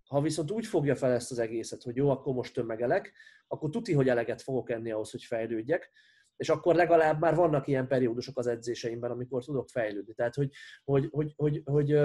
ha 0.08 0.22
viszont 0.22 0.52
úgy 0.52 0.66
fogja 0.66 0.96
fel 0.96 1.12
ezt 1.12 1.32
az 1.32 1.40
egészet, 1.40 1.84
hogy 1.84 1.96
jó, 1.96 2.10
akkor 2.10 2.34
most 2.34 2.54
tömegelek, 2.54 3.14
akkor 3.48 3.70
tuti, 3.70 3.94
hogy 3.94 4.10
eleget 4.10 4.42
fogok 4.42 4.70
enni 4.70 4.92
ahhoz, 4.92 5.12
hogy 5.12 5.24
fejlődjek, 5.24 5.92
és 6.36 6.50
akkor 6.50 6.76
legalább 6.76 7.20
már 7.20 7.36
vannak 7.36 7.68
ilyen 7.68 7.88
periódusok 7.88 8.38
az 8.38 8.48
edzéseimben, 8.48 9.12
amikor 9.12 9.44
tudok 9.44 9.70
fejlődni. 9.70 10.14
Tehát, 10.14 10.36
hogy, 10.36 10.52
hogy, 10.84 11.08
hogy, 11.12 11.34
hogy, 11.36 11.62
hogy 11.66 12.00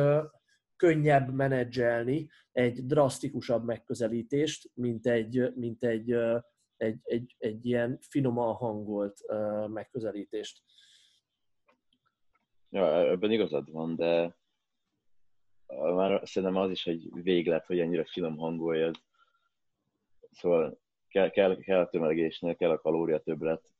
könnyebb 0.76 1.34
menedzselni 1.34 2.28
egy 2.52 2.86
drasztikusabb 2.86 3.64
megközelítést, 3.64 4.70
mint 4.74 5.06
egy, 5.06 5.52
mint 5.54 5.84
egy, 5.84 6.12
egy, 6.76 6.98
egy, 7.02 7.34
egy 7.38 7.66
ilyen 7.66 7.98
finoman 8.00 8.54
hangolt 8.54 9.18
megközelítést. 9.66 10.62
Ja, 12.76 13.10
ebben 13.10 13.30
igazad 13.30 13.70
van, 13.70 13.96
de 13.96 14.36
már 15.66 16.20
szerintem 16.24 16.58
az 16.58 16.70
is 16.70 16.86
egy 16.86 17.08
véglet, 17.22 17.66
hogy 17.66 17.78
ennyire 17.78 18.04
finom 18.04 18.36
hangoljad. 18.36 18.96
Szóval 20.30 20.80
kell, 21.08 21.30
kell, 21.30 21.56
kell 21.56 21.80
a 21.80 21.88
tömegésnél, 21.88 22.56
kell 22.56 22.70
a 22.70 22.78
kalória 22.78 23.18
többlet, 23.18 23.74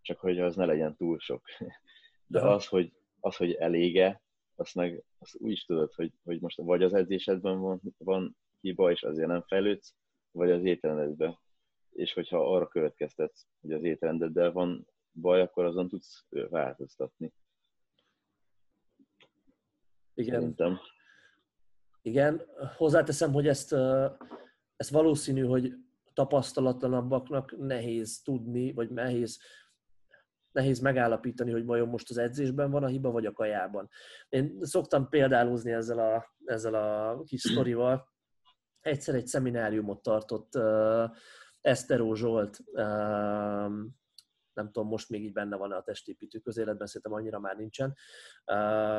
csak 0.00 0.18
hogy 0.18 0.40
az 0.40 0.56
ne 0.56 0.64
legyen 0.64 0.96
túl 0.96 1.18
sok. 1.18 1.42
De 2.26 2.40
az, 2.40 2.66
hogy, 2.66 2.92
az, 3.20 3.36
hogy 3.36 3.52
elége, 3.52 4.22
azt 4.54 4.74
meg 4.74 5.04
azt 5.18 5.36
úgy 5.38 5.50
is 5.50 5.64
tudod, 5.64 5.92
hogy, 5.92 6.12
hogy 6.24 6.40
most 6.40 6.56
vagy 6.56 6.82
az 6.82 6.94
edzésedben 6.94 7.60
van, 7.60 7.80
van 7.98 8.36
hiba, 8.60 8.90
és 8.90 9.02
azért 9.02 9.28
nem 9.28 9.42
fejlődsz, 9.42 9.94
vagy 10.30 10.50
az 10.50 10.64
étrendedben. 10.64 11.38
És 11.90 12.12
hogyha 12.12 12.54
arra 12.54 12.68
következtetsz, 12.68 13.46
hogy 13.60 13.72
az 13.72 13.84
étrendeddel 13.84 14.52
van 14.52 14.86
baj, 15.12 15.40
akkor 15.40 15.64
azon 15.64 15.88
tudsz 15.88 16.26
változtatni. 16.28 17.32
Igen. 20.14 20.34
Szerintem. 20.34 20.78
Igen, 22.02 22.42
hozzáteszem, 22.76 23.32
hogy 23.32 23.48
ezt, 23.48 23.72
ezt 24.76 24.90
valószínű, 24.90 25.44
hogy 25.44 25.74
tapasztalatlanabbaknak 26.12 27.56
nehéz 27.58 28.22
tudni, 28.22 28.72
vagy 28.72 28.90
nehéz, 28.90 29.38
nehéz 30.52 30.78
megállapítani, 30.78 31.50
hogy 31.50 31.64
vajon 31.64 31.88
most 31.88 32.10
az 32.10 32.18
edzésben 32.18 32.70
van 32.70 32.84
a 32.84 32.86
hiba, 32.86 33.10
vagy 33.10 33.26
a 33.26 33.32
kajában. 33.32 33.88
Én 34.28 34.58
szoktam 34.60 35.08
példálózni 35.08 35.72
ezzel 35.72 35.98
a, 35.98 36.34
ezzel 36.44 36.74
a 36.74 37.22
kis 37.22 37.40
sztorival. 37.40 38.12
Egyszer 38.80 39.14
egy 39.14 39.26
szemináriumot 39.26 40.02
tartott 40.02 40.56
uh, 40.56 41.10
Eszteró 41.60 42.14
Zsolt, 42.14 42.58
uh, 42.72 43.72
nem 44.54 44.70
tudom, 44.70 44.88
most 44.88 45.08
még 45.08 45.24
így 45.24 45.32
benne 45.32 45.56
van 45.56 45.72
a 45.72 45.82
testépítő 45.82 46.38
közéletben, 46.38 46.86
szerintem 46.86 47.12
annyira 47.12 47.38
már 47.38 47.56
nincsen. 47.56 47.96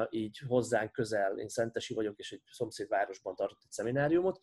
Így 0.10 0.38
hozzánk 0.48 0.92
közel, 0.92 1.38
én 1.38 1.48
Szentesi 1.48 1.94
vagyok, 1.94 2.18
és 2.20 2.32
egy 2.32 2.42
szomszédvárosban 2.52 3.36
tartott 3.36 3.64
egy 3.64 3.72
szemináriumot, 3.72 4.40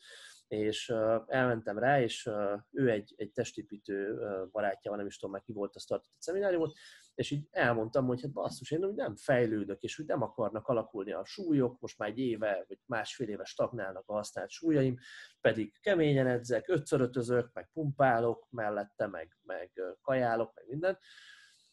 és 0.52 0.92
elmentem 1.26 1.78
rá, 1.78 2.00
és 2.00 2.30
ő 2.70 2.90
egy, 2.90 3.14
egy 3.16 3.32
testépítő 3.32 4.18
barátja 4.50 4.90
van, 4.90 4.98
nem 4.98 5.06
is 5.06 5.18
tudom 5.18 5.34
már 5.34 5.42
ki 5.42 5.52
volt, 5.52 5.76
azt 5.76 5.88
tartott 5.88 6.12
egy 6.14 6.20
szemináriumot, 6.20 6.72
és 7.14 7.30
így 7.30 7.48
elmondtam, 7.50 8.06
hogy 8.06 8.22
hát 8.22 8.32
basszus, 8.32 8.70
én 8.70 8.84
úgy 8.84 8.94
nem 8.94 9.16
fejlődök, 9.16 9.82
és 9.82 9.98
úgy 9.98 10.06
nem 10.06 10.22
akarnak 10.22 10.68
alakulni 10.68 11.12
a 11.12 11.24
súlyok, 11.24 11.80
most 11.80 11.98
már 11.98 12.08
egy 12.08 12.18
éve, 12.18 12.64
vagy 12.68 12.78
másfél 12.86 13.28
éve 13.28 13.44
stagnálnak 13.44 14.08
a 14.08 14.12
használt 14.12 14.50
súlyaim, 14.50 14.98
pedig 15.40 15.80
keményen 15.80 16.26
edzek, 16.26 16.68
ötszörötözök, 16.68 17.50
meg 17.52 17.70
pumpálok 17.72 18.46
mellette, 18.50 19.06
meg, 19.06 19.36
meg 19.42 19.72
kajálok, 20.00 20.52
meg 20.54 20.64
minden, 20.68 20.98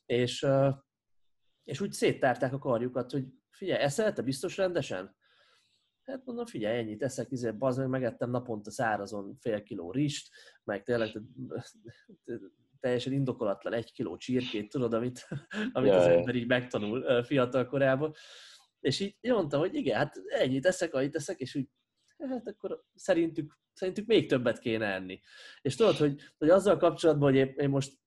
és, 0.06 0.48
és 1.64 1.82
úgy 1.82 1.92
széttárták 1.92 2.54
a 2.54 2.60
karjukat, 2.60 3.12
hogy 3.12 3.26
figyelj, 3.50 3.82
eszel 3.82 4.14
te 4.14 4.22
biztos 4.22 4.58
rendesen? 4.58 5.18
Hát 6.10 6.26
mondom, 6.26 6.46
figyelj, 6.46 6.78
ennyit 6.78 7.04
eszek, 7.04 7.32
izé, 7.32 7.52
bazd 7.52 7.80
meg, 7.80 7.88
megettem 7.88 8.30
naponta 8.30 8.72
szárazon 8.72 9.38
fél 9.40 9.64
kiló 9.64 9.92
rist, 9.92 10.30
meg 10.64 10.84
tényleg 10.84 11.22
teljesen 12.80 13.14
indokolatlan 13.14 13.74
egy 13.74 13.92
kiló 13.92 14.18
csirkét, 14.18 14.70
tudod, 14.70 14.94
amit, 14.94 15.28
amit 15.72 15.92
az 15.92 16.06
ember 16.06 16.36
így 16.36 16.48
megtanul 16.48 17.24
fiatal 17.24 17.66
korában. 17.66 18.14
És 18.80 19.00
így 19.00 19.16
mondtam, 19.22 19.60
hogy 19.60 19.76
igen, 19.76 19.98
hát 19.98 20.16
ennyit 20.28 20.66
eszek, 20.66 20.94
annyit 20.94 21.16
eszek, 21.16 21.40
és 21.40 21.56
úgy, 21.56 21.70
hát 22.18 22.48
akkor 22.48 22.84
szerintük, 22.96 23.60
szerintük 23.74 24.06
még 24.06 24.28
többet 24.28 24.60
kéne 24.60 24.86
enni. 24.86 25.20
És 25.62 25.76
tudod, 25.76 25.96
hogy, 25.96 26.22
hogy 26.38 26.50
azzal 26.50 26.78
kapcsolatban, 26.78 27.34
hogy 27.34 27.54
én 27.56 27.70
most 27.70 27.98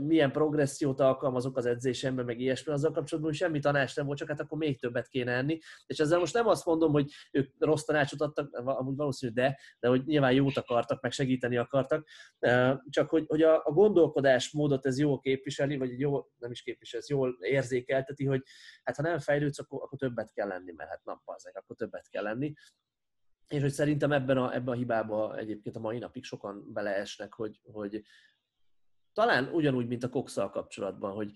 milyen 0.00 0.32
progressziót 0.32 1.00
alkalmazok 1.00 1.56
az 1.56 1.66
edzésemben, 1.66 2.24
meg 2.24 2.40
ilyesmi, 2.40 2.72
azzal 2.72 2.92
kapcsolatban 2.92 3.32
semmi 3.32 3.58
tanács 3.58 3.96
nem 3.96 4.06
volt, 4.06 4.18
csak 4.18 4.28
hát 4.28 4.40
akkor 4.40 4.58
még 4.58 4.80
többet 4.80 5.08
kéne 5.08 5.32
enni. 5.32 5.58
És 5.86 5.98
ezzel 5.98 6.18
most 6.18 6.34
nem 6.34 6.46
azt 6.46 6.64
mondom, 6.64 6.92
hogy 6.92 7.10
ők 7.32 7.50
rossz 7.58 7.84
tanácsot 7.84 8.20
adtak, 8.20 8.54
amúgy 8.54 8.96
valószínű, 8.96 9.32
de, 9.32 9.58
de 9.80 9.88
hogy 9.88 10.04
nyilván 10.04 10.32
jót 10.32 10.56
akartak, 10.56 11.02
meg 11.02 11.12
segíteni 11.12 11.56
akartak, 11.56 12.08
csak 12.88 13.08
hogy, 13.08 13.24
hogy 13.26 13.42
a, 13.42 13.56
a 13.64 13.72
gondolkodásmódot 13.72 14.86
ez 14.86 14.98
jól 14.98 15.20
képviseli, 15.20 15.76
vagy 15.76 16.00
jó, 16.00 16.26
nem 16.38 16.50
is 16.50 16.62
képvisel, 16.62 17.00
ez 17.00 17.08
jól 17.08 17.36
érzékelteti, 17.40 18.24
hogy 18.24 18.42
hát 18.82 18.96
ha 18.96 19.02
nem 19.02 19.18
fejlődsz, 19.18 19.58
akkor, 19.58 19.82
akkor 19.82 19.98
többet 19.98 20.32
kell 20.32 20.48
lenni, 20.48 20.72
mert 20.76 20.90
hát 20.90 21.04
nap 21.04 21.20
az, 21.24 21.50
akkor 21.54 21.76
többet 21.76 22.08
kell 22.08 22.22
lenni. 22.22 22.54
És 23.48 23.60
hogy 23.60 23.72
szerintem 23.72 24.12
ebben 24.12 24.36
a, 24.36 24.54
ebben 24.54 24.74
a 24.74 24.76
hibában 24.76 25.36
egyébként 25.36 25.76
a 25.76 25.80
mai 25.80 25.98
napig 25.98 26.24
sokan 26.24 26.72
beleesnek, 26.72 27.34
hogy, 27.34 27.60
hogy, 27.64 28.02
talán 29.16 29.48
ugyanúgy, 29.52 29.86
mint 29.86 30.02
a 30.02 30.08
kokszal 30.08 30.50
kapcsolatban, 30.50 31.12
hogy 31.12 31.32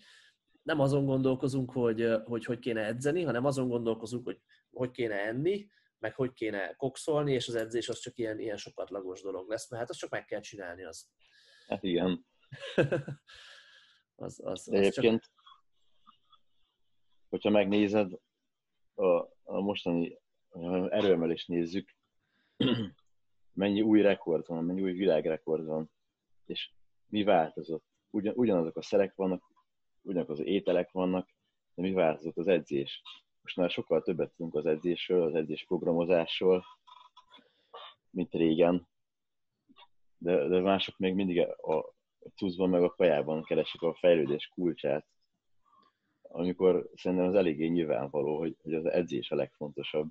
nem 0.62 0.80
azon 0.80 1.04
gondolkozunk, 1.04 1.70
hogy, 1.70 2.08
hogy 2.24 2.44
hogy 2.44 2.58
kéne 2.58 2.84
edzeni, 2.84 3.22
hanem 3.22 3.44
azon 3.44 3.68
gondolkozunk, 3.68 4.24
hogy 4.24 4.40
hogy 4.70 4.90
kéne 4.90 5.14
enni, 5.14 5.66
meg 5.98 6.14
hogy 6.14 6.32
kéne 6.32 6.74
kokszolni, 6.74 7.32
és 7.32 7.48
az 7.48 7.54
edzés 7.54 7.88
az 7.88 7.98
csak 7.98 8.18
ilyen, 8.18 8.38
ilyen 8.38 8.56
sokatlagos 8.56 9.22
dolog 9.22 9.48
lesz, 9.48 9.70
mert 9.70 9.82
hát 9.82 9.90
azt 9.90 9.98
csak 9.98 10.10
meg 10.10 10.24
kell 10.24 10.40
csinálni 10.40 10.84
az. 10.84 11.08
Hát 11.68 11.82
igen. 11.82 12.26
az, 14.16 14.40
az, 14.44 14.68
az 14.68 14.72
Egyébként, 14.72 15.22
csak... 15.22 15.32
hogyha 17.28 17.50
megnézed, 17.50 18.12
a, 18.94 19.04
a 19.42 19.60
mostani 19.60 20.18
erőemelést 20.88 21.48
nézzük, 21.48 21.96
mennyi 23.52 23.82
új 23.82 24.00
rekord 24.00 24.46
van, 24.46 24.64
mennyi 24.64 24.82
új 24.82 24.92
világrekord 24.92 25.66
van, 25.66 25.90
és 26.44 26.72
mi 27.10 27.22
változott. 27.22 27.84
Ugyan, 28.10 28.34
ugyanazok 28.36 28.76
a 28.76 28.82
szerek 28.82 29.14
vannak, 29.14 29.42
ugyanazok 30.02 30.38
az 30.38 30.44
ételek 30.44 30.90
vannak, 30.90 31.28
de 31.74 31.82
mi 31.82 31.92
változott 31.92 32.36
az 32.36 32.48
edzés. 32.48 33.02
Most 33.42 33.56
már 33.56 33.70
sokkal 33.70 34.02
többet 34.02 34.32
tudunk 34.36 34.54
az 34.54 34.66
edzésről, 34.66 35.22
az 35.22 35.34
edzés 35.34 35.64
programozásról, 35.66 36.64
mint 38.10 38.32
régen. 38.32 38.88
De, 40.18 40.48
de 40.48 40.60
mások 40.60 40.98
még 40.98 41.14
mindig 41.14 41.40
a 41.40 41.94
cuccban 42.34 42.68
meg 42.68 42.82
a 42.82 42.94
kajában 42.94 43.42
keresik 43.42 43.82
a 43.82 43.94
fejlődés 43.94 44.50
kulcsát, 44.54 45.06
amikor 46.22 46.90
szerintem 46.94 47.26
az 47.26 47.34
eléggé 47.34 47.66
nyilvánvaló, 47.66 48.38
hogy, 48.38 48.56
hogy 48.62 48.74
az 48.74 48.84
edzés 48.84 49.30
a 49.30 49.34
legfontosabb. 49.34 50.08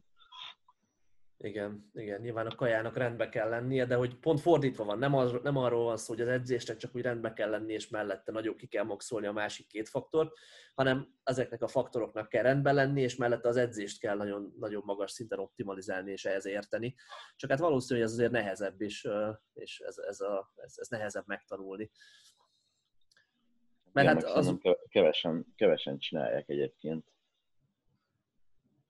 Igen, 1.42 1.90
igen, 1.94 2.22
nyilván 2.22 2.46
a 2.48 2.56
kajának 2.56 2.98
rendbe 2.98 3.30
kell 3.30 3.50
lennie, 3.50 3.86
de 3.86 3.96
hogy 3.96 4.16
pont 4.16 4.40
fordítva 4.40 4.84
van, 4.84 4.98
nem, 4.98 5.16
az, 5.16 5.32
nem 5.44 5.58
arról 5.58 5.84
van 5.84 5.98
szó, 5.98 6.14
hogy 6.14 6.22
az 6.22 6.28
edzésnek 6.28 6.78
csak 6.78 6.96
úgy 6.96 7.02
rendbe 7.02 7.34
kell 7.34 7.50
lenni, 7.50 7.74
és 7.74 7.88
mellette 7.88 8.32
nagyon 8.32 8.56
ki 8.56 8.68
kell 8.68 8.84
maxolni 8.84 9.28
a 9.28 9.32
másik 9.32 9.68
két 9.68 9.90
faktort, 9.90 10.34
hanem 10.76 11.14
ezeknek 11.24 11.62
a 11.62 11.68
faktoroknak 11.68 12.30
kell 12.30 12.44
rendben 12.44 12.76
lenni, 12.76 13.02
és 13.02 13.16
mellette 13.16 13.48
az 13.48 13.58
edzést 13.58 14.00
kell 14.00 14.16
nagyon, 14.16 14.54
nagyon 14.60 14.82
magas 14.86 15.12
szinten 15.12 15.40
optimalizálni 15.40 16.12
és 16.12 16.26
ehhez 16.26 16.46
érteni. 16.46 16.96
Csak 17.36 17.50
hát 17.50 17.60
valószínű, 17.60 18.00
hogy 18.00 18.10
ez 18.10 18.16
azért 18.16 18.32
nehezebb, 18.32 18.82
és, 18.82 19.08
és 19.54 19.80
ez, 19.80 19.98
ez, 19.98 20.20
a, 20.20 20.54
ez, 20.56 20.74
ez 20.78 20.88
nehezebb 20.88 21.28
megtanulni. 21.28 21.92
Mert 23.92 24.10
Igen, 24.10 24.28
hát 24.28 24.38
az... 24.38 24.58
kevesen, 24.90 25.54
kevesen 25.56 25.98
csinálják 25.98 26.50
egyébként. 26.50 27.06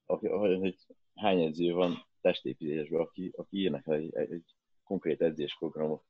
Hogy, 0.06 0.30
hogy 0.60 0.76
hány 1.16 1.42
edző 1.42 1.74
van 1.74 2.08
testépítésben, 2.22 3.02
aki, 3.02 3.32
aki 3.36 3.58
írnak 3.58 3.88
egy, 3.88 4.16
egy, 4.16 4.32
egy 4.32 4.56
konkrét 4.84 5.22
edzésprogramot. 5.22 6.04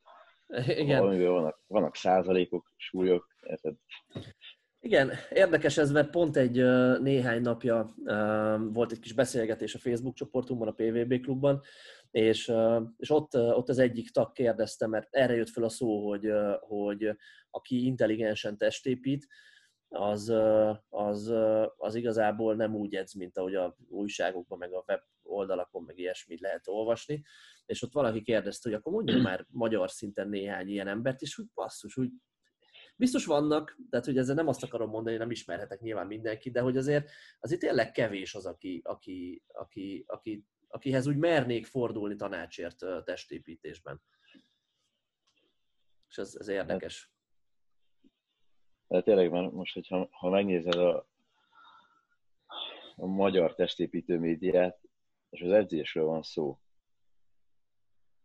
Igen. 0.67 1.03
Amiben 1.03 1.31
vannak, 1.31 1.63
vannak 1.67 1.95
százalékok, 1.95 2.73
súlyok, 2.77 3.27
érted? 3.41 3.75
Igen, 4.81 5.11
érdekes 5.29 5.77
ez, 5.77 5.91
mert 5.91 6.09
pont 6.09 6.37
egy 6.37 6.55
néhány 7.01 7.41
napja 7.41 7.93
volt 8.71 8.91
egy 8.91 8.99
kis 8.99 9.13
beszélgetés 9.13 9.75
a 9.75 9.79
Facebook 9.79 10.15
csoportunkban, 10.15 10.67
a 10.67 10.71
PVB 10.71 11.21
klubban, 11.21 11.61
és, 12.11 12.51
és 12.97 13.09
ott, 13.09 13.35
ott 13.35 13.69
az 13.69 13.79
egyik 13.79 14.09
tag 14.09 14.31
kérdezte, 14.31 14.87
mert 14.87 15.07
erre 15.15 15.35
jött 15.35 15.49
fel 15.49 15.63
a 15.63 15.69
szó, 15.69 16.07
hogy, 16.09 16.31
hogy 16.59 17.15
aki 17.49 17.85
intelligensen 17.85 18.57
testépít, 18.57 19.27
az, 19.89 20.33
az, 20.89 21.33
az 21.77 21.95
igazából 21.95 22.55
nem 22.55 22.75
úgy 22.75 22.95
edz, 22.95 23.13
mint 23.13 23.37
ahogy 23.37 23.55
a 23.55 23.75
újságokban, 23.89 24.57
meg 24.57 24.73
a 24.73 24.83
web 24.87 25.01
oldalakon, 25.29 25.83
meg 25.83 25.97
ilyesmit 25.97 26.39
lehet 26.39 26.67
olvasni, 26.67 27.23
és 27.65 27.81
ott 27.81 27.93
valaki 27.93 28.21
kérdezte, 28.21 28.69
hogy 28.69 28.77
akkor 28.77 28.93
mondjuk 28.93 29.21
már 29.21 29.45
magyar 29.49 29.91
szinten 29.91 30.29
néhány 30.29 30.67
ilyen 30.67 30.87
embert, 30.87 31.21
és 31.21 31.37
úgy 31.37 31.47
basszus, 31.53 31.97
úgy 31.97 32.11
biztos 32.95 33.25
vannak, 33.25 33.77
tehát 33.89 34.05
hogy 34.05 34.17
ezzel 34.17 34.35
nem 34.35 34.47
azt 34.47 34.63
akarom 34.63 34.89
mondani, 34.89 35.17
nem 35.17 35.31
ismerhetek 35.31 35.79
nyilván 35.79 36.07
mindenki, 36.07 36.51
de 36.51 36.61
hogy 36.61 36.77
azért, 36.77 37.11
azért 37.39 37.61
tényleg 37.61 37.91
kevés 37.91 38.35
az, 38.35 38.45
aki, 38.45 38.81
aki, 38.83 39.43
aki, 39.47 40.03
aki, 40.07 40.45
akihez 40.67 41.07
úgy 41.07 41.17
mernék 41.17 41.65
fordulni 41.65 42.15
tanácsért 42.15 42.77
testépítésben. 43.03 44.01
És 46.09 46.17
ez, 46.17 46.35
ez 46.39 46.47
érdekes. 46.47 47.11
De 48.87 49.01
tényleg, 49.01 49.31
mert 49.31 49.51
most, 49.51 49.73
hogyha 49.73 50.07
ha 50.11 50.29
megnézed 50.29 50.75
a, 50.75 51.07
a 52.95 53.05
magyar 53.05 53.55
testépítő 53.55 54.19
médiát, 54.19 54.88
és 55.29 55.41
az 55.41 55.51
edzésről 55.51 56.05
van 56.05 56.21
szó, 56.21 56.59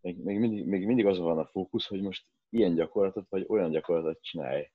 még, 0.00 0.18
még, 0.18 0.38
mindig, 0.38 0.66
még 0.66 0.86
mindig 0.86 1.06
az 1.06 1.18
van 1.18 1.38
a 1.38 1.46
fókusz, 1.46 1.86
hogy 1.86 2.00
most 2.00 2.26
ilyen 2.48 2.74
gyakorlatot, 2.74 3.28
vagy 3.28 3.44
olyan 3.48 3.70
gyakorlatot 3.70 4.22
csinálj. 4.22 4.70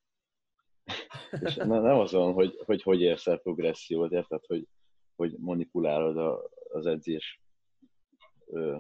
és 1.46 1.56
nem 1.56 1.72
az 1.72 2.12
van, 2.12 2.34
hogy 2.34 2.62
hogy, 2.66 2.82
hogy 2.82 3.02
érsz 3.02 3.28
el 3.28 3.38
progressziót, 3.38 4.12
érted, 4.12 4.46
hogy, 4.46 4.68
hogy 5.16 5.36
manipulálod 5.38 6.18
a, 6.18 6.50
az 6.70 6.86
edzés, 6.86 7.42
ö, 8.46 8.80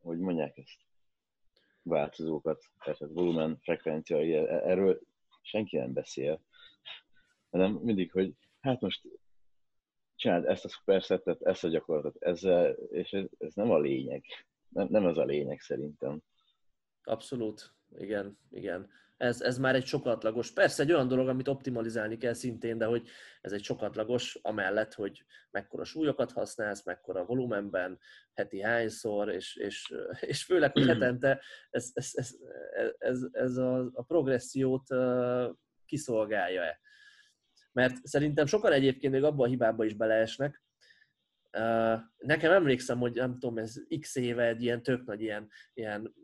hogy 0.00 0.18
mondják 0.18 0.56
ezt, 0.56 0.80
változókat, 1.82 2.64
érted, 2.86 3.12
volumen, 3.12 3.58
frekvencia, 3.60 4.18
erről 4.48 5.00
senki 5.42 5.76
nem 5.76 5.92
beszél, 5.92 6.40
hanem 7.50 7.72
mindig, 7.72 8.12
hogy 8.12 8.34
hát 8.60 8.80
most 8.80 9.08
csináld 10.24 10.44
ezt 10.44 10.64
a 10.64 10.68
szuperszettet, 10.68 11.42
ezt 11.42 11.64
a 11.64 11.68
gyakorlatot, 11.68 12.22
ezzel, 12.22 12.70
és 12.72 13.10
ez, 13.10 13.24
ez 13.38 13.54
nem 13.54 13.70
a 13.70 13.78
lényeg. 13.78 14.24
Nem, 14.68 14.86
nem 14.90 15.04
az 15.04 15.18
a 15.18 15.24
lényeg 15.24 15.60
szerintem. 15.60 16.22
Abszolút, 17.02 17.74
igen, 17.98 18.38
igen. 18.50 18.90
Ez, 19.16 19.40
ez 19.40 19.58
már 19.58 19.74
egy 19.74 19.86
sokatlagos, 19.86 20.52
persze 20.52 20.82
egy 20.82 20.92
olyan 20.92 21.08
dolog, 21.08 21.28
amit 21.28 21.48
optimalizálni 21.48 22.16
kell 22.16 22.32
szintén, 22.32 22.78
de 22.78 22.84
hogy 22.84 23.08
ez 23.40 23.52
egy 23.52 23.62
sokatlagos, 23.62 24.38
amellett, 24.42 24.94
hogy 24.94 25.24
mekkora 25.50 25.84
súlyokat 25.84 26.32
használsz, 26.32 26.84
mekkora 26.84 27.24
volumenben, 27.24 27.98
heti 28.34 28.60
hányszor, 28.60 29.28
és, 29.28 29.56
és, 29.56 29.94
és 30.20 30.44
főleg, 30.44 30.72
hogy 30.72 30.86
hetente 30.86 31.40
ez, 31.70 31.90
ez, 31.94 32.10
ez, 32.14 32.34
ez, 32.98 33.18
ez 33.32 33.56
a, 33.56 33.90
a 33.92 34.02
progressziót 34.02 34.86
kiszolgálja-e. 35.86 36.80
Mert 37.74 38.06
szerintem 38.06 38.46
sokan 38.46 38.72
egyébként 38.72 39.12
még 39.12 39.22
abban 39.22 39.46
a 39.46 39.50
hibába 39.50 39.84
is 39.84 39.94
beleesnek, 39.94 40.62
Nekem 42.16 42.52
emlékszem, 42.52 42.98
hogy 42.98 43.12
nem 43.12 43.32
tudom, 43.32 43.58
ez 43.58 43.74
x 44.00 44.16
éve 44.16 44.46
egy 44.46 44.62
ilyen 44.62 44.82
tök 44.82 45.04
nagy 45.04 45.20
ilyen, 45.20 45.48
ilyen 45.74 46.14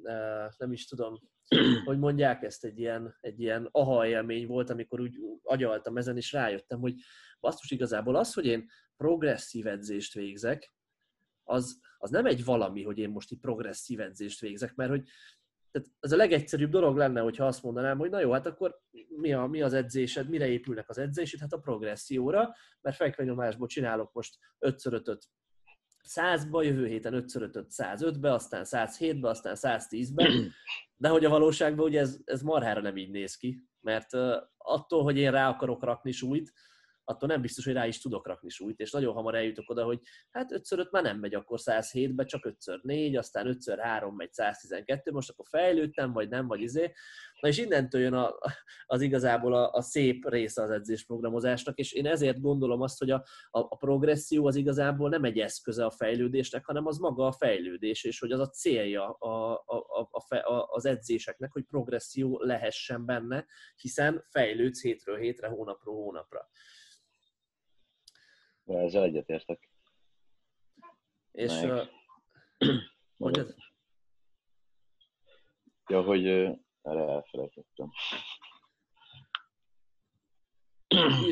nem 0.57 0.73
is 0.73 0.87
tudom, 0.87 1.19
hogy 1.85 1.99
mondják 1.99 2.43
ezt, 2.43 2.65
egy 2.65 2.79
ilyen, 2.79 3.17
egy 3.21 3.41
ilyen 3.41 3.69
aha 3.71 4.07
élmény 4.07 4.47
volt, 4.47 4.71
amikor 4.71 5.01
úgy 5.01 5.19
agyaltam 5.43 5.97
ezen, 5.97 6.17
és 6.17 6.33
rájöttem, 6.33 6.81
hogy 6.81 6.95
basszus 7.41 7.71
igazából 7.71 8.17
az, 8.17 8.33
hogy 8.33 8.47
én 8.47 8.69
progresszív 8.97 9.67
edzést 9.67 10.15
végzek, 10.15 10.75
az, 11.45 11.81
az 11.99 12.11
nem 12.11 12.27
egy 12.27 12.45
valami, 12.45 12.83
hogy 12.83 12.99
én 12.99 13.11
most 13.11 13.31
itt 13.31 13.41
progresszív 13.41 14.01
edzést 14.01 14.41
végzek, 14.41 14.75
mert 14.75 14.91
hogy 14.91 15.09
tehát 15.71 15.89
ez 16.01 16.13
a 16.13 16.17
legegyszerűbb 16.17 16.71
dolog 16.71 16.97
lenne, 16.97 17.21
hogyha 17.21 17.47
azt 17.47 17.63
mondanám, 17.63 17.99
hogy 17.99 18.11
na 18.11 18.21
jó, 18.21 18.33
hát 18.33 18.47
akkor 18.47 18.81
mi, 19.09 19.33
a, 19.33 19.47
mi 19.47 19.63
az 19.63 19.73
edzésed, 19.73 20.29
mire 20.29 20.47
épülnek 20.47 20.89
az 20.89 20.99
edzésed? 20.99 21.41
Hát 21.41 21.53
a 21.53 21.59
progresszióra, 21.59 22.55
mert 22.81 22.97
fekvenyomásból 22.97 23.67
csinálok 23.67 24.13
most 24.13 24.39
5 24.59 24.81
5 24.85 25.29
100-ba, 26.09 26.65
jövő 26.65 26.87
héten 26.87 27.15
5 27.15 27.35
5 27.35 27.67
105-be, 27.77 28.33
aztán 28.33 28.65
107-be, 28.65 29.29
aztán 29.29 29.57
110-be, 29.59 30.29
de 30.97 31.09
hogy 31.09 31.25
a 31.25 31.29
valóságban 31.29 31.85
ugye 31.85 32.01
ez, 32.01 32.19
ez 32.25 32.43
marhára 32.43 32.81
nem 32.81 32.97
így 32.97 33.11
néz 33.11 33.37
ki, 33.37 33.69
mert 33.81 34.15
attól, 34.57 35.03
hogy 35.03 35.17
én 35.17 35.31
rá 35.31 35.49
akarok 35.49 35.85
rakni 35.85 36.13
súlyt, 36.13 36.53
attól 37.11 37.29
nem 37.29 37.41
biztos, 37.41 37.65
hogy 37.65 37.75
rá 37.75 37.87
is 37.87 38.01
tudok 38.01 38.27
rakni 38.27 38.49
súlyt, 38.49 38.81
és 38.81 38.91
nagyon 38.91 39.15
hamar 39.15 39.35
eljutok 39.35 39.71
oda, 39.71 39.85
hogy 39.85 40.01
hát 40.31 40.53
5 40.53 40.67
5 40.71 40.91
már 40.91 41.03
nem 41.03 41.19
megy 41.19 41.35
akkor 41.35 41.59
107-be, 41.63 42.25
csak 42.25 42.45
5 42.45 42.57
4 42.83 43.17
aztán 43.17 43.47
5 43.47 43.81
3 43.81 44.15
megy 44.17 44.33
112, 44.33 45.13
most 45.13 45.31
akkor 45.31 45.47
fejlődtem, 45.49 46.13
vagy 46.13 46.29
nem, 46.29 46.47
vagy 46.47 46.61
izé. 46.61 46.93
Na 47.41 47.49
és 47.49 47.59
innentől 47.59 48.01
jön 48.01 48.13
a, 48.13 48.35
az 48.87 49.01
igazából 49.01 49.55
a, 49.55 49.73
a 49.73 49.83
szép 49.83 50.29
része 50.29 50.63
az 50.63 50.71
edzésprogramozásnak, 50.71 51.79
és 51.79 51.93
én 51.93 52.07
ezért 52.07 52.41
gondolom 52.41 52.81
azt, 52.81 52.99
hogy 52.99 53.11
a, 53.11 53.25
a, 53.51 53.59
a 53.61 53.77
progresszió 53.77 54.47
az 54.47 54.57
igazából 54.57 55.09
nem 55.09 55.25
egy 55.25 55.39
eszköze 55.39 55.85
a 55.85 55.91
fejlődésnek, 55.91 56.65
hanem 56.65 56.87
az 56.87 56.99
maga 56.99 57.27
a 57.27 57.33
fejlődés, 57.33 58.05
és 58.05 58.19
hogy 58.19 58.33
az 58.33 58.41
a 58.41 58.49
célja 58.49 59.11
a, 59.11 59.63
a, 59.67 59.83
a, 60.11 60.37
a, 60.37 60.69
az 60.71 60.85
edzéseknek, 60.85 61.53
hogy 61.53 61.65
progresszió 61.65 62.43
lehessen 62.43 63.07
benne, 63.07 63.47
hiszen 63.77 64.25
fejlődsz 64.31 64.83
hétről 64.83 65.17
hétre, 65.17 65.49
hónapról 65.49 65.95
hónapra. 65.95 66.49
Ezzel 68.79 69.03
egyetértek. 69.03 69.69
És 71.33 71.53
uh, 71.53 71.83
mondjad? 73.17 73.55
Ja, 75.87 76.03
hogy 76.03 76.27
erre 76.83 77.09
elfelejtettem. 77.09 77.91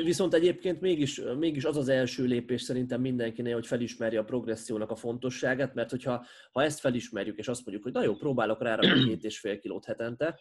Viszont 0.04 0.34
egyébként 0.34 0.80
mégis, 0.80 1.20
mégis 1.38 1.64
az 1.64 1.76
az 1.76 1.88
első 1.88 2.24
lépés 2.24 2.62
szerintem 2.62 3.00
mindenkinél, 3.00 3.54
hogy 3.54 3.66
felismerje 3.66 4.18
a 4.18 4.24
progressziónak 4.24 4.90
a 4.90 4.96
fontosságát, 4.96 5.74
mert 5.74 5.90
hogyha 5.90 6.24
ha 6.52 6.62
ezt 6.62 6.80
felismerjük, 6.80 7.38
és 7.38 7.48
azt 7.48 7.64
mondjuk, 7.64 7.84
hogy 7.84 7.92
na 7.92 8.02
jó, 8.02 8.14
próbálok 8.14 8.62
rá 8.62 8.78
két 8.78 9.24
és 9.24 9.38
fél 9.38 9.58
kilót 9.58 9.84
hetente, 9.84 10.38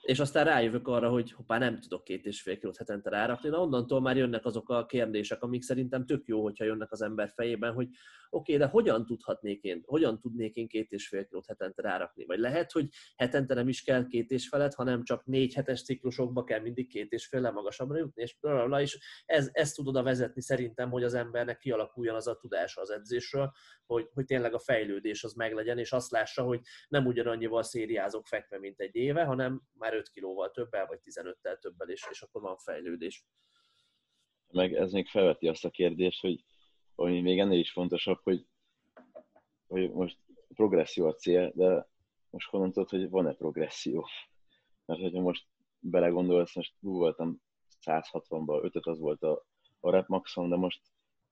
és 0.00 0.20
aztán 0.20 0.44
rájövök 0.44 0.88
arra, 0.88 1.10
hogy 1.10 1.32
hoppá, 1.32 1.58
nem 1.58 1.80
tudok 1.80 2.04
két 2.04 2.26
és 2.26 2.42
fél 2.42 2.58
kilót 2.58 2.76
hetente 2.76 3.10
rárakni, 3.10 3.50
de 3.50 3.56
onnantól 3.56 4.00
már 4.00 4.16
jönnek 4.16 4.44
azok 4.44 4.68
a 4.68 4.86
kérdések, 4.86 5.42
amik 5.42 5.62
szerintem 5.62 6.06
tök 6.06 6.26
jó, 6.26 6.42
hogyha 6.42 6.64
jönnek 6.64 6.92
az 6.92 7.02
ember 7.02 7.32
fejében, 7.34 7.72
hogy 7.72 7.88
oké, 8.30 8.54
okay, 8.54 8.66
de 8.66 8.72
hogyan 8.72 9.06
tudhatnék 9.06 9.62
én, 9.62 9.82
hogyan 9.86 10.20
tudnék 10.20 10.54
én 10.54 10.68
két 10.68 10.92
és 10.92 11.08
fél 11.08 11.26
kilót 11.26 11.46
hetente 11.46 11.82
rárakni? 11.82 12.24
Vagy 12.24 12.38
lehet, 12.38 12.72
hogy 12.72 12.88
hetente 13.16 13.54
nem 13.54 13.68
is 13.68 13.82
kell 13.82 14.06
két 14.06 14.30
és 14.30 14.48
felet, 14.48 14.74
hanem 14.74 15.04
csak 15.04 15.24
négy 15.24 15.54
hetes 15.54 15.82
ciklusokba 15.82 16.44
kell 16.44 16.60
mindig 16.60 16.88
két 16.88 17.12
és 17.12 17.26
fél 17.26 17.50
magasabbra 17.50 17.98
jutni, 17.98 18.22
és, 18.22 18.36
blablabla, 18.40 18.80
és 18.80 18.98
ez, 19.26 19.48
ez 19.52 19.72
tud 19.72 19.88
oda 19.88 20.02
vezetni 20.02 20.42
szerintem, 20.42 20.90
hogy 20.90 21.04
az 21.04 21.14
embernek 21.14 21.58
kialakuljon 21.58 22.14
az 22.14 22.26
a 22.26 22.36
tudása 22.36 22.80
az 22.80 22.90
edzésről, 22.90 23.52
hogy, 23.86 24.08
hogy 24.12 24.24
tényleg 24.24 24.54
a 24.54 24.58
fejlődés 24.58 25.24
az 25.24 25.32
meglegyen, 25.32 25.78
és 25.78 25.92
azt 25.92 26.10
lássa, 26.10 26.42
hogy 26.42 26.60
nem 26.88 27.06
ugyanannyival 27.06 27.62
szériázok 27.62 28.26
fekve, 28.26 28.58
mint 28.58 28.80
egy 28.80 28.94
éve, 28.94 29.23
hanem 29.24 29.62
már 29.72 29.94
5 29.94 30.08
kilóval 30.08 30.50
többel, 30.50 30.86
vagy 30.86 31.00
15-tel 31.04 31.58
többel, 31.58 31.88
és, 31.88 32.06
és 32.10 32.22
akkor 32.22 32.42
van 32.42 32.56
fejlődés. 32.56 33.24
Meg 34.52 34.74
ez 34.74 34.92
még 34.92 35.08
felveti 35.08 35.48
azt 35.48 35.64
a 35.64 35.70
kérdést, 35.70 36.20
hogy 36.20 36.44
ami 36.94 37.20
még 37.20 37.38
ennél 37.38 37.58
is 37.58 37.72
fontosabb, 37.72 38.20
hogy, 38.22 38.46
hogy 39.66 39.90
most 39.90 40.18
progresszió 40.54 41.06
a 41.06 41.14
cél, 41.14 41.52
de 41.54 41.88
most 42.30 42.48
honnan 42.48 42.72
tudod, 42.72 42.88
hogy 42.88 43.10
van-e 43.10 43.32
progresszió? 43.32 44.08
Mert 44.84 45.00
hogyha 45.00 45.20
most 45.20 45.46
belegondolsz, 45.78 46.54
most 46.54 46.74
túl 46.80 46.98
voltam 46.98 47.42
160-ban, 47.86 48.62
5 48.62 48.86
az 48.86 48.98
volt 48.98 49.22
a, 49.22 49.46
a 49.80 49.90
rep 49.90 50.08
maximum, 50.08 50.48
de 50.48 50.56
most 50.56 50.80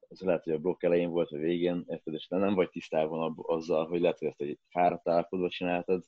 az 0.09 0.21
lehet, 0.21 0.45
hogy 0.45 0.53
a 0.53 0.59
blokk 0.59 0.83
elején 0.83 1.11
volt, 1.11 1.31
vagy 1.31 1.41
végén, 1.41 1.85
érted, 1.87 2.15
és 2.15 2.29
nem 2.29 2.55
vagy 2.55 2.71
tisztában 2.71 3.35
azzal, 3.37 3.87
hogy 3.87 4.01
lehet, 4.01 4.19
hogy 4.19 4.29
ezt 4.29 4.41
egy 4.41 4.59
fáradt 4.69 5.09
állapotban 5.09 5.49
csináltad, 5.49 6.05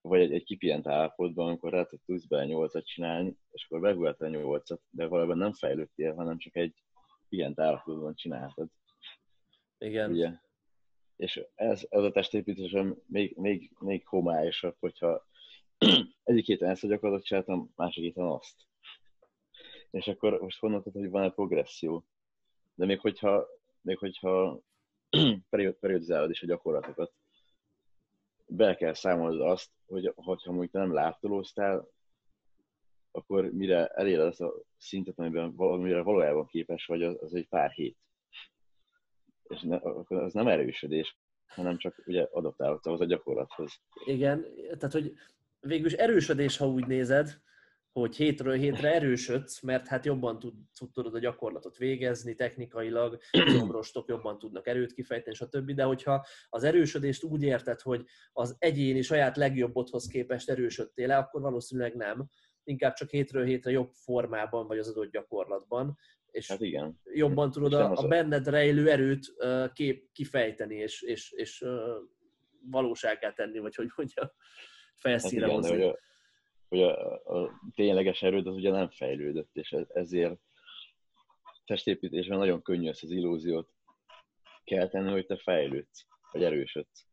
vagy 0.00 0.20
egy, 0.20 0.32
egy 0.32 0.44
kipient 0.44 0.86
állapotban, 0.86 1.46
amikor 1.46 1.70
hogy 1.72 2.00
tudsz 2.04 2.26
bele 2.26 2.44
nyolcat 2.44 2.86
csinálni, 2.86 3.36
és 3.50 3.64
akkor 3.64 3.80
beguláltál 3.80 4.28
nyolcat, 4.28 4.82
de 4.90 5.06
valójában 5.06 5.38
nem 5.38 5.52
fejlődtél, 5.52 6.14
hanem 6.14 6.38
csak 6.38 6.56
egy 6.56 6.82
pihent 7.28 7.60
állapotban 7.60 8.14
csináltad. 8.14 8.68
Igen. 9.78 10.10
Ugye? 10.10 10.32
És 11.16 11.44
ez, 11.54 11.86
ez 11.88 12.02
a 12.02 12.10
testépítésem 12.10 13.02
még, 13.06 13.36
még, 13.36 13.72
még 13.78 14.06
homályosabb, 14.06 14.76
hogyha 14.78 15.26
egyik 16.22 16.46
héten 16.46 16.68
ezt 16.68 16.84
a 16.84 16.88
gyakorlatot 16.88 17.26
csináltam, 17.26 17.72
másik 17.76 18.04
héten 18.04 18.24
azt. 18.24 18.54
És 19.90 20.06
akkor 20.06 20.40
most 20.40 20.58
honnan 20.58 20.82
tudod, 20.82 21.02
hogy 21.02 21.10
van-e 21.10 21.30
progresszió? 21.30 22.06
De 22.74 22.84
még 22.84 23.00
hogyha, 23.00 23.46
még 23.80 23.98
hogyha 23.98 24.60
periodizálod 25.80 26.30
is 26.30 26.42
a 26.42 26.46
gyakorlatokat, 26.46 27.12
be 28.50 28.74
kell 28.74 28.94
számolnod 28.94 29.40
azt, 29.40 29.70
hogy 29.86 30.12
ha 30.14 30.38
mondjuk 30.44 30.72
nem 30.72 30.92
láttolóztál, 30.92 31.88
akkor 33.10 33.52
mire 33.52 33.86
eléred 33.86 34.26
azt 34.26 34.40
a 34.40 34.54
szintet, 34.76 35.18
amiben 35.18 35.54
amire 35.56 36.02
valójában 36.02 36.46
képes 36.46 36.86
vagy, 36.86 37.02
az, 37.02 37.16
az 37.20 37.34
egy 37.34 37.48
pár 37.48 37.70
hét. 37.70 37.96
És 39.42 39.60
ne, 39.60 39.78
az 40.08 40.32
nem 40.32 40.48
erősödés, 40.48 41.18
hanem 41.46 41.76
csak 41.76 42.02
ugye 42.06 42.22
adaptálódsz 42.30 42.86
ahhoz 42.86 43.00
a 43.00 43.04
gyakorlathoz. 43.04 43.72
Igen, 44.04 44.46
tehát 44.64 44.92
hogy 44.92 45.12
végülis 45.60 45.92
erősödés, 45.92 46.56
ha 46.56 46.68
úgy 46.68 46.86
nézed, 46.86 47.40
hogy 47.92 48.16
hétről 48.16 48.54
hétre 48.54 48.94
erősödsz, 48.94 49.60
mert 49.60 49.86
hát 49.86 50.04
jobban 50.04 50.38
tud, 50.38 50.54
tudod 50.92 51.14
a 51.14 51.18
gyakorlatot 51.18 51.76
végezni, 51.76 52.34
technikailag, 52.34 53.18
izomrostok 53.30 54.08
jobban 54.08 54.38
tudnak 54.38 54.66
erőt 54.66 54.92
kifejteni, 54.92 55.36
stb. 55.36 55.70
De 55.70 55.82
hogyha 55.82 56.26
az 56.48 56.64
erősödést 56.64 57.24
úgy 57.24 57.42
érted, 57.42 57.80
hogy 57.80 58.04
az 58.32 58.56
egyéni 58.58 59.02
saját 59.02 59.36
legjobbodhoz 59.36 60.06
képest 60.06 60.50
erősödtél 60.50 61.06
le, 61.06 61.16
akkor 61.16 61.40
valószínűleg 61.40 61.94
nem. 61.94 62.28
Inkább 62.64 62.94
csak 62.94 63.10
hétről 63.10 63.44
hétre 63.44 63.70
jobb 63.70 63.90
formában 63.92 64.66
vagy 64.66 64.78
az 64.78 64.88
adott 64.88 65.10
gyakorlatban, 65.10 65.98
és 66.30 66.48
hát 66.48 66.60
igen. 66.60 67.00
jobban 67.04 67.50
tudod 67.50 67.72
a, 67.72 67.92
a 67.92 68.08
benned 68.08 68.48
rejlő 68.48 68.90
erőt 68.90 69.34
kép, 69.72 70.12
kifejteni, 70.12 70.74
és, 70.74 71.02
és, 71.02 71.32
és 71.32 71.64
valóságát 72.70 73.34
tenni, 73.34 73.58
vagy 73.58 73.74
hogy 73.74 73.88
mondja, 73.96 74.34
felszíre 74.94 75.46
hát 75.46 75.50
igen, 75.50 75.62
hozni 75.62 75.82
hogy 75.82 75.88
a, 75.88 75.98
a 76.70 77.60
tényleges 77.74 78.22
erőd 78.22 78.46
az 78.46 78.54
ugye 78.54 78.70
nem 78.70 78.90
fejlődött, 78.90 79.56
és 79.56 79.76
ezért 79.88 80.38
testépítésben 81.64 82.38
nagyon 82.38 82.62
könnyű 82.62 82.88
ezt 82.88 83.02
az 83.02 83.10
illúziót 83.10 83.68
kell 84.64 84.88
tenni, 84.88 85.10
hogy 85.10 85.26
te 85.26 85.36
fejlődsz, 85.36 86.06
vagy 86.32 86.42
erősödsz. 86.42 87.06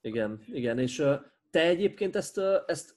Igen, 0.00 0.44
igen, 0.46 0.78
és 0.78 1.04
te 1.50 1.60
egyébként 1.60 2.16
ezt, 2.16 2.38
ezt, 2.66 2.96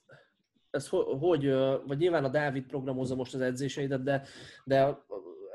ezt 0.70 0.88
hogy, 1.20 1.50
vagy 1.86 1.98
nyilván 1.98 2.24
a 2.24 2.30
Dávid 2.30 2.66
programozza 2.66 3.16
most 3.16 3.34
az 3.34 3.42
edzéseidet, 3.42 4.04
de, 4.04 4.28
de 4.64 5.05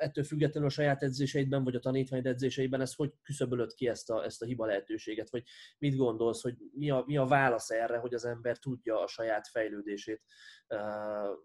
ettől 0.00 0.24
függetlenül 0.24 0.68
a 0.68 0.72
saját 0.72 1.02
edzéseidben, 1.02 1.64
vagy 1.64 1.74
a 1.74 1.80
tanítvány 1.80 2.26
edzéseiben 2.26 2.80
ez 2.80 2.94
hogy 2.94 3.12
küszöbölöd 3.22 3.74
ki 3.74 3.88
ezt 3.88 4.10
a, 4.10 4.24
ezt 4.24 4.42
a 4.42 4.46
hiba 4.46 4.66
lehetőséget, 4.66 5.30
vagy 5.30 5.42
mit 5.78 5.96
gondolsz, 5.96 6.42
hogy 6.42 6.56
mi 6.72 6.90
a, 6.90 7.02
mi 7.06 7.16
a 7.16 7.26
válasz 7.26 7.70
erre, 7.70 7.98
hogy 7.98 8.14
az 8.14 8.24
ember 8.24 8.58
tudja 8.58 9.00
a 9.00 9.06
saját 9.06 9.48
fejlődését 9.48 10.22
uh, 10.68 10.78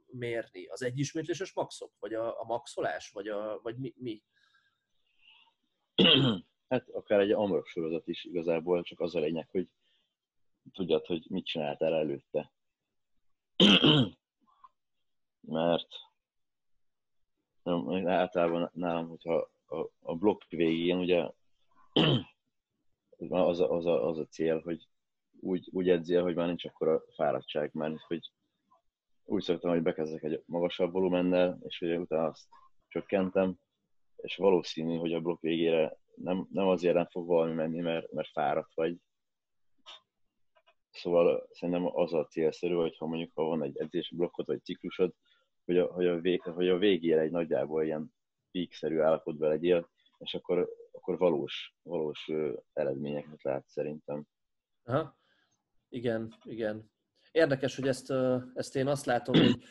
mérni? 0.06 0.66
Az 0.66 0.82
egyismétléses 0.84 1.54
maxok, 1.54 1.94
vagy 2.00 2.14
a, 2.14 2.42
a 2.42 2.44
maxolás, 2.44 3.10
vagy, 3.10 3.28
a, 3.28 3.60
vagy 3.64 3.78
mi? 3.78 3.94
mi? 3.98 4.24
Hát 6.68 6.90
akár 6.90 7.20
egy 7.20 7.32
amrok 7.32 7.68
sorozat 7.68 8.08
is 8.08 8.24
igazából, 8.24 8.84
csak 8.84 9.00
az 9.00 9.16
a 9.16 9.20
lényeg, 9.20 9.50
hogy 9.50 9.70
tudjad, 10.72 11.06
hogy 11.06 11.26
mit 11.30 11.46
csináltál 11.46 11.94
előtte. 11.94 12.54
Mert 15.42 15.88
általában 18.06 18.70
nálam, 18.74 19.08
hogyha 19.08 19.50
a, 19.66 19.90
a 20.02 20.16
blokk 20.16 20.42
végén 20.50 20.98
ugye 20.98 21.30
az 23.18 23.32
a, 23.32 23.72
az, 23.72 23.86
a, 23.86 24.08
az 24.08 24.18
a 24.18 24.26
cél, 24.26 24.62
hogy 24.62 24.88
úgy, 25.40 25.70
úgy 25.72 25.90
edzél, 25.90 26.22
hogy 26.22 26.36
már 26.36 26.48
nincs 26.48 26.66
akkor 26.66 26.88
a 26.88 27.04
fáradtság, 27.16 27.70
mert 27.74 28.02
hogy 28.02 28.32
úgy 29.26 29.44
szoktam, 29.44 29.72
hogy 29.72 29.82
bekezdek 29.82 30.24
egy 30.24 30.44
magasabb 30.46 30.92
volumennel, 30.92 31.60
és 31.64 31.82
ugye 31.82 31.98
utána 31.98 32.28
azt 32.28 32.48
csökkentem, 32.88 33.60
és 34.16 34.36
valószínű, 34.36 34.98
hogy 34.98 35.14
a 35.14 35.20
blokk 35.20 35.42
végére 35.42 35.98
nem, 36.16 36.48
nem 36.52 36.68
azért 36.68 36.96
nem 36.96 37.08
fog 37.10 37.28
valami 37.28 37.54
menni, 37.54 37.80
mert, 37.80 38.12
mert 38.12 38.30
fáradt 38.32 38.74
vagy. 38.74 38.98
Szóval 40.92 41.48
szerintem 41.52 41.98
az 41.98 42.14
a 42.14 42.26
célszerű, 42.26 42.74
hogy 42.74 42.98
ha 42.98 43.06
mondjuk 43.06 43.32
ha 43.34 43.44
van 43.44 43.64
egy 43.64 43.78
edzési 43.78 44.16
blokkod 44.16 44.46
vagy 44.46 44.64
ciklusod, 44.64 45.14
hogy 45.66 45.78
a, 45.78 45.86
hogy 45.86 46.08
a, 46.08 46.20
vég, 46.20 46.42
hogy 46.42 46.70
a 46.70 46.78
végére 46.78 47.22
egy 47.22 47.32
nagyjából 47.32 47.84
ilyen 47.84 48.14
píkszerű 48.52 49.00
állapotban 49.00 49.50
legyél, 49.50 49.90
és 50.18 50.34
akkor, 50.34 50.70
akkor 50.92 51.18
valós, 51.18 51.76
valós 51.82 52.32
eredményeket 52.74 53.44
lát 53.44 53.68
szerintem. 53.68 54.24
Aha. 54.84 55.18
Igen, 55.90 56.34
igen. 56.44 56.92
Érdekes, 57.32 57.76
hogy 57.76 57.88
ezt, 57.88 58.14
ezt 58.54 58.76
én 58.76 58.88
azt 58.88 59.06
látom, 59.06 59.36
hogy 59.36 59.64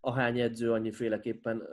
ahány 0.00 0.40
edző 0.40 0.72
annyiféleképpen 0.72 1.68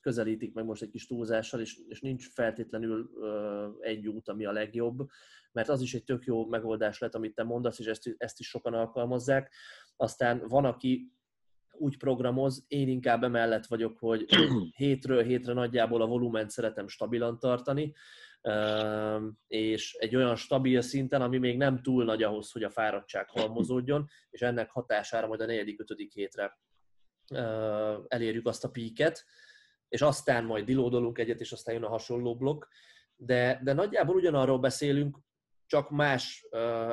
közelítik 0.00 0.54
meg 0.54 0.64
most 0.64 0.82
egy 0.82 0.90
kis 0.90 1.06
túlzással, 1.06 1.60
és, 1.60 1.80
és 1.88 2.00
nincs 2.00 2.32
feltétlenül 2.32 3.10
egy 3.80 4.08
út, 4.08 4.28
ami 4.28 4.44
a 4.44 4.52
legjobb, 4.52 5.08
mert 5.52 5.68
az 5.68 5.80
is 5.80 5.94
egy 5.94 6.04
tök 6.04 6.24
jó 6.24 6.46
megoldás 6.46 6.98
lett, 6.98 7.14
amit 7.14 7.34
te 7.34 7.42
mondasz, 7.42 7.78
és 7.78 7.86
ezt, 7.86 8.14
ezt 8.16 8.40
is 8.40 8.48
sokan 8.48 8.74
alkalmazzák. 8.74 9.54
Aztán 9.96 10.48
van, 10.48 10.64
aki 10.64 11.13
úgy 11.78 11.96
programoz, 11.96 12.64
én 12.68 12.88
inkább 12.88 13.24
emellett 13.24 13.66
vagyok, 13.66 13.98
hogy 13.98 14.26
hétről 14.76 15.22
hétre 15.22 15.52
nagyjából 15.52 16.02
a 16.02 16.06
volument 16.06 16.50
szeretem 16.50 16.88
stabilan 16.88 17.38
tartani, 17.38 17.94
és 19.46 19.94
egy 19.94 20.16
olyan 20.16 20.36
stabil 20.36 20.80
szinten, 20.80 21.22
ami 21.22 21.38
még 21.38 21.56
nem 21.56 21.82
túl 21.82 22.04
nagy 22.04 22.22
ahhoz, 22.22 22.52
hogy 22.52 22.62
a 22.62 22.70
fáradtság 22.70 23.28
halmozódjon, 23.28 24.08
és 24.30 24.42
ennek 24.42 24.70
hatására 24.70 25.26
majd 25.26 25.40
a 25.40 25.46
negyedik, 25.46 25.80
ötödik 25.80 26.12
hétre 26.12 26.58
elérjük 28.08 28.46
azt 28.46 28.64
a 28.64 28.70
píket, 28.70 29.24
és 29.88 30.02
aztán 30.02 30.44
majd 30.44 30.64
dilódolunk 30.64 31.18
egyet, 31.18 31.40
és 31.40 31.52
aztán 31.52 31.74
jön 31.74 31.84
a 31.84 31.88
hasonló 31.88 32.36
blokk, 32.36 32.64
de, 33.16 33.60
de 33.62 33.72
nagyjából 33.72 34.16
ugyanarról 34.16 34.58
beszélünk, 34.58 35.18
csak 35.74 35.90
más 35.90 36.46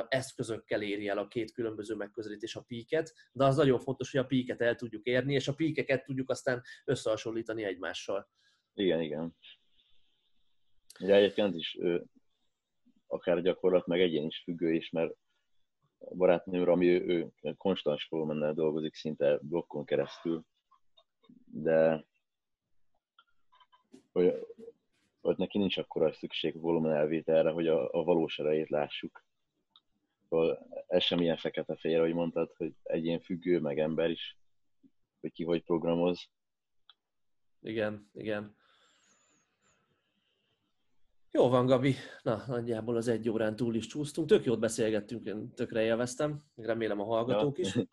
eszközökkel 0.08 0.82
éri 0.82 1.08
el 1.08 1.18
a 1.18 1.28
két 1.28 1.52
különböző 1.52 1.94
megközelítés 1.94 2.56
a 2.56 2.62
píket, 2.62 3.14
de 3.32 3.44
az 3.44 3.56
nagyon 3.56 3.78
fontos, 3.78 4.10
hogy 4.10 4.20
a 4.20 4.26
píket 4.26 4.60
el 4.60 4.74
tudjuk 4.74 5.04
érni, 5.04 5.34
és 5.34 5.48
a 5.48 5.54
píkeket 5.54 6.04
tudjuk 6.04 6.30
aztán 6.30 6.62
összehasonlítani 6.84 7.64
egymással. 7.64 8.28
Igen, 8.74 9.00
igen. 9.00 9.36
Ugye 11.00 11.14
egyébként 11.14 11.54
is 11.54 11.78
akár 13.06 13.42
gyakorlat, 13.42 13.86
meg 13.86 14.00
egyén 14.00 14.26
is 14.26 14.42
függő 14.44 14.72
is, 14.72 14.90
mert 14.90 15.14
a 15.98 16.14
barátnőm, 16.14 16.68
ami 16.68 16.86
ő, 16.86 17.32
ő 17.42 17.52
konstans 17.56 18.06
volumennel 18.10 18.54
dolgozik 18.54 18.94
szinte 18.94 19.38
blokkon 19.42 19.84
keresztül, 19.84 20.44
de 21.44 22.06
hogy 24.12 24.46
hogy 25.22 25.36
neki 25.36 25.58
nincs 25.58 25.78
akkora 25.78 26.12
szükség 26.12 26.60
volumen 26.60 26.92
elvételre, 26.92 27.50
hogy 27.50 27.66
a, 27.66 27.92
a 27.92 28.04
valós 28.04 28.38
erejét 28.38 28.68
lássuk. 28.68 29.24
Szóval 30.28 30.66
ez 30.86 31.02
sem 31.02 31.20
ilyen 31.20 31.36
fekete-fehér, 31.36 31.98
ahogy 31.98 32.14
mondtad, 32.14 32.52
hogy 32.56 32.74
egyén 32.82 33.20
függő, 33.20 33.60
meg 33.60 33.78
ember 33.78 34.10
is, 34.10 34.38
hogy 35.20 35.32
ki 35.32 35.44
hogy 35.44 35.62
programoz. 35.62 36.28
Igen, 37.60 38.10
igen. 38.12 38.56
Jó 41.30 41.48
van, 41.48 41.66
Gabi. 41.66 41.94
Na, 42.22 42.44
nagyjából 42.46 42.96
az 42.96 43.08
egy 43.08 43.28
órán 43.28 43.56
túl 43.56 43.74
is 43.74 43.86
csúsztunk. 43.86 44.28
Tök 44.28 44.44
jót 44.44 44.58
beszélgettünk, 44.58 45.26
én 45.26 45.54
tökre 45.54 45.82
élveztem. 45.82 46.42
Remélem 46.54 47.00
a 47.00 47.04
hallgatók 47.04 47.58
ja. 47.58 47.64
is. 47.64 47.78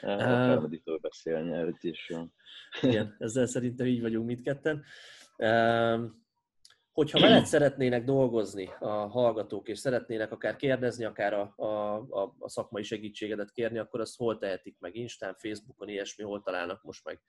Harmadikról 0.00 0.98
beszélni 0.98 1.52
előtt 1.52 1.82
is. 1.82 2.12
Igen, 2.82 3.16
ezzel 3.18 3.46
szerintem 3.46 3.86
így 3.86 4.00
vagyunk 4.00 4.26
mindketten. 4.26 4.84
Hogyha 6.92 7.20
veled 7.20 7.44
szeretnének 7.44 8.04
dolgozni 8.04 8.68
a 8.80 8.88
hallgatók, 8.88 9.68
és 9.68 9.78
szeretnének 9.78 10.32
akár 10.32 10.56
kérdezni, 10.56 11.04
akár 11.04 11.32
a, 11.32 11.52
a, 11.56 11.94
a, 11.96 12.34
a 12.38 12.48
szakmai 12.48 12.82
segítségedet 12.82 13.52
kérni, 13.52 13.78
akkor 13.78 14.00
azt 14.00 14.16
hol 14.16 14.38
tehetik 14.38 14.76
meg? 14.78 14.94
Instán, 14.94 15.34
Facebookon, 15.34 15.88
ilyesmi, 15.88 16.24
hol 16.24 16.42
találnak 16.42 16.82
most 16.82 17.04
meg? 17.04 17.20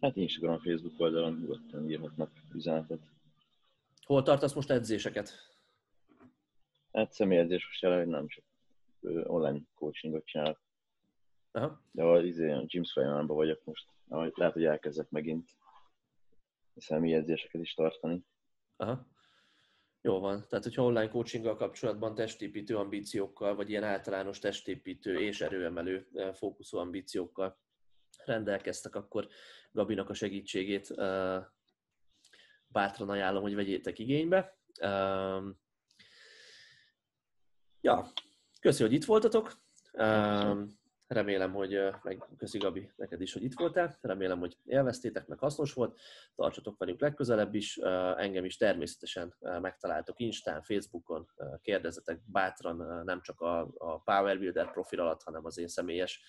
Hát 0.00 0.16
Instagram, 0.16 0.58
Facebook 0.58 1.00
oldalon 1.00 1.38
nyugodtan 1.40 1.90
írhatnak 1.90 2.30
üzenetet. 2.54 3.00
Hol 4.06 4.22
tartasz 4.22 4.54
most 4.54 4.70
edzéseket? 4.70 5.32
Hát 6.92 7.12
személyedzés 7.12 7.66
most 7.66 7.82
jelenleg 7.82 8.06
nem 8.06 8.28
csak 8.28 8.44
online 9.26 9.60
coachingot 9.74 10.24
csinálok. 10.24 10.60
Aha. 11.52 11.82
De 11.90 12.02
a, 12.02 12.20
izé, 12.20 12.50
a 12.50 12.64
Gyms 12.66 12.92
folyamánban 12.92 13.36
vagyok 13.36 13.64
most. 13.64 13.86
Lehet, 14.08 14.52
hogy 14.52 14.64
elkezdek 14.64 15.10
megint 15.10 15.50
személyedzéseket 16.80 17.60
is 17.60 17.74
tartani. 17.74 18.24
Aha. 18.76 19.06
Jó 20.00 20.20
van. 20.20 20.46
Tehát, 20.48 20.64
hogyha 20.64 20.84
online 20.84 21.08
coachinggal 21.08 21.56
kapcsolatban 21.56 22.14
testépítő 22.14 22.76
ambíciókkal, 22.76 23.54
vagy 23.54 23.70
ilyen 23.70 23.84
általános 23.84 24.38
testépítő 24.38 25.20
és 25.20 25.40
erőemelő 25.40 26.08
fókuszú 26.32 26.78
ambíciókkal 26.78 27.58
rendelkeztek, 28.24 28.94
akkor 28.94 29.28
Gabinak 29.70 30.10
a 30.10 30.14
segítségét 30.14 30.94
bátran 32.66 33.08
ajánlom, 33.08 33.42
hogy 33.42 33.54
vegyétek 33.54 33.98
igénybe. 33.98 34.58
Ja, 37.80 38.12
köszi, 38.60 38.82
hogy 38.82 38.92
itt 38.92 39.04
voltatok. 39.04 39.52
Remélem, 41.08 41.52
hogy 41.52 41.78
meg 42.02 42.24
köszi 42.36 42.58
Gabi 42.58 42.90
neked 42.96 43.20
is, 43.20 43.32
hogy 43.32 43.42
itt 43.42 43.58
voltál. 43.58 43.98
Remélem, 44.00 44.38
hogy 44.38 44.56
élveztétek, 44.64 45.26
meg 45.26 45.38
hasznos 45.38 45.72
volt. 45.72 46.00
Tartsatok 46.34 46.78
velünk 46.78 47.00
legközelebb 47.00 47.54
is. 47.54 47.76
Engem 48.16 48.44
is 48.44 48.56
természetesen 48.56 49.34
megtaláltok 49.40 50.20
Instán, 50.20 50.62
Facebookon. 50.62 51.28
Kérdezzetek 51.62 52.20
bátran, 52.24 53.04
nem 53.04 53.22
csak 53.22 53.40
a, 53.40 54.02
Power 54.04 54.38
Builder 54.38 54.72
profil 54.72 55.00
alatt, 55.00 55.22
hanem 55.22 55.44
az 55.44 55.58
én 55.58 55.68
személyes 55.68 56.22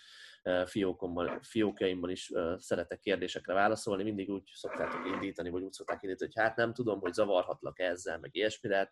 fiókomban, 0.66 1.42
fiókjaimban 1.42 2.10
is 2.10 2.32
szeretek 2.58 3.00
kérdésekre 3.00 3.54
válaszolni. 3.54 4.04
Mindig 4.04 4.30
úgy 4.30 4.50
szoktátok 4.54 5.06
indítani, 5.14 5.50
vagy 5.50 5.62
úgy 5.62 5.72
szokták 5.72 6.04
indítani, 6.04 6.32
hogy 6.34 6.44
hát 6.44 6.56
nem 6.56 6.74
tudom, 6.74 7.00
hogy 7.00 7.14
zavarhatlak 7.14 7.80
ezzel, 7.80 8.20
meg 8.20 8.36
ilyesmi, 8.36 8.70
de 8.70 8.76
hát, 8.76 8.92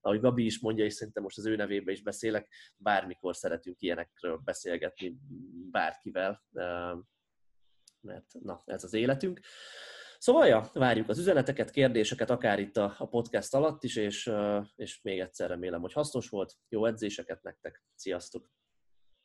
ahogy 0.00 0.20
Gabi 0.20 0.44
is 0.44 0.60
mondja, 0.60 0.84
és 0.84 0.94
szerintem 0.94 1.22
most 1.22 1.38
az 1.38 1.46
ő 1.46 1.56
nevében 1.56 1.94
is 1.94 2.02
beszélek, 2.02 2.48
bármikor 2.76 3.36
szeretünk 3.36 3.80
ilyenekről 3.80 4.40
beszélgetni 4.44 5.18
bárkivel, 5.70 6.42
mert 8.00 8.26
na, 8.40 8.62
ez 8.64 8.84
az 8.84 8.94
életünk. 8.94 9.40
Szóval, 10.18 10.46
ja, 10.46 10.70
várjuk 10.72 11.08
az 11.08 11.18
üzeneteket, 11.18 11.70
kérdéseket, 11.70 12.30
akár 12.30 12.58
itt 12.58 12.76
a, 12.76 12.94
a 12.98 13.08
podcast 13.08 13.54
alatt 13.54 13.84
is, 13.84 13.96
és, 13.96 14.30
és 14.76 15.02
még 15.02 15.20
egyszer 15.20 15.48
remélem, 15.48 15.80
hogy 15.80 15.92
hasznos 15.92 16.28
volt. 16.28 16.54
Jó 16.68 16.86
edzéseket 16.86 17.42
nektek. 17.42 17.84
Sziasztok! 17.94 18.57